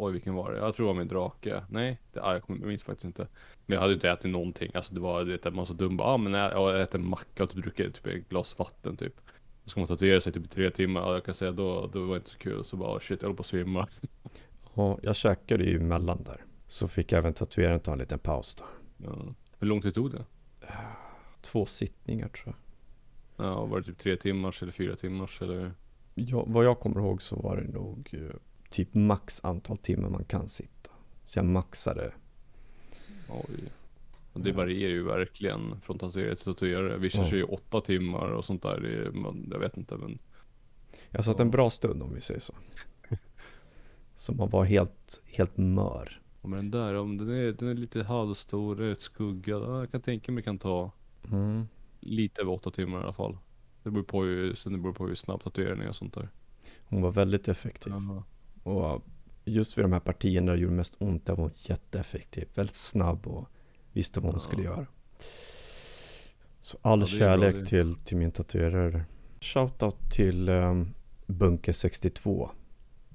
Oj 0.03 0.13
vilken 0.13 0.35
var 0.35 0.53
det? 0.53 0.59
Jag 0.59 0.75
tror 0.75 0.87
det 0.87 0.93
var 0.93 0.99
min 0.99 1.09
drake. 1.09 1.63
Nej, 1.69 1.99
det, 2.13 2.21
ja, 2.21 2.35
jag 2.35 2.61
minns 2.61 2.83
faktiskt 2.83 3.05
inte. 3.05 3.29
Men 3.67 3.75
jag 3.75 3.81
hade 3.81 3.95
inte 3.95 4.11
ätit 4.11 4.31
någonting. 4.31 4.71
Alltså 4.75 4.95
det 4.95 5.01
var 5.01 5.25
det, 5.25 5.45
man 5.45 5.55
var 5.55 5.65
så 5.65 5.73
dum. 5.73 5.97
Bara, 5.97 6.09
ah, 6.09 6.17
men 6.17 6.33
jag, 6.35 6.53
jag 6.53 6.81
äter 6.81 7.01
en 7.01 7.09
macka 7.09 7.43
och 7.43 7.51
typ 7.51 7.63
druckit 7.63 7.95
typ 7.95 8.07
ett 8.07 8.29
glas 8.29 8.59
vatten 8.59 8.97
typ. 8.97 9.21
Ska 9.65 9.81
man 9.81 9.87
tatuera 9.87 10.21
sig 10.21 10.33
typ 10.33 10.45
i 10.45 10.49
tre 10.49 10.71
timmar. 10.71 11.01
Ja, 11.01 11.13
jag 11.13 11.25
kan 11.25 11.35
säga 11.35 11.53
då, 11.53 11.91
då 11.93 12.01
var 12.01 12.15
det 12.15 12.17
inte 12.17 12.31
så 12.31 12.39
kul. 12.39 12.65
Så 12.65 12.77
bara 12.77 13.01
shit 13.01 13.23
jag 13.23 13.29
håller 13.29 13.37
på 13.37 13.41
att 13.41 13.47
svimma. 13.47 13.89
Och 14.63 15.01
jag 15.03 15.17
käkade 15.17 15.65
ju 15.65 15.77
emellan 15.77 16.23
där. 16.23 16.45
Så 16.67 16.89
fick 16.89 17.13
även 17.13 17.35
tatueraren 17.35 17.81
ta 17.81 17.93
en 17.93 17.99
liten 17.99 18.19
paus 18.19 18.55
då. 18.55 18.65
Ja. 18.97 19.35
Hur 19.59 19.67
lång 19.67 19.83
tid 19.83 19.95
tog 19.95 20.11
det? 20.11 20.25
Två 21.41 21.67
sittningar 21.67 22.29
tror 22.29 22.55
jag. 23.37 23.47
Ja, 23.47 23.65
var 23.65 23.79
det 23.81 23.87
typ 23.87 23.99
tre 23.99 24.17
timmars 24.17 24.63
eller 24.63 24.73
fyra 24.73 24.97
timmars 24.97 25.43
eller? 25.43 25.73
Ja, 26.15 26.45
vad 26.47 26.65
jag 26.65 26.81
kommer 26.81 27.01
ihåg 27.01 27.23
så 27.23 27.37
var 27.37 27.57
det 27.57 27.73
nog 27.73 28.11
eh, 28.13 28.37
typ 28.71 28.95
max 28.95 29.45
antal 29.45 29.77
timmar 29.77 30.09
man 30.09 30.25
kan 30.25 30.49
sitta. 30.49 30.91
Så 31.25 31.39
jag 31.39 31.47
maxade. 31.47 32.13
Oj. 33.29 33.73
Och 34.33 34.41
det 34.41 34.53
varierar 34.53 34.93
ju 34.93 35.03
verkligen 35.03 35.81
från 35.81 35.99
tatuerare 35.99 36.37
till 36.37 36.45
tatuerare. 36.45 36.99
Vissa 36.99 37.19
Ja. 37.19 37.25
kör 37.27 37.37
ju 37.37 37.45
åtta 37.45 37.81
timmar 37.81 38.29
och 38.31 38.45
sånt 38.45 38.63
där. 38.63 38.81
Det 38.81 39.13
man, 39.19 39.49
jag 39.53 39.59
vet 39.59 39.77
inte 39.77 39.97
men. 39.97 40.19
Jag 41.11 41.25
satt 41.25 41.39
Ja. 41.39 41.45
en 41.45 41.51
bra 41.51 41.71
stund 41.71 42.03
om 42.03 42.15
vi 42.15 42.21
säger 42.21 42.41
så. 42.41 42.55
Så 44.17 44.33
man 44.35 44.51
var 44.51 44.65
helt, 44.65 45.23
helt 45.27 45.57
mör. 45.57 46.21
Ja, 46.43 46.49
Men 46.49 46.59
den 46.59 46.71
där, 46.71 46.95
om 46.95 47.19
den 47.19 47.31
är, 47.31 47.53
den 47.53 47.69
är 47.69 47.75
lite 47.75 48.03
halvstor, 48.03 48.77
det 48.77 48.85
är 48.87 48.93
ett 48.93 49.01
skugga. 49.01 49.55
Ja, 49.55 49.79
jag 49.79 49.91
kan 49.91 50.01
tänka 50.01 50.33
mig 50.33 50.43
kan 50.45 50.59
ta 50.59 50.93
Mm. 51.31 51.69
lite 52.01 52.41
över 52.43 52.53
åtta 52.53 52.71
timmar 52.71 53.01
i 53.01 53.03
alla 53.03 53.13
fall. 53.13 53.39
Det 53.83 53.91
beror 53.91 54.05
på 54.05 54.27
ju, 54.27 54.55
sen 54.55 54.73
det 54.73 54.79
beror 54.79 54.93
på 54.93 55.07
hur 55.07 55.15
snabbt 55.15 55.45
tatueringen 55.45 55.85
är 55.85 55.89
och 55.89 55.97
sånt 55.97 56.15
där. 56.15 56.29
Hon 56.85 57.03
var 57.03 57.11
väldigt 57.13 57.49
effektiv. 57.49 57.93
Ja. 57.93 58.25
Och 58.62 59.05
just 59.44 59.79
vid 59.79 59.85
de 59.85 59.92
här 59.92 60.01
partierna 60.01 60.46
där 60.46 60.57
det 60.57 60.62
gjorde 60.62 60.75
mest 60.75 60.94
ont, 60.99 61.27
där 61.27 61.35
var 61.35 61.42
hon 61.42 61.53
jätteeffektiv. 61.57 62.49
Väldigt 62.55 62.77
snabb 62.77 63.27
och 63.27 63.49
visste 63.92 64.20
vad 64.20 64.27
hon 64.33 64.35
Ja. 64.35 64.49
skulle 64.49 64.62
göra. 64.62 64.87
Så 66.62 66.79
all 66.83 67.01
Ja, 67.01 67.07
kärlek 67.07 67.55
bra 67.57 67.64
till, 67.64 67.94
till 67.94 68.16
min 68.16 68.31
tatuerare. 68.33 69.05
Shoutout 69.40 70.11
till 70.11 70.49
um, 70.49 70.94
Bunker 71.27 71.73
62 71.73 72.51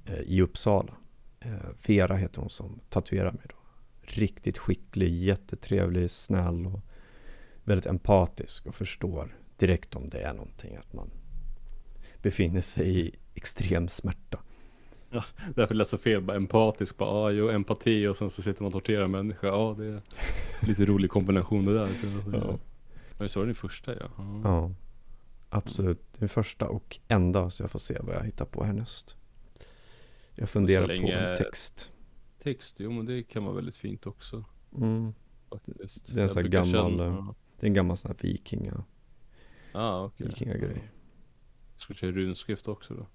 eh, 0.06 0.20
i 0.20 0.40
Uppsala. 0.42 0.92
Eh, 1.40 1.50
Vera 1.86 2.16
heter 2.16 2.40
hon 2.40 2.50
som 2.50 2.80
tatuerar 2.88 3.32
mig 3.32 3.42
då. 3.48 3.56
Riktigt 4.00 4.58
skicklig, 4.58 5.22
jättetrevlig, 5.22 6.10
snäll 6.10 6.66
och 6.66 6.80
väldigt 7.64 7.86
empatisk 7.86 8.66
och 8.66 8.74
förstår 8.74 9.36
direkt 9.56 9.94
om 9.94 10.08
det 10.08 10.18
är 10.20 10.34
någonting 10.34 10.76
att 10.76 10.92
man 10.92 11.10
befinner 12.22 12.60
sig 12.60 13.00
i 13.00 13.14
extrem 13.34 13.88
smärta. 13.88 14.38
Därför 15.54 15.74
lät 15.74 15.88
så 15.88 15.98
fel, 15.98 16.22
bara 16.22 16.36
empatisk, 16.36 16.96
bara 16.96 17.10
ah, 17.10 17.30
jo 17.30 17.48
empati 17.50 18.06
och 18.08 18.16
sen 18.16 18.30
så 18.30 18.42
sitter 18.42 18.62
man 18.62 18.66
och 18.66 18.72
torterar 18.72 19.04
en 19.04 19.10
människa. 19.10 19.46
Ja 19.46 19.74
det 19.78 19.86
är 19.86 20.02
lite 20.62 20.84
rolig 20.86 21.10
kombination 21.10 21.64
det 21.64 21.74
där. 21.74 21.88
Ja. 22.32 22.58
Men 23.18 23.28
så 23.28 23.40
det 23.40 23.46
den 23.46 23.54
första 23.54 23.94
ja. 23.94 24.06
ja. 24.18 24.40
Ja, 24.44 24.70
absolut. 25.48 26.00
Den 26.18 26.28
första 26.28 26.68
och 26.68 26.98
enda, 27.08 27.50
så 27.50 27.62
jag 27.62 27.70
får 27.70 27.78
se 27.78 27.98
vad 28.00 28.14
jag 28.16 28.24
hittar 28.24 28.44
på 28.44 28.64
härnäst. 28.64 29.16
Jag 30.34 30.50
funderar 30.50 30.86
på 30.86 30.92
en 30.92 31.36
text. 31.36 31.90
Text, 32.42 32.76
jo 32.78 32.90
men 32.92 33.06
det 33.06 33.22
kan 33.22 33.44
vara 33.44 33.54
väldigt 33.54 33.76
fint 33.76 34.06
också. 34.06 34.44
Mm. 34.76 35.12
Faktiskt. 35.50 36.14
Det 36.14 36.20
är 36.20 36.22
en 36.22 36.28
sån 36.28 36.42
här 36.42 36.48
gammal, 36.50 36.70
känna- 36.98 37.34
Det 37.60 37.66
är 37.66 37.68
en 37.68 37.74
gammal 37.74 37.96
sån 37.96 38.08
här 38.10 38.18
vikinga, 38.28 38.84
Ja 39.72 40.04
okej. 40.04 40.26
vikingagrej. 40.26 40.82
Ska 41.76 41.92
du 41.92 41.98
köra 41.98 42.10
runskrift 42.12 42.68
också 42.68 42.94
då? 42.94 43.06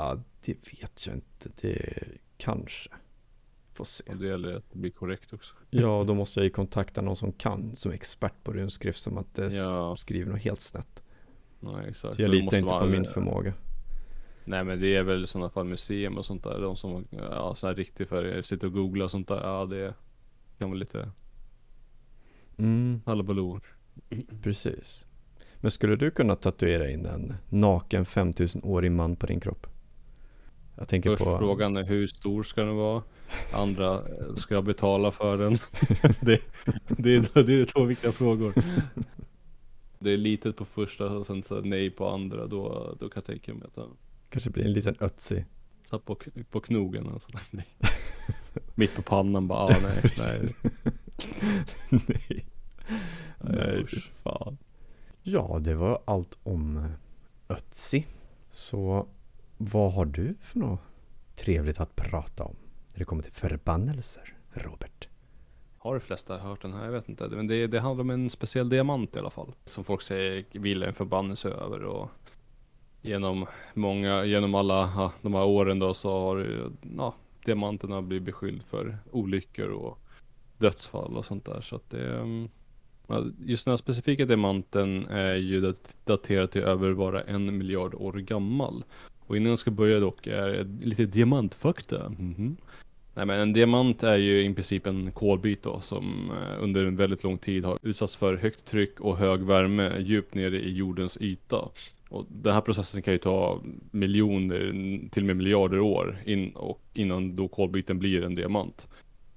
Ja, 0.00 0.18
det 0.44 0.52
vet 0.72 1.06
jag 1.06 1.14
inte. 1.16 1.48
Det 1.60 1.92
kanske. 2.36 2.90
Får 3.74 3.84
se. 3.84 4.04
Och 4.10 4.16
det 4.16 4.26
gäller 4.26 4.54
att 4.54 4.70
det 4.72 4.78
blir 4.78 4.90
korrekt 4.90 5.32
också. 5.32 5.54
Ja, 5.70 6.04
då 6.06 6.14
måste 6.14 6.40
jag 6.40 6.44
ju 6.44 6.50
kontakta 6.50 7.02
någon 7.02 7.16
som 7.16 7.32
kan, 7.32 7.76
som 7.76 7.90
är 7.90 7.94
expert 7.94 8.44
på 8.44 8.52
runskrift, 8.52 9.00
som 9.02 9.18
att 9.18 9.34
det 9.34 9.54
Ja. 9.54 9.96
skriver 9.96 10.32
något 10.32 10.40
helt 10.42 10.60
snett. 10.60 11.02
Nej 11.60 11.88
exakt. 11.88 12.16
Så 12.16 12.22
jag 12.22 12.30
litar 12.30 12.56
inte 12.58 12.70
på 12.70 12.86
min 12.86 13.04
förmåga. 13.04 13.52
Nej 14.44 14.64
men 14.64 14.80
det 14.80 14.96
är 14.96 15.02
väl 15.02 15.24
i 15.24 15.26
sådana 15.26 15.50
fall 15.50 15.64
museum 15.66 16.18
och 16.18 16.24
sånt 16.26 16.44
där. 16.44 16.60
De 16.60 16.76
som, 16.76 17.06
ja 17.10 17.54
sådana 17.54 17.72
här 17.72 17.76
riktigt 17.76 18.08
för 18.08 18.42
sitter 18.42 18.66
och 18.66 18.72
googlar 18.72 19.04
och 19.04 19.10
sånt 19.10 19.28
där. 19.28 19.40
Ja 19.42 19.64
det 19.66 19.94
kan 20.58 20.68
vara 20.70 20.78
lite 20.78 21.10
Mm, 22.58 23.00
hallabaloo. 23.06 23.60
precis. 24.42 25.06
Men 25.56 25.70
skulle 25.70 25.96
du 25.96 26.10
kunna 26.10 26.36
tatuera 26.36 26.90
in 26.90 27.06
en 27.06 27.34
naken 27.48 28.04
5000-årig 28.04 28.92
man 28.92 29.16
på 29.16 29.26
din 29.26 29.40
kropp? 29.40 29.66
Jag 30.80 30.88
tänker 30.88 31.10
Först 31.10 31.24
på... 31.24 31.38
frågan 31.38 31.76
är 31.76 31.84
hur 31.84 32.06
stor 32.06 32.42
ska 32.42 32.62
den 32.62 32.76
vara? 32.76 33.02
Andra, 33.52 33.94
eh, 33.94 34.34
ska 34.36 34.54
jag 34.54 34.64
betala 34.64 35.10
för 35.10 35.38
den? 35.38 35.52
det, 36.20 36.40
det, 36.88 37.16
är, 37.16 37.42
det 37.42 37.60
är 37.60 37.66
två 37.66 37.84
viktiga 37.84 38.12
frågor. 38.12 38.54
Det 39.98 40.10
är 40.10 40.16
litet 40.16 40.56
på 40.56 40.64
första 40.64 41.06
och 41.06 41.26
sen 41.26 41.42
så 41.42 41.60
nej 41.60 41.90
på 41.90 42.08
andra. 42.08 42.46
Då, 42.46 42.94
då 43.00 43.08
kan 43.08 43.12
jag 43.14 43.24
tänka 43.24 43.54
mig 43.54 43.62
att 43.66 43.76
jag 43.76 43.88
Kanske 44.30 44.50
blir 44.50 44.64
en 44.64 44.72
liten 44.72 44.96
tar 45.90 45.98
på, 45.98 46.16
på 46.50 46.60
knogen. 46.60 47.08
Alltså. 47.08 47.28
Nej. 47.50 47.66
Mitt 48.74 48.94
på 48.96 49.02
pannan 49.02 49.48
bara, 49.48 49.58
ah, 49.58 49.76
nej, 49.82 50.12
nej. 50.18 50.54
Nej. 51.90 52.46
Nej, 53.38 53.86
fy 53.86 54.00
fan. 54.00 54.58
Ja, 55.22 55.58
det 55.60 55.74
var 55.74 56.02
allt 56.04 56.38
om 56.42 56.92
Ötzi. 57.48 58.06
Så 58.50 59.06
vad 59.62 59.92
har 59.92 60.04
du 60.04 60.34
för 60.40 60.58
något 60.58 60.80
trevligt 61.36 61.80
att 61.80 61.96
prata 61.96 62.44
om 62.44 62.56
när 62.92 62.98
det 62.98 63.04
kommer 63.04 63.22
till 63.22 63.32
förbannelser, 63.32 64.34
Robert? 64.52 65.08
Har 65.78 65.94
de 65.94 66.00
flesta 66.00 66.38
hört 66.38 66.62
den 66.62 66.72
här? 66.72 66.84
Jag 66.84 66.92
vet 66.92 67.08
inte. 67.08 67.28
Men 67.28 67.46
det, 67.46 67.66
det 67.66 67.80
handlar 67.80 68.02
om 68.02 68.10
en 68.10 68.30
speciell 68.30 68.68
diamant 68.68 69.16
i 69.16 69.18
alla 69.18 69.30
fall. 69.30 69.52
Som 69.64 69.84
folk 69.84 70.02
säger 70.02 70.44
vilar 70.52 70.86
en 70.86 70.94
förbannelse 70.94 71.48
över. 71.48 71.84
Och 71.84 72.08
genom 73.02 73.46
många, 73.74 74.24
genom 74.24 74.54
alla 74.54 74.92
ja, 74.96 75.12
de 75.22 75.34
här 75.34 75.44
åren 75.44 75.78
då 75.78 75.94
så 75.94 76.20
har 76.20 76.68
ja, 76.96 77.14
diamanterna 77.44 78.02
blivit 78.02 78.26
beskylld 78.26 78.62
för 78.62 78.98
olyckor 79.10 79.68
och 79.68 79.98
dödsfall 80.58 81.16
och 81.16 81.24
sånt 81.24 81.44
där. 81.44 81.60
Så 81.60 81.76
att 81.76 81.90
det, 81.90 82.18
mm, 82.18 82.48
just 83.38 83.64
den 83.64 83.72
här 83.72 83.76
specifika 83.76 84.26
diamanten 84.26 85.06
är 85.06 85.34
ju 85.34 85.74
daterad 86.04 86.50
till 86.50 86.62
över 86.62 86.94
bara 86.94 87.22
en 87.22 87.58
miljard 87.58 87.94
år 87.94 88.12
gammal. 88.12 88.84
Och 89.30 89.36
innan 89.36 89.50
jag 89.50 89.58
ska 89.58 89.70
börja 89.70 90.00
dock 90.00 90.26
är 90.26 90.66
lite 90.82 91.06
diamantfakta. 91.06 92.06
Mm 92.06 92.34
-hmm. 92.34 92.56
Nej 93.14 93.26
men 93.26 93.40
en 93.40 93.52
diamant 93.52 94.02
är 94.02 94.16
ju 94.16 94.44
i 94.44 94.54
princip 94.54 94.86
en 94.86 95.12
kolbit 95.12 95.62
då 95.62 95.80
som 95.80 96.30
eh, 96.30 96.62
under 96.62 96.84
en 96.84 96.96
väldigt 96.96 97.24
lång 97.24 97.38
tid 97.38 97.64
har 97.64 97.78
utsatts 97.82 98.16
för 98.16 98.36
högt 98.36 98.64
tryck 98.64 99.00
och 99.00 99.16
hög 99.16 99.42
värme 99.42 99.98
djupt 99.98 100.34
nere 100.34 100.60
i 100.60 100.72
jordens 100.72 101.16
yta. 101.20 101.68
Och 102.08 102.26
den 102.28 102.54
här 102.54 102.60
processen 102.60 103.02
kan 103.02 103.12
ju 103.12 103.18
ta 103.18 103.60
miljoner, 103.90 104.58
till 105.10 105.22
och 105.22 105.26
med 105.26 105.36
miljarder 105.36 105.80
år 105.80 106.18
in, 106.26 106.50
och 106.50 106.82
innan 106.94 107.36
då 107.36 107.48
kolbiten 107.48 107.98
blir 107.98 108.24
en 108.24 108.34
diamant. 108.34 108.88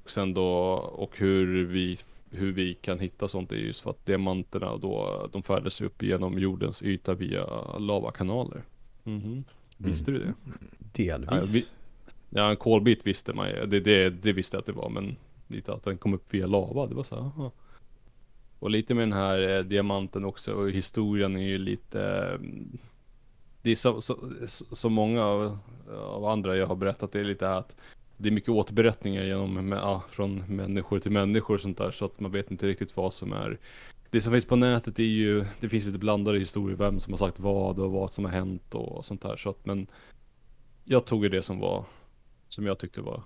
Och 0.04 0.10
sen 0.10 0.34
då, 0.34 0.48
och 0.76 1.18
hur 1.18 1.66
vi, 1.66 1.98
hur 2.32 2.52
vi 2.52 2.74
kan 2.74 3.00
hitta 3.00 3.28
sånt 3.28 3.52
är 3.52 3.56
just 3.56 3.82
för 3.82 3.90
att 3.90 4.06
diamanterna 4.06 4.78
då, 4.78 5.30
de 5.32 5.44
färdas 5.44 5.82
upp 5.82 6.04
genom 6.04 6.40
jordens 6.40 6.84
yta 6.84 7.14
via 7.14 7.46
lavakanaler. 7.78 8.64
Mm 9.06 9.22
-hmm. 9.22 9.44
Visste 9.78 10.12
mm. 10.12 10.22
du 10.22 10.28
det? 10.28 10.34
Delvis. 11.04 11.30
Ja, 11.32 11.42
vi, 11.54 11.64
ja, 12.30 12.50
en 12.50 12.58
kolbit 12.58 13.08
visste 13.08 13.34
man 13.34 13.50
ju. 13.50 13.66
Det, 13.66 13.80
det, 13.80 14.10
det 14.10 14.34
visste 14.34 14.56
jag 14.56 14.60
att 14.60 14.66
det 14.66 14.72
var, 14.72 14.90
men 14.90 15.16
lite 15.48 15.74
att 15.74 15.84
den 15.84 15.98
kom 15.98 16.14
upp 16.14 16.34
via 16.34 16.48
lava, 16.48 16.88
det 16.88 16.96
var 16.96 17.04
så 17.04 17.16
här, 17.16 17.22
aha. 17.22 17.52
Och 18.60 18.70
lite 18.70 18.94
med 18.94 19.02
den 19.02 19.14
här 19.14 19.58
eh, 19.58 19.64
diamanten 19.64 20.26
också 20.26 20.54
och 20.54 20.72
historien 20.72 21.36
är 21.36 21.42
ju 21.42 21.58
lite 21.58 22.02
eh, 22.02 22.40
Det 23.62 23.72
är 23.72 23.76
så, 23.76 24.02
så, 24.02 24.18
så 24.48 24.90
många 24.90 25.24
av, 25.26 25.58
av, 25.98 26.26
andra 26.26 26.58
jag 26.58 26.68
har 26.68 26.76
berättat 26.76 27.12
det 27.12 27.20
är 27.20 27.24
lite 27.24 27.50
att 27.50 27.76
Det 28.18 28.30
är 28.30 28.32
mycket 28.32 28.50
återberättningar 28.50 29.24
genom, 29.24 29.72
ja, 29.72 30.04
från 30.10 30.56
människor 30.56 31.00
till 31.00 31.12
människor 31.12 31.56
och 31.56 31.62
sånt 31.62 31.78
där 31.78 31.92
så 31.92 32.06
att 32.06 32.20
man 32.20 32.32
vet 32.32 32.52
inte 32.52 32.68
riktigt 32.68 32.98
vad 32.98 33.14
som 33.14 33.34
är 33.34 33.58
det 34.14 34.22
som 34.22 34.32
finns 34.32 34.46
på 34.46 34.56
nätet 34.56 35.00
är 35.00 35.04
ju 35.04 35.46
Det 35.60 35.70
finns 35.70 35.86
lite 35.86 35.98
blandade 35.98 36.40
historier 36.40 36.78
vem 36.78 37.00
som 37.00 37.14
har 37.14 37.18
sagt 37.18 37.40
vad 37.40 37.80
och 37.80 37.92
vad 37.92 38.14
som 38.14 38.26
har 38.26 38.32
hänt 38.32 38.76
och 38.76 39.06
sånt 39.06 39.22
där 39.22 39.38
så 39.38 39.50
att 39.50 39.66
men 39.66 39.88
Jag 40.84 41.06
tog 41.06 41.24
ju 41.24 41.30
det 41.30 41.44
som 41.44 41.60
var 41.60 41.86
Som 42.50 42.66
jag 42.66 42.80
tyckte 42.80 43.02
var 43.02 43.24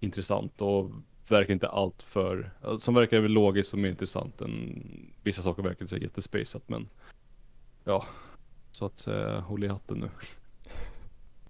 Intressant 0.00 0.60
och 0.60 0.90
verkar 1.28 1.52
inte 1.52 1.68
allt 1.68 2.02
för, 2.02 2.50
som 2.78 2.94
verkar 2.94 3.20
väl 3.20 3.32
logiskt 3.32 3.72
och 3.72 3.78
mer 3.78 3.88
intressant 3.88 4.40
än 4.40 4.82
vissa 5.22 5.42
saker 5.42 5.62
verkar 5.62 5.86
så 5.86 5.96
jättespacet 5.96 6.68
men 6.68 6.88
ja, 7.84 8.04
så 8.70 8.86
att 8.86 9.06
eh, 9.06 9.40
håll 9.40 9.64
i 9.64 9.68
hatten 9.68 9.98
nu. 9.98 10.08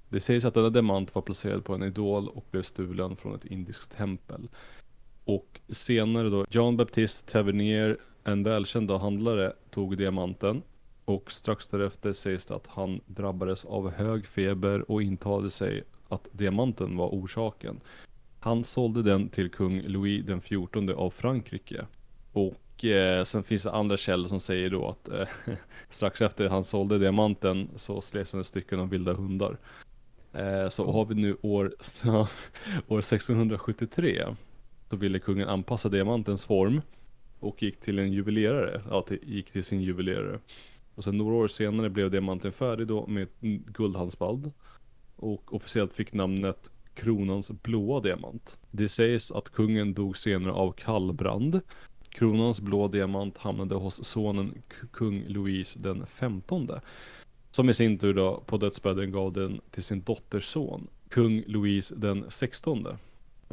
Det 0.08 0.20
sägs 0.20 0.44
att 0.44 0.54
denna 0.54 0.70
demant 0.70 1.14
var 1.14 1.22
placerad 1.22 1.64
på 1.64 1.74
en 1.74 1.82
idol 1.82 2.28
och 2.28 2.44
blev 2.50 2.62
stulen 2.62 3.16
från 3.16 3.34
ett 3.34 3.44
indiskt 3.44 3.96
tempel. 3.96 4.48
Och 5.24 5.60
senare 5.68 6.30
då, 6.30 6.46
Jean 6.50 6.76
Baptiste 6.76 7.32
Tavernier, 7.32 7.96
en 8.24 8.42
välkänd 8.42 8.90
handlare, 8.90 9.52
tog 9.70 9.98
diamanten. 9.98 10.62
Och 11.04 11.32
strax 11.32 11.68
därefter 11.68 12.12
sägs 12.12 12.44
det 12.44 12.54
att 12.54 12.66
han 12.66 13.00
drabbades 13.06 13.64
av 13.64 13.90
hög 13.90 14.26
feber 14.26 14.90
och 14.90 15.02
intalade 15.02 15.50
sig 15.50 15.84
att 16.08 16.28
diamanten 16.32 16.96
var 16.96 17.08
orsaken. 17.08 17.80
Han 18.40 18.64
sålde 18.64 19.02
den 19.02 19.28
till 19.28 19.50
kung 19.50 19.82
Louis 19.82 20.26
den 20.26 20.40
XIV 20.40 20.90
av 20.90 21.10
Frankrike. 21.10 21.86
Och 22.32 22.84
eh, 22.84 23.24
sen 23.24 23.42
finns 23.42 23.62
det 23.62 23.70
andra 23.70 23.96
källor 23.96 24.28
som 24.28 24.40
säger 24.40 24.70
då 24.70 24.88
att 24.88 25.08
eh, 25.08 25.28
strax 25.90 26.22
efter 26.22 26.48
han 26.48 26.64
sålde 26.64 26.98
diamanten 26.98 27.68
så 27.76 28.00
slets 28.00 28.32
han 28.32 28.40
i 28.40 28.44
stycken 28.44 28.80
av 28.80 28.88
vilda 28.90 29.12
hundar. 29.12 29.56
Eh, 30.32 30.68
så 30.68 30.92
har 30.92 31.04
vi 31.04 31.14
nu 31.14 31.36
år, 31.42 31.74
år 32.88 32.98
1673. 32.98 34.24
Så 34.90 34.96
ville 34.96 35.18
kungen 35.18 35.48
anpassa 35.48 35.88
diamantens 35.88 36.44
form 36.44 36.80
och 37.40 37.62
gick 37.62 37.80
till 37.80 37.98
en 37.98 38.12
juvelerare, 38.12 38.82
ja 38.90 39.02
till, 39.02 39.18
gick 39.22 39.50
till 39.52 39.64
sin 39.64 39.82
juvelerare. 39.82 40.38
Och 40.94 41.04
sen 41.04 41.18
några 41.18 41.34
år 41.34 41.48
senare 41.48 41.90
blev 41.90 42.10
diamanten 42.10 42.52
färdig 42.52 42.86
då 42.86 43.06
med 43.06 43.22
ett 43.22 43.40
guldhalsband. 43.66 44.52
Och 45.16 45.54
officiellt 45.54 45.92
fick 45.92 46.12
namnet 46.12 46.70
kronans 46.94 47.50
blåa 47.50 48.00
diamant. 48.00 48.58
Det 48.70 48.88
sägs 48.88 49.30
att 49.30 49.50
kungen 49.50 49.94
dog 49.94 50.16
senare 50.16 50.52
av 50.52 50.72
kallbrand. 50.72 51.60
Kronans 52.08 52.60
blå 52.60 52.88
diamant 52.88 53.38
hamnade 53.38 53.74
hos 53.74 54.04
sonen 54.04 54.62
kung 54.92 55.24
Louis 55.28 55.74
den 55.74 56.06
femtonde. 56.06 56.80
Som 57.50 57.70
i 57.70 57.74
sin 57.74 57.98
tur 57.98 58.14
då 58.14 58.42
på 58.46 58.56
dödsbädden 58.56 59.12
gav 59.12 59.32
den 59.32 59.60
till 59.70 59.82
sin 59.82 60.02
dotters 60.02 60.46
son, 60.46 60.86
kung 61.08 61.44
Louis 61.46 61.92
den 61.96 62.30
sextonde. 62.30 62.98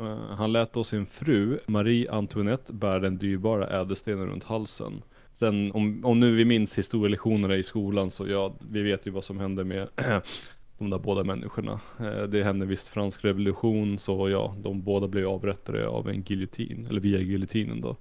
Eh, 0.01 0.35
han 0.35 0.51
lät 0.51 0.73
då 0.73 0.83
sin 0.83 1.05
fru 1.05 1.59
Marie 1.67 2.11
Antoinette 2.11 2.73
bära 2.73 2.99
den 2.99 3.17
dyrbara 3.17 3.81
ädelstenen 3.81 4.27
runt 4.27 4.43
halsen. 4.43 5.01
Sen 5.33 5.71
om, 5.71 6.05
om 6.05 6.19
nu 6.19 6.35
vi 6.35 6.45
minns 6.45 6.77
historielektionerna 6.77 7.55
i 7.55 7.63
skolan 7.63 8.11
så 8.11 8.27
ja, 8.27 8.55
vi 8.71 8.81
vet 8.81 9.07
ju 9.07 9.11
vad 9.11 9.23
som 9.23 9.39
hände 9.39 9.63
med 9.63 9.87
de 10.77 10.89
där 10.89 10.99
båda 10.99 11.23
människorna. 11.23 11.79
Eh, 11.99 12.23
det 12.23 12.43
hände 12.43 12.65
visst 12.65 12.87
fransk 12.87 13.25
revolution 13.25 13.99
så 13.99 14.29
ja, 14.29 14.55
de 14.57 14.81
båda 14.81 15.07
blev 15.07 15.27
avrättade 15.27 15.87
av 15.87 16.09
en 16.09 16.21
giljotin, 16.21 16.87
eller 16.89 17.01
via 17.01 17.19
giljotinen 17.19 17.81
då. 17.81 17.95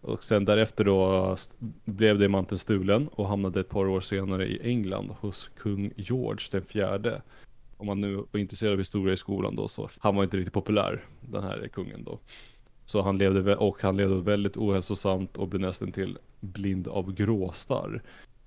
Och 0.00 0.24
sen 0.24 0.44
därefter 0.44 0.84
då 0.84 1.36
blev 1.84 2.18
diamanten 2.18 2.58
stulen 2.58 3.08
och 3.08 3.28
hamnade 3.28 3.60
ett 3.60 3.68
par 3.68 3.86
år 3.86 4.00
senare 4.00 4.46
i 4.46 4.60
England 4.62 5.10
hos 5.20 5.50
kung 5.56 5.92
George 5.96 6.46
den 6.50 6.62
fjärde. 6.62 7.22
Om 7.82 7.86
man 7.86 8.00
nu 8.00 8.14
var 8.30 8.40
intresserad 8.40 8.72
av 8.72 8.78
historia 8.78 9.14
i 9.14 9.16
skolan 9.16 9.56
då 9.56 9.68
så 9.68 9.88
han 9.98 10.16
var 10.16 10.24
inte 10.24 10.36
riktigt 10.36 10.54
populär, 10.54 11.04
den 11.20 11.42
här 11.42 11.68
kungen 11.72 12.04
då. 12.04 12.18
Så 12.84 13.02
han 13.02 13.18
levde, 13.18 13.56
och 13.56 13.82
han 13.82 13.96
levde 13.96 14.20
väldigt 14.20 14.56
ohälsosamt 14.56 15.36
och 15.36 15.48
blev 15.48 15.60
nästan 15.60 15.92
till 15.92 16.18
blind 16.40 16.88
av 16.88 17.14
gråstarr. 17.14 18.02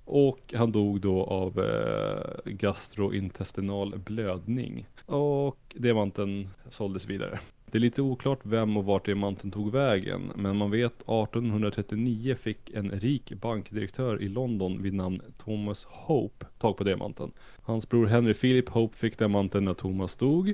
Och 0.05 0.53
han 0.53 0.71
dog 0.71 1.01
då 1.01 1.23
av 1.23 1.59
eh, 1.59 2.51
gastrointestinal 2.51 3.97
blödning. 3.97 4.87
Och 5.05 5.75
diamanten 5.75 6.47
såldes 6.69 7.05
vidare. 7.05 7.39
Det 7.71 7.77
är 7.77 7.79
lite 7.79 8.01
oklart 8.01 8.39
vem 8.43 8.77
och 8.77 8.85
vart 8.85 9.05
diamanten 9.05 9.51
tog 9.51 9.71
vägen, 9.71 10.31
men 10.35 10.57
man 10.57 10.71
vet 10.71 11.01
1839 11.01 12.35
fick 12.35 12.69
en 12.69 12.91
rik 12.91 13.33
bankdirektör 13.33 14.21
i 14.21 14.29
London 14.29 14.81
vid 14.81 14.93
namn 14.93 15.21
Thomas 15.37 15.83
Hope 15.83 16.45
tag 16.57 16.77
på 16.77 16.83
diamanten. 16.83 17.31
Hans 17.61 17.89
bror 17.89 18.05
Henry 18.05 18.33
Philip 18.33 18.69
Hope 18.69 18.97
fick 18.97 19.17
diamanten 19.19 19.65
när 19.65 19.73
Thomas 19.73 20.15
dog. 20.15 20.53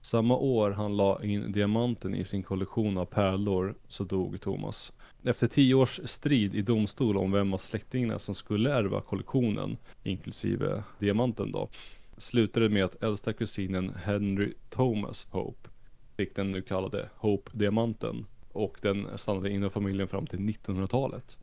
Samma 0.00 0.36
år 0.36 0.70
han 0.70 0.96
la 0.96 1.24
in 1.24 1.52
diamanten 1.52 2.14
i 2.14 2.24
sin 2.24 2.42
kollektion 2.42 2.98
av 2.98 3.04
pärlor 3.04 3.74
så 3.88 4.04
dog 4.04 4.40
Thomas. 4.40 4.92
Efter 5.22 5.46
tio 5.48 5.74
års 5.74 6.00
strid 6.04 6.54
i 6.54 6.62
domstol 6.62 7.16
om 7.16 7.32
vem 7.32 7.54
av 7.54 7.58
släktingarna 7.58 8.18
som 8.18 8.34
skulle 8.34 8.74
ärva 8.74 9.00
kollektionen, 9.00 9.76
inklusive 10.02 10.82
diamanten 10.98 11.52
då, 11.52 11.68
slutade 12.16 12.68
med 12.68 12.84
att 12.84 13.02
äldsta 13.02 13.32
kusinen 13.32 13.94
Henry 14.04 14.52
Thomas 14.70 15.26
Hope 15.30 15.68
fick 16.18 16.34
den 16.36 16.52
nu 16.52 16.62
kallade 16.62 17.08
Hope-diamanten 17.16 18.26
och 18.52 18.78
den 18.82 19.18
stannade 19.18 19.50
inom 19.50 19.70
familjen 19.70 20.08
fram 20.08 20.26
till 20.26 20.38
1900-talet. 20.38 21.38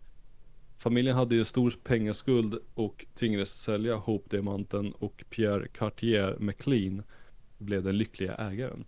Familjen 0.78 1.16
hade 1.16 1.36
ju 1.36 1.46
stor 1.46 1.74
pengaskuld 1.84 2.60
och 2.74 3.06
tvingades 3.14 3.62
sälja 3.62 3.96
Hope-diamanten 3.96 4.92
och 4.92 5.24
Pierre 5.30 5.68
Cartier 5.68 6.38
McLean 6.40 7.04
blev 7.58 7.84
den 7.84 7.98
lyckliga 7.98 8.36
ägaren. 8.36 8.86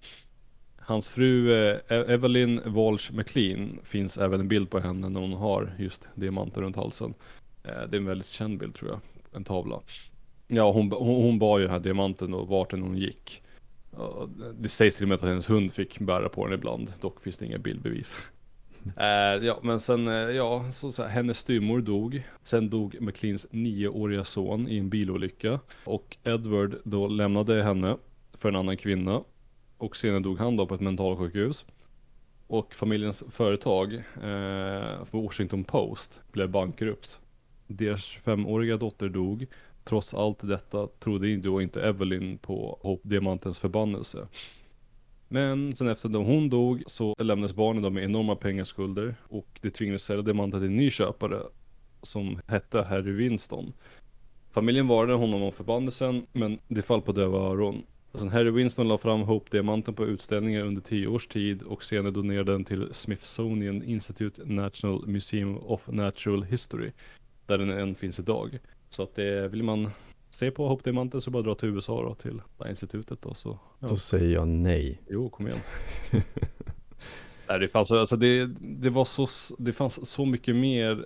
Hans 0.78 1.10
fru 1.10 1.52
eh, 1.54 1.78
e- 1.88 2.06
Evelyn 2.14 2.62
Walsh 2.66 3.14
McLean 3.14 3.80
finns 3.84 4.18
även 4.18 4.40
en 4.40 4.48
bild 4.48 4.70
på 4.70 4.80
henne 4.80 5.10
när 5.10 5.20
hon 5.20 5.34
har 5.34 5.76
just 5.80 6.08
diamanter 6.16 6.62
runt 6.62 6.76
halsen. 6.76 7.14
Eh, 7.64 7.90
det 7.90 7.98
är 7.98 8.00
en 8.00 8.06
väldigt 8.06 8.28
känd 8.28 8.60
bild 8.60 8.76
tror 8.76 8.92
jag, 8.92 9.00
en 9.34 9.44
tavla. 9.44 9.82
Ja, 10.48 10.72
hon, 10.72 10.92
hon, 10.92 11.24
hon 11.24 11.40
bar 11.40 11.58
ju 11.60 11.64
den 11.64 11.74
här 11.74 11.80
diamanten 11.80 12.34
och 12.34 12.48
vart 12.48 12.74
än 12.74 12.82
hon 12.82 12.98
gick. 12.98 13.42
Det 14.54 14.70
sägs 14.70 14.96
till 14.96 15.04
och 15.04 15.10
med 15.10 15.16
att 15.16 15.22
hennes 15.22 15.50
hund 15.50 15.74
fick 15.74 16.00
bära 16.00 16.30
på 16.30 16.46
den 16.46 16.54
ibland, 16.54 16.94
dock 17.02 17.24
finns 17.24 17.38
det 17.38 17.46
inga 17.46 17.58
bildbevis. 17.58 18.16
Uh, 18.86 19.46
ja 19.46 19.60
men 19.64 19.80
sen, 19.80 20.08
uh, 20.08 20.14
ja, 20.14 20.72
så, 20.72 20.92
så 20.92 21.04
här, 21.04 21.10
hennes 21.10 21.40
styvmor 21.40 21.82
dog. 21.82 22.24
Sen 22.44 22.70
dog 22.70 23.02
McLeans 23.02 23.48
nioåriga 23.52 24.24
son 24.24 24.68
i 24.68 24.78
en 24.78 24.90
bilolycka. 24.90 25.60
Och 25.84 26.18
Edward 26.24 26.76
då 26.84 27.08
lämnade 27.08 27.64
henne 27.64 27.98
för 28.34 28.50
en 28.50 28.56
annan 28.56 28.78
kvinna. 28.78 29.24
Och 29.78 29.96
senare 29.96 30.20
dog 30.20 30.40
han 30.40 30.58
då 30.58 30.66
på 30.66 30.76
ett 30.76 30.82
mentalsjukhus. 30.82 31.66
Och 32.48 32.74
familjens 32.74 33.24
företag, 33.32 33.94
eh, 34.24 35.06
Washington 35.12 35.64
Post, 35.64 36.22
blev 36.32 36.50
bankrupt. 36.50 37.20
Deras 37.68 38.00
25-åriga 38.02 38.78
dotter 38.78 39.10
dog. 39.10 39.48
Trots 39.88 40.14
allt 40.14 40.48
detta 40.48 40.88
trodde 40.88 41.38
då 41.38 41.62
inte 41.62 41.82
Evelyn 41.82 42.38
på 42.38 42.78
Hope 42.82 43.10
Diamantens 43.10 43.60
förbannelse. 43.60 44.28
Men 45.28 45.76
sen 45.76 45.88
efter 45.88 46.10
att 46.10 46.16
hon 46.16 46.50
dog 46.50 46.84
så 46.88 47.16
lämnades 47.20 47.56
barnen 47.56 47.84
då 47.84 47.90
med 47.90 48.04
enorma 48.04 48.36
pengaskulder 48.36 49.16
och 49.30 49.60
det 49.62 49.72
tvingades 49.72 50.04
sälja 50.04 50.22
diamanten 50.22 50.60
till 50.60 50.70
en 50.70 50.78
ny 50.78 50.92
köpare 50.92 51.42
som 52.02 52.40
hette 52.48 52.82
Harry 52.82 53.12
Winston. 53.12 53.74
Familjen 54.52 54.88
varnade 54.88 55.18
honom 55.18 55.44
om 55.44 55.52
förbannelsen, 55.52 56.26
men 56.32 56.60
det 56.68 56.82
fall 56.82 57.02
på 57.02 57.12
döva 57.12 57.40
öron. 57.40 57.84
Sen 58.14 58.30
Harry 58.30 58.52
Winston 58.52 58.88
la 58.88 58.98
fram 58.98 59.22
Hope-diamanten 59.22 59.94
på 59.94 60.06
utställningar 60.06 60.66
under 60.66 60.82
tio 60.82 61.08
års 61.08 61.28
tid 61.28 61.62
och 61.62 61.84
senare 61.84 62.12
donerade 62.12 62.52
den 62.52 62.66
till 62.66 62.90
Smithsonian 62.92 63.84
Institute 63.84 64.42
National 64.46 65.08
Museum 65.08 65.58
of 65.58 65.88
Natural 65.88 66.44
History. 66.44 66.92
Där 67.46 67.58
den 67.58 67.70
än 67.70 67.96
finns 67.96 68.20
idag. 68.20 68.60
Så 68.90 69.04
att 69.04 69.16
det 69.16 69.48
vill 69.48 69.64
man 69.64 69.90
se 70.30 70.52
på 70.52 70.68
Hope-diamanten 70.68 71.22
så 71.22 71.32
bara 71.32 71.44
dra 71.44 71.56
till 71.56 71.70
USA 71.70 72.04
då 72.04 72.16
till 72.16 72.42
institutet 72.70 73.22
då 73.22 73.34
så. 73.34 73.60
Ja. 73.80 73.88
Då 73.88 73.98
säger 73.98 74.34
jag 74.34 74.48
nej. 74.48 75.02
Jo, 75.10 75.30
kom 75.30 75.48
igen. 75.48 75.62
Nej, 77.50 77.60
det 77.60 77.68
fanns, 77.68 77.92
alltså 77.92 78.16
det, 78.16 78.46
det 78.60 78.90
var 78.90 79.06
så, 79.06 79.28
det 79.58 79.74
fanns 79.74 80.10
så 80.10 80.26
mycket 80.26 80.56
mer 80.56 81.06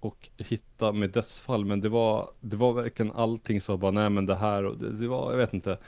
och 0.00 0.28
hitta 0.36 0.92
med 0.92 1.10
dödsfall 1.10 1.64
men 1.64 1.80
det 1.80 1.88
var, 1.88 2.30
det 2.40 2.56
var 2.56 2.72
verkligen 2.72 3.12
allting 3.12 3.60
så 3.60 3.76
bara 3.76 3.90
nej 3.90 4.10
men 4.10 4.26
det 4.26 4.34
här 4.34 4.64
och 4.64 4.78
det, 4.78 4.92
det 4.92 5.08
var, 5.08 5.30
jag 5.30 5.38
vet 5.38 5.54
inte. 5.54 5.78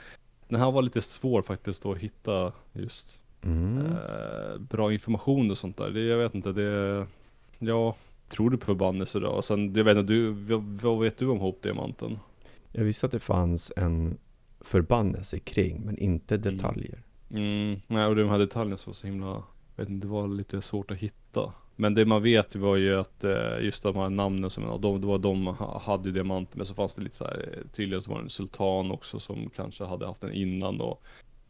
Den 0.47 0.59
här 0.59 0.71
var 0.71 0.81
lite 0.81 1.01
svår 1.01 1.41
faktiskt 1.41 1.85
att 1.85 1.97
hitta 1.97 2.53
just 2.73 3.21
mm. 3.41 3.77
eh, 3.77 4.57
bra 4.59 4.93
information 4.93 5.51
och 5.51 5.57
sånt 5.57 5.77
där. 5.77 5.89
Det, 5.89 6.01
jag 6.01 6.17
vet 6.17 6.35
inte, 6.35 6.51
det, 6.51 7.07
ja, 7.59 7.95
tror 8.29 8.49
du 8.49 8.57
på 8.57 8.65
förbannelse 8.65 9.19
då? 9.19 9.27
Och 9.27 9.45
sen, 9.45 9.73
jag 9.75 9.83
vet 9.83 9.97
inte, 9.97 10.13
du, 10.13 10.29
vad, 10.29 10.63
vad 10.63 10.99
vet 10.99 11.17
du 11.17 11.27
om 11.27 11.39
Hope-diamanten? 11.39 12.19
Jag 12.71 12.83
visste 12.83 13.05
att 13.05 13.11
det 13.11 13.19
fanns 13.19 13.71
en 13.77 14.17
förbannelse 14.61 15.39
kring, 15.39 15.81
men 15.85 15.97
inte 15.97 16.35
mm. 16.35 16.57
detaljer. 16.57 17.03
Mm. 17.29 17.79
Nej, 17.87 18.05
och 18.05 18.15
de 18.15 18.29
här 18.29 18.39
detaljerna 18.39 18.77
var 18.85 18.93
så 18.93 19.07
himla, 19.07 19.43
vet 19.75 19.89
inte, 19.89 20.07
det 20.07 20.11
var 20.11 20.27
lite 20.27 20.61
svårt 20.61 20.91
att 20.91 20.97
hitta. 20.97 21.53
Men 21.75 21.93
det 21.93 22.05
man 22.05 22.23
vet 22.23 22.55
var 22.55 22.75
ju 22.75 22.99
att 22.99 23.23
eh, 23.23 23.59
just 23.61 23.83
de 23.83 23.95
här 23.95 24.09
namnen 24.09 24.49
som, 24.49 24.81
de, 24.81 25.01
det 25.01 25.07
var 25.07 25.17
de 25.17 25.47
hade 25.81 26.09
ju 26.09 26.13
diamanter 26.13 26.57
men 26.57 26.67
så 26.67 26.73
fanns 26.73 26.95
det 26.95 27.01
lite 27.01 27.15
så 27.15 27.23
här, 27.23 27.63
tydligen 27.73 28.01
så 28.01 28.11
var 28.11 28.17
det 28.17 28.25
en 28.25 28.29
sultan 28.29 28.91
också 28.91 29.19
som 29.19 29.49
kanske 29.55 29.83
hade 29.83 30.07
haft 30.07 30.21
den 30.21 30.33
innan 30.33 30.81
och 30.81 31.03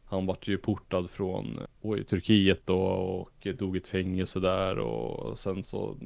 han 0.05 0.25
vart 0.25 0.47
ju 0.47 0.57
portad 0.57 1.09
från 1.09 1.59
oj, 1.81 2.03
Turkiet 2.03 2.61
då 2.65 2.79
och 2.81 3.47
dog 3.57 3.75
i 3.75 3.79
ett 3.79 3.87
fängelse 3.87 4.39
där 4.39 4.79
och 4.79 5.39
sen 5.39 5.63
så 5.63 5.97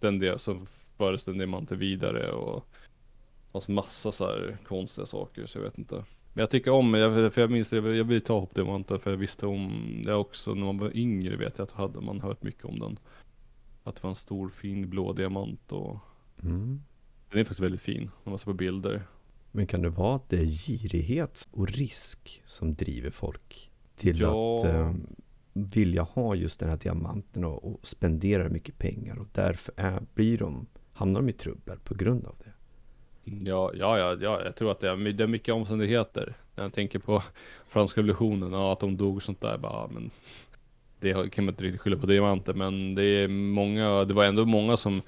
den 0.00 0.18
del 0.18 0.38
så 0.38 0.66
fördes 0.96 1.24
den 1.24 1.38
diamanter 1.38 1.76
vidare 1.76 2.32
och 2.32 2.66
det 3.46 3.52
fanns 3.52 3.68
massa 3.68 4.12
så 4.12 4.26
här 4.26 4.58
konstiga 4.66 5.06
saker 5.06 5.46
så 5.46 5.58
jag 5.58 5.62
vet 5.62 5.78
inte. 5.78 5.94
Men 6.32 6.42
jag 6.42 6.50
tycker 6.50 6.70
om, 6.70 6.94
jag, 6.94 7.32
för 7.32 7.40
jag 7.40 7.50
minns 7.50 7.72
jag, 7.72 7.96
jag 7.96 8.04
vill 8.04 8.20
ta 8.20 8.42
upp 8.42 8.54
diamanter 8.54 8.98
för 8.98 9.10
jag 9.10 9.18
visste 9.18 9.46
om 9.46 10.02
det 10.04 10.14
också 10.14 10.54
när 10.54 10.64
man 10.64 10.78
var 10.78 10.96
yngre 10.96 11.36
vet 11.36 11.58
jag 11.58 11.64
att 11.64 11.72
hade 11.72 12.00
man 12.00 12.20
hört 12.20 12.42
mycket 12.42 12.64
om 12.64 12.78
den. 12.78 12.98
Att 13.84 13.94
det 13.94 14.02
var 14.02 14.10
en 14.10 14.16
stor 14.16 14.48
fin 14.48 14.90
blå 14.90 15.12
diamant 15.12 15.72
och 15.72 15.98
mm. 16.42 16.80
Den 17.30 17.40
är 17.40 17.44
faktiskt 17.44 17.60
väldigt 17.60 17.80
fin 17.80 18.10
om 18.24 18.30
man 18.30 18.38
ser 18.38 18.44
på 18.44 18.52
bilder. 18.52 19.02
Men 19.52 19.66
kan 19.66 19.82
det 19.82 19.88
vara 19.88 20.16
att 20.16 20.28
det 20.28 20.38
är 20.38 20.44
girighet 20.44 21.48
och 21.50 21.68
risk 21.68 22.42
som 22.46 22.74
driver 22.74 23.10
folk 23.10 23.70
till 23.96 24.20
ja. 24.20 24.56
att 24.56 24.64
eh, 24.64 24.94
vilja 25.52 26.02
ha 26.02 26.34
just 26.34 26.60
den 26.60 26.68
här 26.68 26.76
diamanten 26.76 27.44
och, 27.44 27.64
och 27.64 27.88
spendera 27.88 28.48
mycket 28.48 28.78
pengar 28.78 29.18
och 29.18 29.26
därför 29.32 29.74
är, 29.76 30.02
blir 30.14 30.38
de, 30.38 30.66
hamnar 30.92 31.20
de 31.20 31.28
i 31.28 31.32
trubbel 31.32 31.78
på 31.84 31.94
grund 31.94 32.26
av 32.26 32.34
det? 32.38 32.52
Ja, 33.50 33.70
ja, 33.74 33.98
ja, 33.98 34.16
ja 34.20 34.44
jag 34.44 34.56
tror 34.56 34.70
att 34.70 34.80
det 34.80 34.90
är, 34.90 34.96
det 35.12 35.24
är 35.24 35.28
mycket 35.28 35.54
omständigheter. 35.54 36.34
När 36.54 36.64
jag 36.64 36.72
tänker 36.72 36.98
på 36.98 37.22
franska 37.68 38.00
revolutionen, 38.00 38.52
ja, 38.52 38.72
att 38.72 38.80
de 38.80 38.96
dog 38.96 39.16
och 39.16 39.22
sånt 39.22 39.40
där. 39.40 39.58
Bara, 39.58 39.88
men 39.88 40.10
det 41.00 41.30
kan 41.32 41.44
man 41.44 41.52
inte 41.52 41.64
riktigt 41.64 41.80
skylla 41.80 41.96
på 41.96 42.06
diamanter 42.06 42.54
men 42.54 42.94
det 42.94 43.04
är 43.04 43.28
många, 43.28 44.04
det 44.04 44.14
var 44.14 44.24
ändå 44.24 44.44
många 44.44 44.76
som 44.76 45.02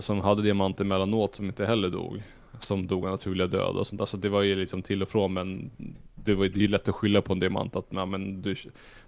som 0.00 0.20
hade 0.20 0.42
diamanter 0.42 0.84
mellanåt 0.84 1.34
som 1.34 1.46
inte 1.46 1.66
heller 1.66 1.90
dog. 1.90 2.22
Som 2.60 2.86
dog 2.86 3.04
av 3.04 3.10
naturliga 3.10 3.46
död 3.46 3.76
och 3.76 3.86
sånt 3.86 3.98
där. 3.98 4.06
Så 4.06 4.16
det 4.16 4.28
var 4.28 4.42
ju 4.42 4.56
liksom 4.56 4.82
till 4.82 5.02
och 5.02 5.08
från 5.08 5.32
men 5.32 5.70
det 6.14 6.34
var 6.34 6.44
ju 6.44 6.68
lätt 6.68 6.88
att 6.88 6.94
skylla 6.94 7.22
på 7.22 7.32
en 7.32 7.38
diamant 7.38 7.76
att 7.76 7.86
ja, 7.90 8.06
men 8.06 8.42
du, 8.42 8.56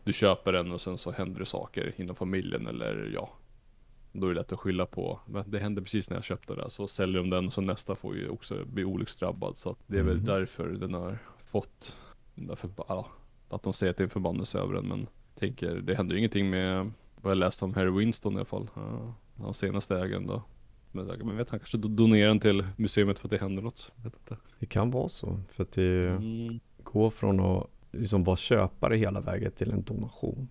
du 0.04 0.12
köper 0.12 0.52
den 0.52 0.72
och 0.72 0.80
sen 0.80 0.98
så 0.98 1.10
händer 1.10 1.40
det 1.40 1.46
saker 1.46 1.92
inom 1.96 2.16
familjen 2.16 2.66
eller 2.66 3.10
ja. 3.14 3.30
Då 4.12 4.26
är 4.26 4.30
det 4.30 4.40
lätt 4.40 4.52
att 4.52 4.60
skylla 4.60 4.86
på. 4.86 5.20
Men 5.26 5.50
det 5.50 5.58
hände 5.58 5.82
precis 5.82 6.10
när 6.10 6.16
jag 6.16 6.24
köpte 6.24 6.54
det. 6.54 6.70
Så 6.70 6.88
säljer 6.88 7.20
de 7.20 7.30
den 7.30 7.46
och 7.46 7.52
så 7.52 7.60
nästa 7.60 7.94
får 7.94 8.16
ju 8.16 8.28
också 8.28 8.64
bli 8.64 8.84
olycksdrabbad. 8.84 9.56
Så 9.56 9.70
att 9.70 9.78
det 9.86 9.98
är 9.98 10.02
väl 10.02 10.14
mm. 10.14 10.24
därför 10.24 10.68
den 10.68 10.94
har 10.94 11.18
fått, 11.44 11.96
därför, 12.34 12.70
ja, 12.88 13.06
att 13.48 13.62
de 13.62 13.72
säger 13.72 13.90
att 13.90 13.96
det 13.96 14.02
är 14.02 14.04
en 14.04 14.10
förbannelse 14.10 14.58
över 14.58 14.74
den. 14.74 14.88
Men 14.88 15.06
tänker, 15.34 15.74
det 15.74 15.94
händer 15.94 16.14
ju 16.14 16.18
ingenting 16.18 16.50
med 16.50 16.90
vad 17.22 17.30
jag 17.30 17.38
läste 17.38 17.64
om 17.64 17.74
Harry 17.74 17.90
Winston 17.90 18.32
i 18.32 18.36
alla 18.36 18.44
fall. 18.44 18.70
Ja, 18.74 19.14
hans 19.38 19.58
senaste 19.58 19.96
ägaren 19.96 20.26
då. 20.26 20.42
Men 20.92 21.08
jag 21.08 21.34
vet, 21.34 21.50
han 21.50 21.58
kanske 21.60 21.78
donerar 21.78 22.28
den 22.28 22.40
till 22.40 22.66
museet 22.76 23.18
för 23.18 23.26
att 23.26 23.30
det 23.30 23.38
händer 23.38 23.62
något. 23.62 23.92
vet 23.96 24.14
inte. 24.14 24.36
Det 24.58 24.66
kan 24.66 24.90
vara 24.90 25.08
så. 25.08 25.40
För 25.50 25.62
att 25.62 25.72
det 25.72 26.08
mm. 26.08 26.60
går 26.82 27.10
från 27.10 27.40
att 27.40 27.66
liksom 27.92 28.24
vara 28.24 28.36
köpare 28.36 28.96
hela 28.96 29.20
vägen 29.20 29.52
till 29.52 29.70
en 29.70 29.82
donation. 29.82 30.48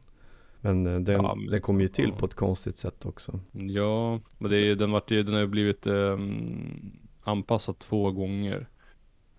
Men 0.61 0.87
eh, 0.87 0.99
den, 0.99 1.15
ja, 1.23 1.35
men, 1.35 1.45
den 1.45 1.61
kom 1.61 1.81
ju 1.81 1.87
till 1.87 2.09
ja. 2.09 2.15
på 2.15 2.25
ett 2.25 2.33
konstigt 2.33 2.77
sätt 2.77 3.05
också. 3.05 3.39
Ja, 3.51 4.19
men 4.37 4.51
det 4.51 4.57
är, 4.57 4.75
den, 4.75 4.91
vart, 4.91 5.07
den 5.07 5.33
har 5.33 5.39
ju 5.39 5.47
blivit 5.47 5.87
um, 5.87 6.99
anpassad 7.23 7.79
två 7.79 8.11
gånger. 8.11 8.67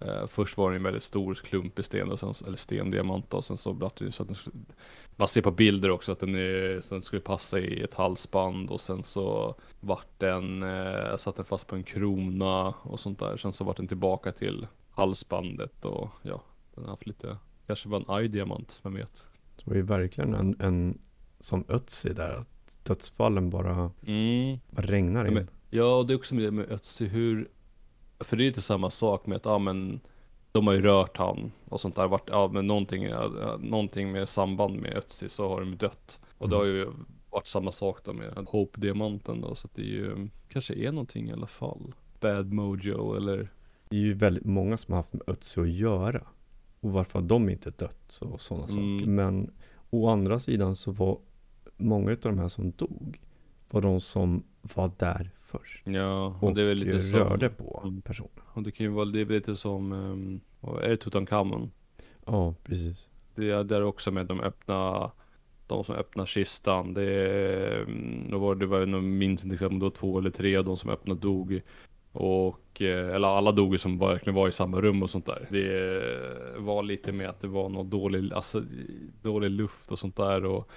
Uh, 0.02 0.26
först 0.26 0.56
var 0.56 0.70
det 0.70 0.76
en 0.76 0.82
väldigt 0.82 1.02
stor 1.02 1.34
klumpig 1.34 1.84
sten, 1.84 2.10
och 2.10 2.20
sen, 2.20 2.34
eller 2.46 2.56
stendiamant 2.56 3.34
och 3.34 3.44
sen 3.44 3.56
så 3.56 3.72
blev 3.72 3.90
det 3.98 4.12
så 4.12 4.22
att 4.22 4.28
den, 4.28 4.36
man 5.16 5.28
ser 5.28 5.42
på 5.42 5.50
bilder 5.50 5.90
också 5.90 6.12
att 6.12 6.20
den, 6.20 6.34
är, 6.34 6.80
så 6.80 6.94
den 6.94 7.02
skulle 7.02 7.22
passa 7.22 7.58
i 7.58 7.82
ett 7.82 7.94
halsband 7.94 8.70
och 8.70 8.80
sen 8.80 9.02
så 9.02 9.54
vart 9.80 10.18
den, 10.18 10.62
uh, 10.62 11.16
satt 11.16 11.36
den 11.36 11.44
fast 11.44 11.66
på 11.66 11.76
en 11.76 11.82
krona 11.82 12.74
och 12.82 13.00
sånt 13.00 13.18
där. 13.18 13.36
Sen 13.36 13.52
så 13.52 13.64
vart 13.64 13.76
den 13.76 13.88
tillbaka 13.88 14.32
till 14.32 14.66
halsbandet 14.90 15.84
och 15.84 16.08
ja, 16.22 16.42
den 16.74 16.84
har 16.84 16.90
haft 16.90 17.06
lite, 17.06 17.36
kanske 17.66 17.88
var 17.88 17.98
en 17.98 18.10
arg 18.10 18.28
diamant, 18.28 18.80
vem 18.82 18.94
vet. 18.94 19.24
Det 19.56 19.70
var 19.70 19.76
ju 19.76 19.82
verkligen 19.82 20.34
en, 20.34 20.56
en 20.60 20.98
som 21.40 21.64
Ötzi 21.68 22.12
där, 22.12 22.34
att 22.34 22.84
dödsfallen 22.84 23.50
bara, 23.50 23.90
mm. 24.06 24.58
regnar 24.70 25.26
in. 25.26 25.48
Ja, 25.70 25.96
och 25.96 26.06
det 26.06 26.12
är 26.12 26.16
också 26.16 26.34
med, 26.34 26.52
med 26.52 26.72
Ötzi 26.72 27.06
hur 27.06 27.48
för 28.20 28.36
det 28.36 28.42
är 28.42 28.46
lite 28.46 28.62
samma 28.62 28.90
sak 28.90 29.26
med 29.26 29.36
att, 29.36 29.44
ja 29.44 29.58
men 29.58 30.00
de 30.52 30.66
har 30.66 30.74
ju 30.74 30.82
rört 30.82 31.16
han 31.16 31.52
och 31.68 31.80
sånt 31.80 31.96
där. 31.96 32.08
Vart, 32.08 32.28
ja 32.28 32.50
men 32.52 32.66
någonting, 32.66 33.02
ja, 33.02 33.56
någonting 33.60 34.12
med 34.12 34.28
samband 34.28 34.80
med 34.80 34.96
Ötzi 34.96 35.28
så 35.28 35.48
har 35.48 35.60
de 35.60 35.76
dött. 35.76 36.20
Och 36.38 36.46
mm. 36.46 36.50
det 36.50 36.56
har 36.56 36.64
ju 36.64 36.92
varit 37.30 37.46
samma 37.46 37.72
sak 37.72 38.04
då 38.04 38.12
med 38.12 38.46
Hope-diamanten 38.46 39.40
då. 39.40 39.54
Så 39.54 39.66
att 39.66 39.74
det 39.74 39.82
är 39.82 39.86
ju, 39.86 40.28
kanske 40.48 40.74
är 40.74 40.92
någonting 40.92 41.28
i 41.28 41.32
alla 41.32 41.46
fall. 41.46 41.94
Bad 42.20 42.52
Mojo 42.52 43.14
eller 43.14 43.50
Det 43.88 43.96
är 43.96 44.00
ju 44.00 44.14
väldigt 44.14 44.44
många 44.44 44.76
som 44.76 44.92
har 44.92 44.98
haft 44.98 45.12
med 45.12 45.22
Ötzi 45.26 45.60
att 45.60 45.70
göra. 45.70 46.26
Och 46.80 46.92
varför 46.92 47.20
har 47.20 47.26
de 47.26 47.48
inte 47.48 47.70
dött 47.70 48.18
och 48.20 48.40
sådana 48.40 48.66
mm. 48.66 48.98
saker. 48.98 49.10
Men 49.10 49.50
å 49.90 50.08
andra 50.08 50.40
sidan 50.40 50.76
så 50.76 50.90
var 50.90 51.18
många 51.76 52.10
av 52.10 52.16
de 52.16 52.38
här 52.38 52.48
som 52.48 52.70
dog 52.70 53.20
var 53.70 53.80
de 53.80 54.00
som 54.00 54.42
var 54.62 54.90
där 54.98 55.30
först. 55.48 55.86
Ja, 55.86 56.26
och, 56.26 56.48
och 56.48 56.54
det 56.54 56.62
är 56.62 56.66
väl 56.66 56.78
lite 56.78 57.02
som, 57.02 57.18
rörde 57.18 57.48
på 57.48 57.80
mm. 57.84 58.02
personen. 58.02 58.30
Och 58.54 58.62
det 58.62 58.70
kan 58.70 58.86
ju 58.86 58.92
vara, 58.92 59.04
det 59.04 59.20
är 59.20 59.26
lite 59.26 59.56
som, 59.56 59.92
um, 59.92 60.40
är 60.82 60.88
det 60.88 60.96
Tutankhamon? 60.96 61.70
Ja, 62.26 62.54
precis. 62.64 63.08
Det 63.34 63.50
är 63.50 63.64
där 63.64 63.82
också 63.82 64.10
med 64.10 64.26
de 64.26 64.40
öppna, 64.40 65.10
de 65.66 65.84
som 65.84 65.94
öppnar 65.94 66.26
kistan. 66.26 66.94
Det 66.94 67.12
är, 67.12 67.80
mm, 67.80 68.30
då 68.30 68.38
var 68.38 68.54
det 68.54 68.66
var, 68.66 68.78
jag 68.78 69.02
minns 69.02 69.44
inte 69.44 69.54
exakt 69.54 69.72
om 69.72 69.78
det 69.78 69.84
var 69.84 69.90
två 69.90 70.18
eller 70.18 70.30
tre 70.30 70.56
av 70.56 70.64
de 70.64 70.76
som 70.76 70.90
öppnade 70.90 71.20
dog. 71.20 71.60
Och, 72.12 72.82
eh, 72.82 73.14
eller 73.14 73.28
alla 73.28 73.52
dog 73.52 73.80
som 73.80 73.98
verkligen 73.98 74.34
var 74.34 74.48
i 74.48 74.52
samma 74.52 74.80
rum 74.80 75.02
och 75.02 75.10
sånt 75.10 75.26
där. 75.26 75.46
Det 75.50 76.60
var 76.60 76.82
lite 76.82 77.12
med 77.12 77.28
att 77.28 77.40
det 77.40 77.48
var 77.48 77.68
någon 77.68 77.90
dålig, 77.90 78.32
alltså 78.32 78.64
dålig 79.22 79.50
luft 79.50 79.92
och 79.92 79.98
sånt 79.98 80.16
där. 80.16 80.44
Och 80.44 80.70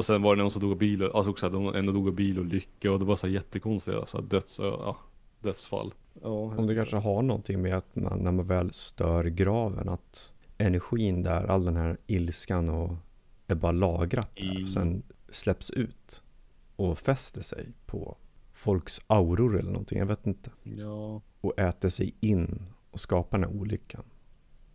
och 0.00 0.06
sen 0.06 0.22
var 0.22 0.36
det 0.36 0.42
någon 0.42 0.50
som 0.50 0.62
dog 0.62 0.70
av 0.70 0.78
bil, 0.78 1.02
alltså 1.02 1.30
också 1.30 1.46
att 1.46 1.74
en 1.74 1.86
dog 1.86 2.08
av 2.08 2.14
bilolycka 2.14 2.92
och 2.92 2.98
det 2.98 3.04
var 3.04 3.16
så 3.16 3.28
jättekonstiga 3.28 3.98
alltså, 3.98 4.20
döds, 4.20 4.58
ja, 4.58 4.96
dödsfall. 5.40 5.94
Ja, 6.22 6.28
Om 6.28 6.66
det 6.66 6.74
kanske 6.74 6.96
har 6.96 7.22
någonting 7.22 7.62
med 7.62 7.74
att 7.74 7.96
man, 7.96 8.18
när 8.18 8.32
man 8.32 8.46
väl 8.46 8.72
stör 8.72 9.24
graven, 9.24 9.88
att 9.88 10.32
energin 10.58 11.22
där, 11.22 11.44
all 11.44 11.64
den 11.64 11.76
här 11.76 11.98
ilskan 12.06 12.68
och 12.68 12.92
är 13.46 13.54
bara 13.54 13.72
lagrat 13.72 14.36
där, 14.36 14.50
mm. 14.50 14.62
och 14.62 14.68
sen 14.68 15.02
släpps 15.30 15.70
ut 15.70 16.22
och 16.76 16.98
fäster 16.98 17.40
sig 17.40 17.72
på 17.86 18.16
folks 18.52 19.00
auror 19.06 19.58
eller 19.58 19.70
någonting, 19.70 19.98
jag 19.98 20.06
vet 20.06 20.26
inte. 20.26 20.50
Ja. 20.62 21.20
Och 21.40 21.58
äter 21.58 21.88
sig 21.88 22.14
in 22.20 22.62
och 22.90 23.00
skapar 23.00 23.38
den 23.38 23.50
här 23.50 23.60
olyckan. 23.60 24.04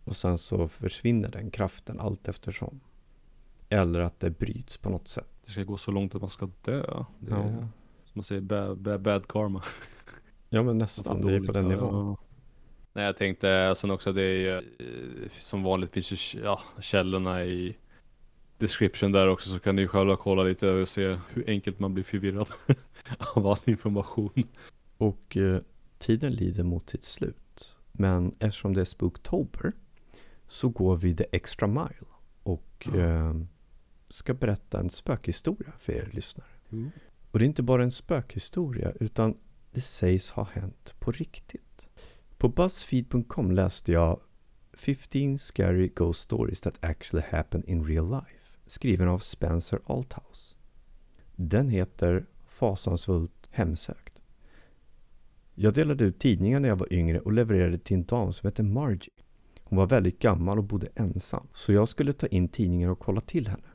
Och 0.04 0.16
sen 0.16 0.38
så 0.38 0.68
försvinner 0.68 1.28
den 1.28 1.50
kraften 1.50 2.00
allt 2.00 2.28
eftersom. 2.28 2.80
Eller 3.68 4.00
att 4.00 4.20
det 4.20 4.30
bryts 4.30 4.76
på 4.76 4.90
något 4.90 5.08
sätt. 5.08 5.28
Det 5.44 5.50
ska 5.50 5.62
gå 5.62 5.76
så 5.76 5.90
långt 5.90 6.14
att 6.14 6.20
man 6.20 6.30
ska 6.30 6.50
dö. 6.62 7.04
Det 7.18 7.30
ja. 7.30 7.36
är, 7.36 7.50
som 8.04 8.12
man 8.12 8.24
säger, 8.24 8.40
bad, 8.40 8.78
bad, 8.78 9.00
bad 9.00 9.28
karma. 9.28 9.62
Ja 10.48 10.62
men 10.62 10.78
nästan, 10.78 11.20
det 11.20 11.34
är 11.34 11.40
på 11.40 11.52
den 11.52 11.68
nivån. 11.68 11.94
Ja. 11.94 12.16
Nej 12.92 13.04
jag 13.04 13.16
tänkte 13.16 13.74
sen 13.76 13.90
också 13.90 14.12
det 14.12 14.22
är 14.22 14.38
ju 14.38 14.56
eh, 14.56 15.28
som 15.40 15.62
vanligt 15.62 15.92
finns 15.92 16.34
ju 16.34 16.40
ja, 16.42 16.60
källorna 16.80 17.44
i 17.44 17.76
description 18.58 19.12
där 19.12 19.28
också 19.28 19.50
så 19.50 19.58
kan 19.58 19.76
ni 19.76 19.88
själva 19.88 20.16
kolla 20.16 20.42
lite 20.42 20.70
och 20.70 20.88
se 20.88 21.18
hur 21.28 21.44
enkelt 21.50 21.78
man 21.78 21.94
blir 21.94 22.04
förvirrad 22.04 22.48
av 23.34 23.46
all 23.46 23.56
information. 23.64 24.44
Och 24.96 25.36
eh, 25.36 25.60
tiden 25.98 26.32
lider 26.32 26.62
mot 26.62 26.90
sitt 26.90 27.04
slut. 27.04 27.76
Men 27.92 28.34
eftersom 28.38 28.74
det 28.74 28.80
är 28.80 28.84
Spooktober 28.84 29.72
så 30.48 30.68
går 30.68 30.96
vi 30.96 31.16
the 31.16 31.24
extra 31.32 31.66
mile 31.66 32.06
och 32.42 32.88
Ja. 32.92 33.00
eh, 33.00 33.34
ska 34.10 34.34
berätta 34.34 34.80
en 34.80 34.90
spökhistoria 34.90 35.72
för 35.78 35.92
er 35.92 36.08
lyssnare. 36.12 36.48
Mm. 36.70 36.90
Och 37.30 37.38
det 37.38 37.44
är 37.44 37.46
inte 37.46 37.62
bara 37.62 37.82
en 37.82 37.90
spökhistoria 37.90 38.92
utan 39.00 39.36
det 39.70 39.80
sägs 39.80 40.30
ha 40.30 40.44
hänt 40.44 40.94
på 40.98 41.12
riktigt. 41.12 41.88
På 42.38 42.48
Buzzfeed.com 42.48 43.52
läste 43.52 43.92
jag 43.92 44.20
15 44.72 45.38
scary 45.38 45.88
ghost 45.88 46.20
stories 46.20 46.60
that 46.60 46.84
actually 46.84 47.26
happened 47.30 47.68
in 47.68 47.84
real 47.84 48.10
life. 48.10 48.58
Skriven 48.66 49.08
av 49.08 49.18
Spencer 49.18 49.80
Althouse. 49.86 50.54
Den 51.36 51.68
heter 51.68 52.26
Fasansfullt 52.46 53.48
hemsökt. 53.50 54.22
Jag 55.54 55.74
delade 55.74 56.04
ut 56.04 56.18
tidningar 56.18 56.60
när 56.60 56.68
jag 56.68 56.76
var 56.76 56.92
yngre 56.92 57.20
och 57.20 57.32
levererade 57.32 57.78
till 57.78 57.96
en 57.96 58.04
dam 58.04 58.32
som 58.32 58.46
hette 58.46 58.62
Margie. 58.62 59.12
Hon 59.62 59.78
var 59.78 59.86
väldigt 59.86 60.18
gammal 60.18 60.58
och 60.58 60.64
bodde 60.64 60.88
ensam, 60.94 61.46
så 61.54 61.72
jag 61.72 61.88
skulle 61.88 62.12
ta 62.12 62.26
in 62.26 62.48
tidningen 62.48 62.90
och 62.90 62.98
kolla 62.98 63.20
till 63.20 63.48
henne. 63.48 63.66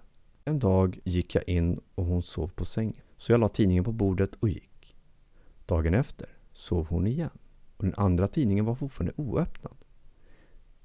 En 0.46 0.60
dag 0.60 1.00
gick 1.04 1.36
jag 1.36 1.50
in 1.50 1.80
och 1.96 2.06
hon 2.06 2.22
sov 2.22 2.48
på 2.48 2.66
sängen, 2.66 3.02
så 3.18 3.32
jag 3.32 3.40
la 3.40 3.50
tidningen 3.50 3.84
på 3.84 3.92
bordet 3.92 4.36
och 4.36 4.50
gick. 4.50 4.96
Dagen 5.66 5.94
efter 5.94 6.30
sov 6.54 6.88
hon 6.88 7.08
igen 7.08 7.30
och 7.78 7.84
den 7.84 7.96
andra 7.98 8.28
tidningen 8.28 8.66
var 8.66 8.76
fortfarande 8.76 9.14
oöppnad. 9.16 9.76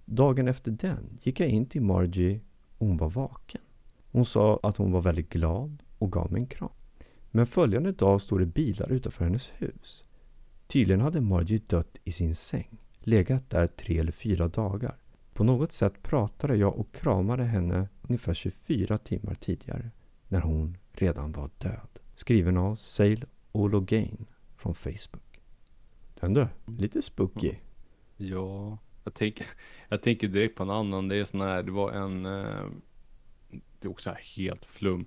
Dagen 0.04 0.48
efter 0.48 0.70
den 0.70 1.18
gick 1.22 1.40
jag 1.40 1.48
in 1.48 1.66
till 1.66 1.82
Margie 1.82 2.40
och 2.78 2.86
hon 2.86 2.96
var 2.96 3.10
vaken. 3.10 3.60
Hon 4.12 4.24
sa 4.24 4.60
att 4.62 4.76
hon 4.76 4.92
var 4.92 5.00
väldigt 5.00 5.28
glad 5.28 5.82
och 5.98 6.12
gav 6.12 6.32
mig 6.32 6.40
en 6.40 6.46
kram. 6.46 6.70
Men 7.30 7.46
följande 7.46 7.92
dag 7.92 8.20
stod 8.20 8.40
det 8.40 8.46
bilar 8.46 8.92
utanför 8.92 9.24
hennes 9.24 9.50
hus. 9.54 10.04
Tydligen 10.66 11.00
hade 11.00 11.20
Margie 11.20 11.60
dött 11.66 11.98
i 12.04 12.12
sin 12.12 12.34
säng, 12.34 12.78
legat 12.98 13.50
där 13.50 13.66
tre 13.66 13.98
eller 13.98 14.12
fyra 14.12 14.48
dagar. 14.48 14.96
På 15.36 15.44
något 15.44 15.72
sätt 15.72 16.02
pratade 16.02 16.56
jag 16.56 16.78
och 16.78 16.94
kramade 16.94 17.44
henne 17.44 17.88
ungefär 18.02 18.34
24 18.34 18.98
timmar 18.98 19.34
tidigare, 19.34 19.90
när 20.28 20.40
hon 20.40 20.76
redan 20.92 21.32
var 21.32 21.50
död. 21.58 21.88
Skriven 22.14 22.56
av 22.56 22.76
Sail 22.76 23.24
Ologain 23.52 24.26
från 24.56 24.74
Facebook. 24.74 25.40
Den 26.20 26.34
du, 26.34 26.46
lite 26.78 27.02
spooky. 27.02 27.54
Ja, 28.16 28.78
jag 29.04 29.14
tänker, 29.14 29.46
jag 29.88 30.02
tänker 30.02 30.28
direkt 30.28 30.56
på 30.56 30.62
en 30.62 30.70
annan. 30.70 31.08
Det 31.08 31.16
är 31.16 31.24
sån 31.24 31.40
här, 31.40 31.62
det 31.62 31.72
var 31.72 31.92
en, 31.92 32.26
eh, 32.26 32.66
det 33.50 33.86
är 33.86 33.90
också 33.90 34.10
här 34.10 34.20
helt 34.36 34.64
flum. 34.64 35.06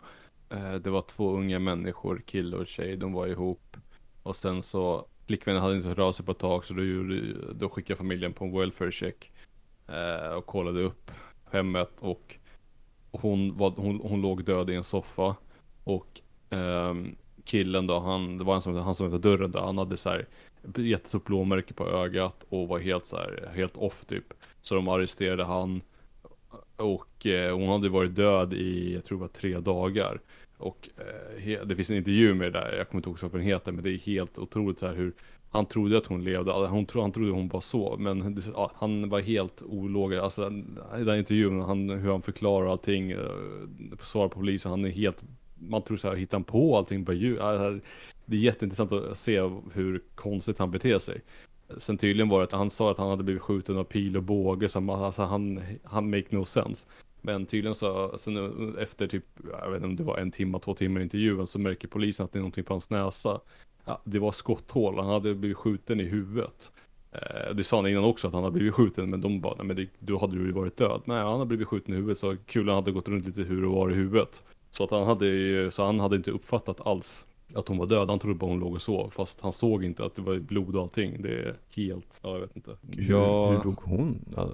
Eh, 0.49 0.73
det 0.73 0.89
var 0.89 1.01
två 1.01 1.38
unga 1.38 1.59
människor, 1.59 2.21
kille 2.25 2.57
och 2.57 2.67
tjej, 2.67 2.97
de 2.97 3.13
var 3.13 3.27
ihop. 3.27 3.77
Och 4.23 4.36
sen 4.36 4.63
så, 4.63 5.07
flickvännen 5.25 5.61
hade 5.61 5.75
inte 5.75 5.89
hört 5.89 5.99
av 5.99 6.11
sig 6.11 6.25
på 6.25 6.32
ett 6.32 6.39
tag 6.39 6.65
så 6.65 6.73
då, 6.73 6.84
gjorde, 6.84 7.53
då 7.53 7.69
skickade 7.69 7.97
familjen 7.97 8.34
på 8.34 8.45
en 8.45 8.51
welfare 8.51 8.91
check 8.91 9.32
eh, 9.92 10.34
Och 10.34 10.46
kollade 10.46 10.82
upp 10.82 11.12
hemmet 11.52 11.92
och 12.00 12.36
hon, 13.12 13.58
var, 13.58 13.74
hon, 13.78 14.00
hon 14.04 14.22
låg 14.22 14.44
död 14.44 14.70
i 14.70 14.76
en 14.76 14.84
soffa. 14.84 15.36
Och 15.84 16.22
ehm, 16.50 17.16
killen 17.44 17.88
då, 17.88 18.00
han, 18.00 18.38
det 18.38 18.44
var 18.44 18.56
en 18.56 18.62
som, 18.62 18.76
han 18.76 18.96
som 18.96 19.06
öppnade 19.06 19.30
dörren 19.30 19.52
där, 19.52 19.60
han 19.60 19.78
hade 19.78 19.98
så 19.98 20.10
här 20.10 20.28
jättestort 20.76 21.26
blåmärke 21.26 21.74
på 21.74 21.88
ögat 21.90 22.46
och 22.50 22.68
var 22.68 22.80
helt 22.80 23.06
så 23.06 23.18
här, 23.18 23.52
helt 23.56 23.78
off 23.78 24.06
typ. 24.06 24.34
Så 24.62 24.76
de 24.76 24.88
arresterade 24.88 25.44
han 25.44 25.82
och 26.76 27.26
eh, 27.26 27.56
hon 27.56 27.70
hade 27.70 27.90
varit 27.90 28.16
död 28.16 28.54
i, 28.54 28.94
jag 28.94 29.06
tror 29.06 29.18
det 29.18 29.22
var 29.22 29.28
tre 29.28 29.60
dagar. 29.60 30.20
Och 30.58 30.90
eh, 30.98 31.66
det 31.66 31.76
finns 31.76 31.90
en 31.90 31.96
intervju 31.98 32.34
med 32.34 32.54
det 32.54 32.60
där, 32.60 32.78
jag 32.78 32.90
kommer 32.90 33.00
inte 33.00 33.10
ihåg 33.10 33.32
vad 33.32 33.32
den 33.32 33.42
heter, 33.42 33.72
men 33.72 33.84
det 33.84 33.90
är 33.92 33.98
helt 33.98 34.38
otroligt 34.38 34.80
så 34.80 34.88
här 34.88 34.96
hur 34.96 35.14
han 35.52 35.66
trodde 35.66 35.97
att 35.97 36.06
hon 36.06 36.24
levde, 36.24 36.54
alltså, 36.54 36.70
hon 36.72 36.86
tro, 36.86 37.02
han 37.02 37.12
trodde 37.12 37.32
hon 37.32 37.47
bara 37.47 37.62
sov, 37.62 38.00
men 38.00 38.36
det, 38.36 38.41
ja, 38.54 38.72
han 38.76 39.10
var 39.10 39.20
helt 39.20 39.62
ologisk, 39.62 40.22
alltså 40.24 40.52
i 41.00 41.04
den 41.04 41.18
intervjun, 41.18 41.62
han, 41.62 41.89
hur 41.89 42.12
han 42.12 42.22
förklarar 42.22 42.68
allting, 42.72 43.12
eh, 43.12 43.20
svarar 44.04 44.28
på 44.28 44.39
polisen, 44.39 44.72
han 44.72 44.86
är 44.86 44.89
helt, 44.89 45.24
man 45.60 45.82
tror 45.82 45.97
så 45.97 46.08
här, 46.08 46.16
hittar 46.16 46.38
han 46.38 46.43
på 46.43 46.78
allting 46.78 47.06
på 47.06 47.14
ljud? 47.14 47.39
Alltså, 47.39 47.88
det 48.26 48.36
är 48.36 48.39
jätteintressant 48.41 48.91
att 48.91 49.18
se 49.18 49.39
hur 49.74 50.04
konstigt 50.16 50.60
han 50.60 50.72
beter 50.72 51.00
sig. 51.00 51.22
Sen 51.78 51.97
tydligen 51.97 52.30
var 52.30 52.38
det 52.39 52.43
att 52.43 52.52
han 52.52 52.70
sa 52.72 52.91
att 52.91 52.97
han 52.97 53.10
hade 53.10 53.24
blivit 53.24 53.41
skjuten 53.41 53.78
av 53.78 53.84
pil 53.84 54.18
och 54.18 54.24
båge, 54.24 54.70
så 54.70 54.82
man- 54.82 55.04
alltså 55.04 55.22
han, 55.22 55.62
han 55.84 56.10
make 56.10 56.26
no 56.30 56.45
sense. 56.45 56.88
Men 57.22 57.45
tydligen 57.45 57.76
så, 57.76 58.18
sen 58.18 58.78
efter 58.78 59.08
typ, 59.08 59.26
jag 59.52 59.70
vet 59.70 59.76
inte 59.78 59.86
om 59.88 59.95
det 59.95 60.04
var 60.04 60.18
en 60.18 60.32
timme, 60.32 60.60
två 60.60 60.74
timmar 60.74 61.02
intervjun, 61.02 61.47
så 61.47 61.60
märker 61.60 61.88
polisen 61.88 62.26
att 62.26 62.32
det 62.32 62.38
är 62.39 62.41
någonting 62.41 62.64
på 62.64 62.74
hans 62.74 62.89
näsa. 62.89 63.41
Ja, 63.90 64.02
det 64.04 64.20
var 64.20 64.32
skotthål, 64.32 64.98
han 64.98 65.08
hade 65.08 65.36
blivit 65.36 65.58
skjuten 65.58 66.00
i 66.00 66.04
huvudet. 66.04 66.72
Eh, 67.12 67.56
det 67.56 67.64
sa 67.64 67.78
han 67.78 67.88
innan 67.88 68.04
också 68.04 68.28
att 68.28 68.34
han 68.34 68.44
hade 68.44 68.54
blivit 68.54 68.74
skjuten, 68.74 69.10
men 69.10 69.22
de 69.22 69.42
bara, 69.42 69.56
nej 69.58 69.66
men 69.66 69.76
det, 69.76 69.88
då 70.00 70.18
hade 70.18 70.36
du 70.36 70.46
ju 70.46 70.52
varit 70.52 70.78
död. 70.78 71.02
Nej, 71.06 71.18
han 71.18 71.34
hade 71.34 71.46
blivit 71.46 71.68
skjuten 71.68 71.94
i 71.94 71.98
huvudet, 71.98 72.18
så 72.18 72.36
kulan 72.46 72.76
hade 72.76 72.92
gått 72.92 73.08
runt 73.08 73.26
lite 73.26 73.42
hur 73.42 73.66
och 73.66 73.72
var 73.72 73.92
i 73.92 73.94
huvudet. 73.94 74.44
Så 74.72 74.84
att 74.84 74.92
han 74.92 75.08
hade 75.08 75.26
ju, 75.26 75.72
så 75.72 75.86
han 75.86 76.00
hade 76.00 76.16
inte 76.16 76.32
uppfattat 76.32 76.88
alls 76.88 77.26
att 77.56 77.68
hon 77.68 77.78
var 77.78 77.86
död, 77.86 78.10
han 78.10 78.20
trodde 78.20 78.36
bara 78.36 78.50
hon 78.50 78.60
låg 78.60 78.74
och 78.74 78.82
sov, 78.82 79.10
fast 79.10 79.42
han 79.42 79.54
såg 79.54 79.84
inte 79.84 80.06
att 80.06 80.16
det 80.16 80.22
var 80.22 80.40
blod 80.40 80.76
och 80.76 80.82
allting. 80.82 81.22
Det 81.22 81.30
är 81.30 81.56
helt, 81.76 82.20
ja 82.24 82.34
jag 82.34 82.40
vet 82.40 82.56
inte. 82.56 82.78
Hur, 82.92 83.12
ja, 83.12 83.52
hur 83.52 83.64
dog 83.64 83.80
hon? 83.84 84.26
Ja, 84.36 84.50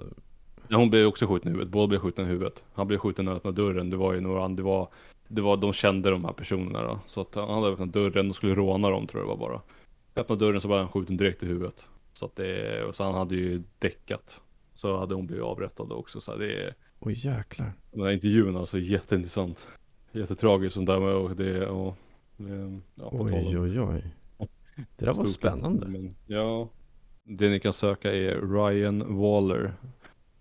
ja, 0.68 0.76
hon 0.76 0.90
blev 0.90 1.06
också 1.06 1.26
skjuten 1.26 1.48
i 1.48 1.52
huvudet, 1.52 1.72
båda 1.72 1.86
blev 1.86 1.98
skjutna 1.98 2.24
i 2.24 2.26
huvudet. 2.26 2.64
Han 2.74 2.86
blev 2.86 2.98
skjuten 2.98 3.24
när 3.24 3.32
han 3.32 3.36
öppnade 3.36 3.62
dörren, 3.62 3.90
det 3.90 3.96
var 3.96 4.12
ju 4.12 4.20
några 4.20 4.48
det 4.48 4.62
var, 4.62 4.88
det 5.28 5.42
var, 5.42 5.56
de 5.56 5.72
kände 5.72 6.10
de 6.10 6.24
här 6.24 6.32
personerna 6.32 6.82
då. 6.82 6.98
Så 7.06 7.20
att 7.20 7.34
han 7.34 7.48
hade 7.48 7.68
öppnat 7.72 7.92
dörren 7.92 8.30
och 8.30 8.36
skulle 8.36 8.54
råna 8.54 8.90
dem 8.90 9.06
tror 9.06 9.22
jag 9.22 9.26
det 9.26 9.30
var 9.38 9.48
bara. 9.48 9.60
Öppnade 10.16 10.44
dörren 10.44 10.60
så 10.60 10.68
var 10.68 10.78
han 10.78 10.88
skjuten 10.88 11.16
direkt 11.16 11.42
i 11.42 11.46
huvudet. 11.46 11.86
Så 12.12 12.26
att 12.26 12.36
det, 12.36 12.82
och 12.84 12.96
så 12.96 13.04
han 13.04 13.14
hade 13.14 13.34
ju 13.34 13.62
däckat. 13.78 14.40
Så 14.74 14.98
hade 14.98 15.14
hon 15.14 15.26
blivit 15.26 15.44
avrättad 15.44 15.92
också, 15.92 16.20
så 16.20 16.36
det 16.36 16.64
är 16.64 16.74
Oj 16.98 17.12
jäklar. 17.12 17.72
den 17.92 18.02
här 18.02 18.10
intervjun 18.10 18.56
alltså 18.56 18.78
jätteintressant. 18.78 19.68
Jättetragiskt 20.12 20.74
sånt 20.74 20.86
där 20.86 21.00
med 21.00 21.14
och 21.14 21.36
det 21.36 21.66
och 21.66 21.96
ja, 22.94 23.08
Oj 23.12 23.58
oj 23.58 23.80
oj. 23.80 24.04
Det 24.96 25.04
där 25.04 25.12
var 25.12 25.24
spännande. 25.24 25.86
Men, 25.86 26.14
ja. 26.26 26.68
Det 27.24 27.48
ni 27.48 27.60
kan 27.60 27.72
söka 27.72 28.12
är 28.12 28.40
Ryan 28.40 29.18
Waller. 29.18 29.74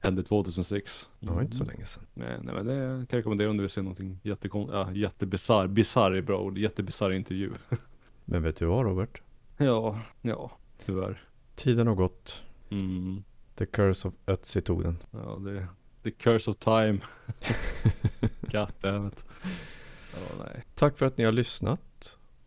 Hände 0.00 0.22
2006. 0.22 1.08
Det 1.20 1.30
var 1.30 1.42
inte 1.42 1.56
så 1.56 1.64
länge 1.64 1.84
sedan. 1.84 2.02
Nej, 2.14 2.38
nej 2.42 2.54
men 2.54 2.66
det 2.66 2.74
kan 2.74 3.06
jag 3.10 3.18
rekommendera 3.18 3.50
om 3.50 3.56
du 3.56 3.62
vill 3.62 3.70
se 3.70 3.82
någonting 3.82 4.20
jättekon... 4.22 4.70
Ja, 4.72 4.92
jättebisarr. 4.92 5.66
Bisarr 5.66 6.10
är 6.10 6.22
bra 6.22 6.40
ord. 6.40 6.58
Jättebisarr 6.58 7.12
intervju. 7.12 7.50
Men 8.24 8.42
vet 8.42 8.56
du 8.56 8.66
vad 8.66 8.84
Robert? 8.84 9.22
ja, 9.56 10.00
ja, 10.22 10.50
tyvärr. 10.84 11.22
Tiden 11.54 11.86
har 11.86 11.94
gått. 11.94 12.42
Mm. 12.70 13.22
The 13.54 13.66
curse 13.66 14.08
of 14.08 14.14
Ötzi 14.26 14.60
tog 14.60 14.82
den. 14.82 14.98
Ja, 15.10 15.38
det 15.38 15.66
The 16.02 16.10
curse 16.10 16.50
of 16.50 16.56
time. 16.56 16.98
God 18.52 18.72
damn 18.80 19.08
it. 19.08 19.24
Ja, 20.14 20.44
nej. 20.44 20.64
Tack 20.74 20.98
för 20.98 21.06
att 21.06 21.18
ni 21.18 21.24
har 21.24 21.32
lyssnat. 21.32 21.80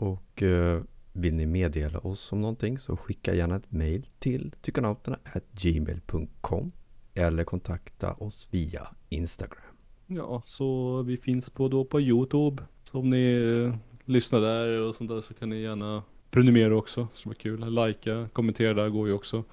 Och 0.04 0.44
eh, 0.44 0.82
vill 1.14 1.34
ni 1.34 1.46
meddela 1.46 2.00
oss 2.00 2.32
om 2.32 2.42
någonting 2.42 2.80
så 2.80 2.98
skicka 2.98 3.36
gärna 3.36 3.56
ett 3.56 3.72
mail 3.72 4.06
till 4.20 4.54
tyckanauterna.gmail.com 4.62 6.72
eller 7.14 7.44
kontakta 7.44 8.14
oss 8.14 8.48
via 8.52 8.88
Instagram. 9.10 9.64
Ja, 10.08 10.44
så 10.46 11.02
vi 11.02 11.18
finns 11.18 11.50
på 11.50 11.68
då 11.68 11.86
på 11.86 12.02
Youtube. 12.02 12.64
Så 12.84 13.00
om 13.00 13.10
ni 13.10 13.34
eh, 13.34 13.76
lyssnar 14.06 14.42
där 14.42 14.88
och 14.88 14.96
sånt 14.96 15.10
där 15.10 15.22
så 15.22 15.34
kan 15.34 15.50
ni 15.50 15.62
gärna 15.62 16.04
prenumerera 16.32 16.76
också. 16.76 17.08
Så 17.14 17.24
det 17.24 17.30
var 17.30 17.36
kul. 17.36 17.86
Likea, 17.86 18.30
kommentera 18.34 18.74
där 18.74 18.90
går 18.90 19.08
ju 19.08 19.14
också. 19.14 19.44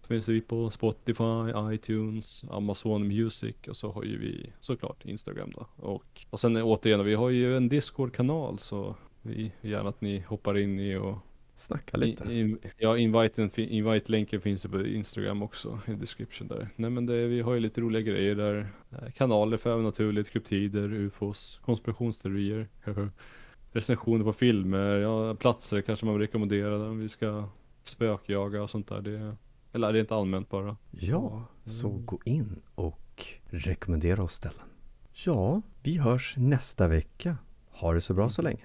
Så 0.00 0.06
finns 0.06 0.28
vi 0.28 0.40
på 0.40 0.70
Spotify, 0.70 1.52
iTunes, 1.72 2.44
Amazon 2.50 3.08
Music 3.08 3.56
och 3.68 3.76
så 3.76 3.92
har 3.92 4.04
ju 4.04 4.18
vi 4.18 4.52
såklart 4.60 5.04
Instagram 5.04 5.50
då. 5.54 5.66
Och, 5.76 6.26
och 6.30 6.40
sen 6.40 6.56
återigen, 6.56 7.04
vi 7.04 7.14
har 7.14 7.30
ju 7.30 7.56
en 7.56 7.68
Discord-kanal 7.68 8.58
så 8.58 8.96
vi 9.22 9.52
vill 9.60 9.70
gärna 9.70 9.88
att 9.88 10.00
ni 10.00 10.20
hoppar 10.20 10.58
in 10.58 10.80
i 10.80 10.96
och 10.96 11.18
Snacka 11.54 11.96
lite. 11.96 12.32
In, 12.34 12.58
ja, 12.78 12.98
inviten, 12.98 13.50
fin- 13.50 13.68
invite-länken 13.68 14.40
finns 14.40 14.64
ju 14.64 14.68
på 14.68 14.86
Instagram 14.86 15.42
också 15.42 15.80
i 15.86 15.92
description 15.92 16.48
där. 16.48 16.68
Nej 16.76 16.90
men 16.90 17.06
det, 17.06 17.26
vi 17.26 17.40
har 17.40 17.54
ju 17.54 17.60
lite 17.60 17.80
roliga 17.80 18.02
grejer 18.02 18.34
där. 18.34 18.68
Eh, 18.90 19.10
Kanaler 19.12 19.56
för 19.56 19.70
övernaturligt, 19.70 20.30
kryptider, 20.30 20.92
ufos, 20.92 21.60
konspirationsteorier, 21.64 22.68
recensioner 23.72 24.24
på 24.24 24.32
filmer, 24.32 24.96
ja, 24.96 25.34
platser 25.34 25.80
kanske 25.80 26.06
man 26.06 26.14
vill 26.14 26.20
rekommendera 26.26 26.88
om 26.88 26.98
vi 26.98 27.08
ska 27.08 27.48
spökjaga 27.84 28.62
och 28.62 28.70
sånt 28.70 28.88
där. 28.88 29.00
Det, 29.00 29.36
eller 29.72 29.92
rent 29.92 30.12
allmänt 30.12 30.48
bara. 30.50 30.76
Ja, 30.90 31.44
så 31.64 31.88
gå 31.88 32.18
in 32.24 32.62
och 32.74 33.24
rekommendera 33.46 34.22
oss 34.22 34.34
ställen. 34.34 34.66
Ja, 35.12 35.62
vi 35.82 35.98
hörs 35.98 36.34
nästa 36.36 36.88
vecka. 36.88 37.36
Ha 37.70 37.92
det 37.94 38.00
så 38.00 38.14
bra 38.14 38.28
så 38.28 38.42
länge. 38.42 38.64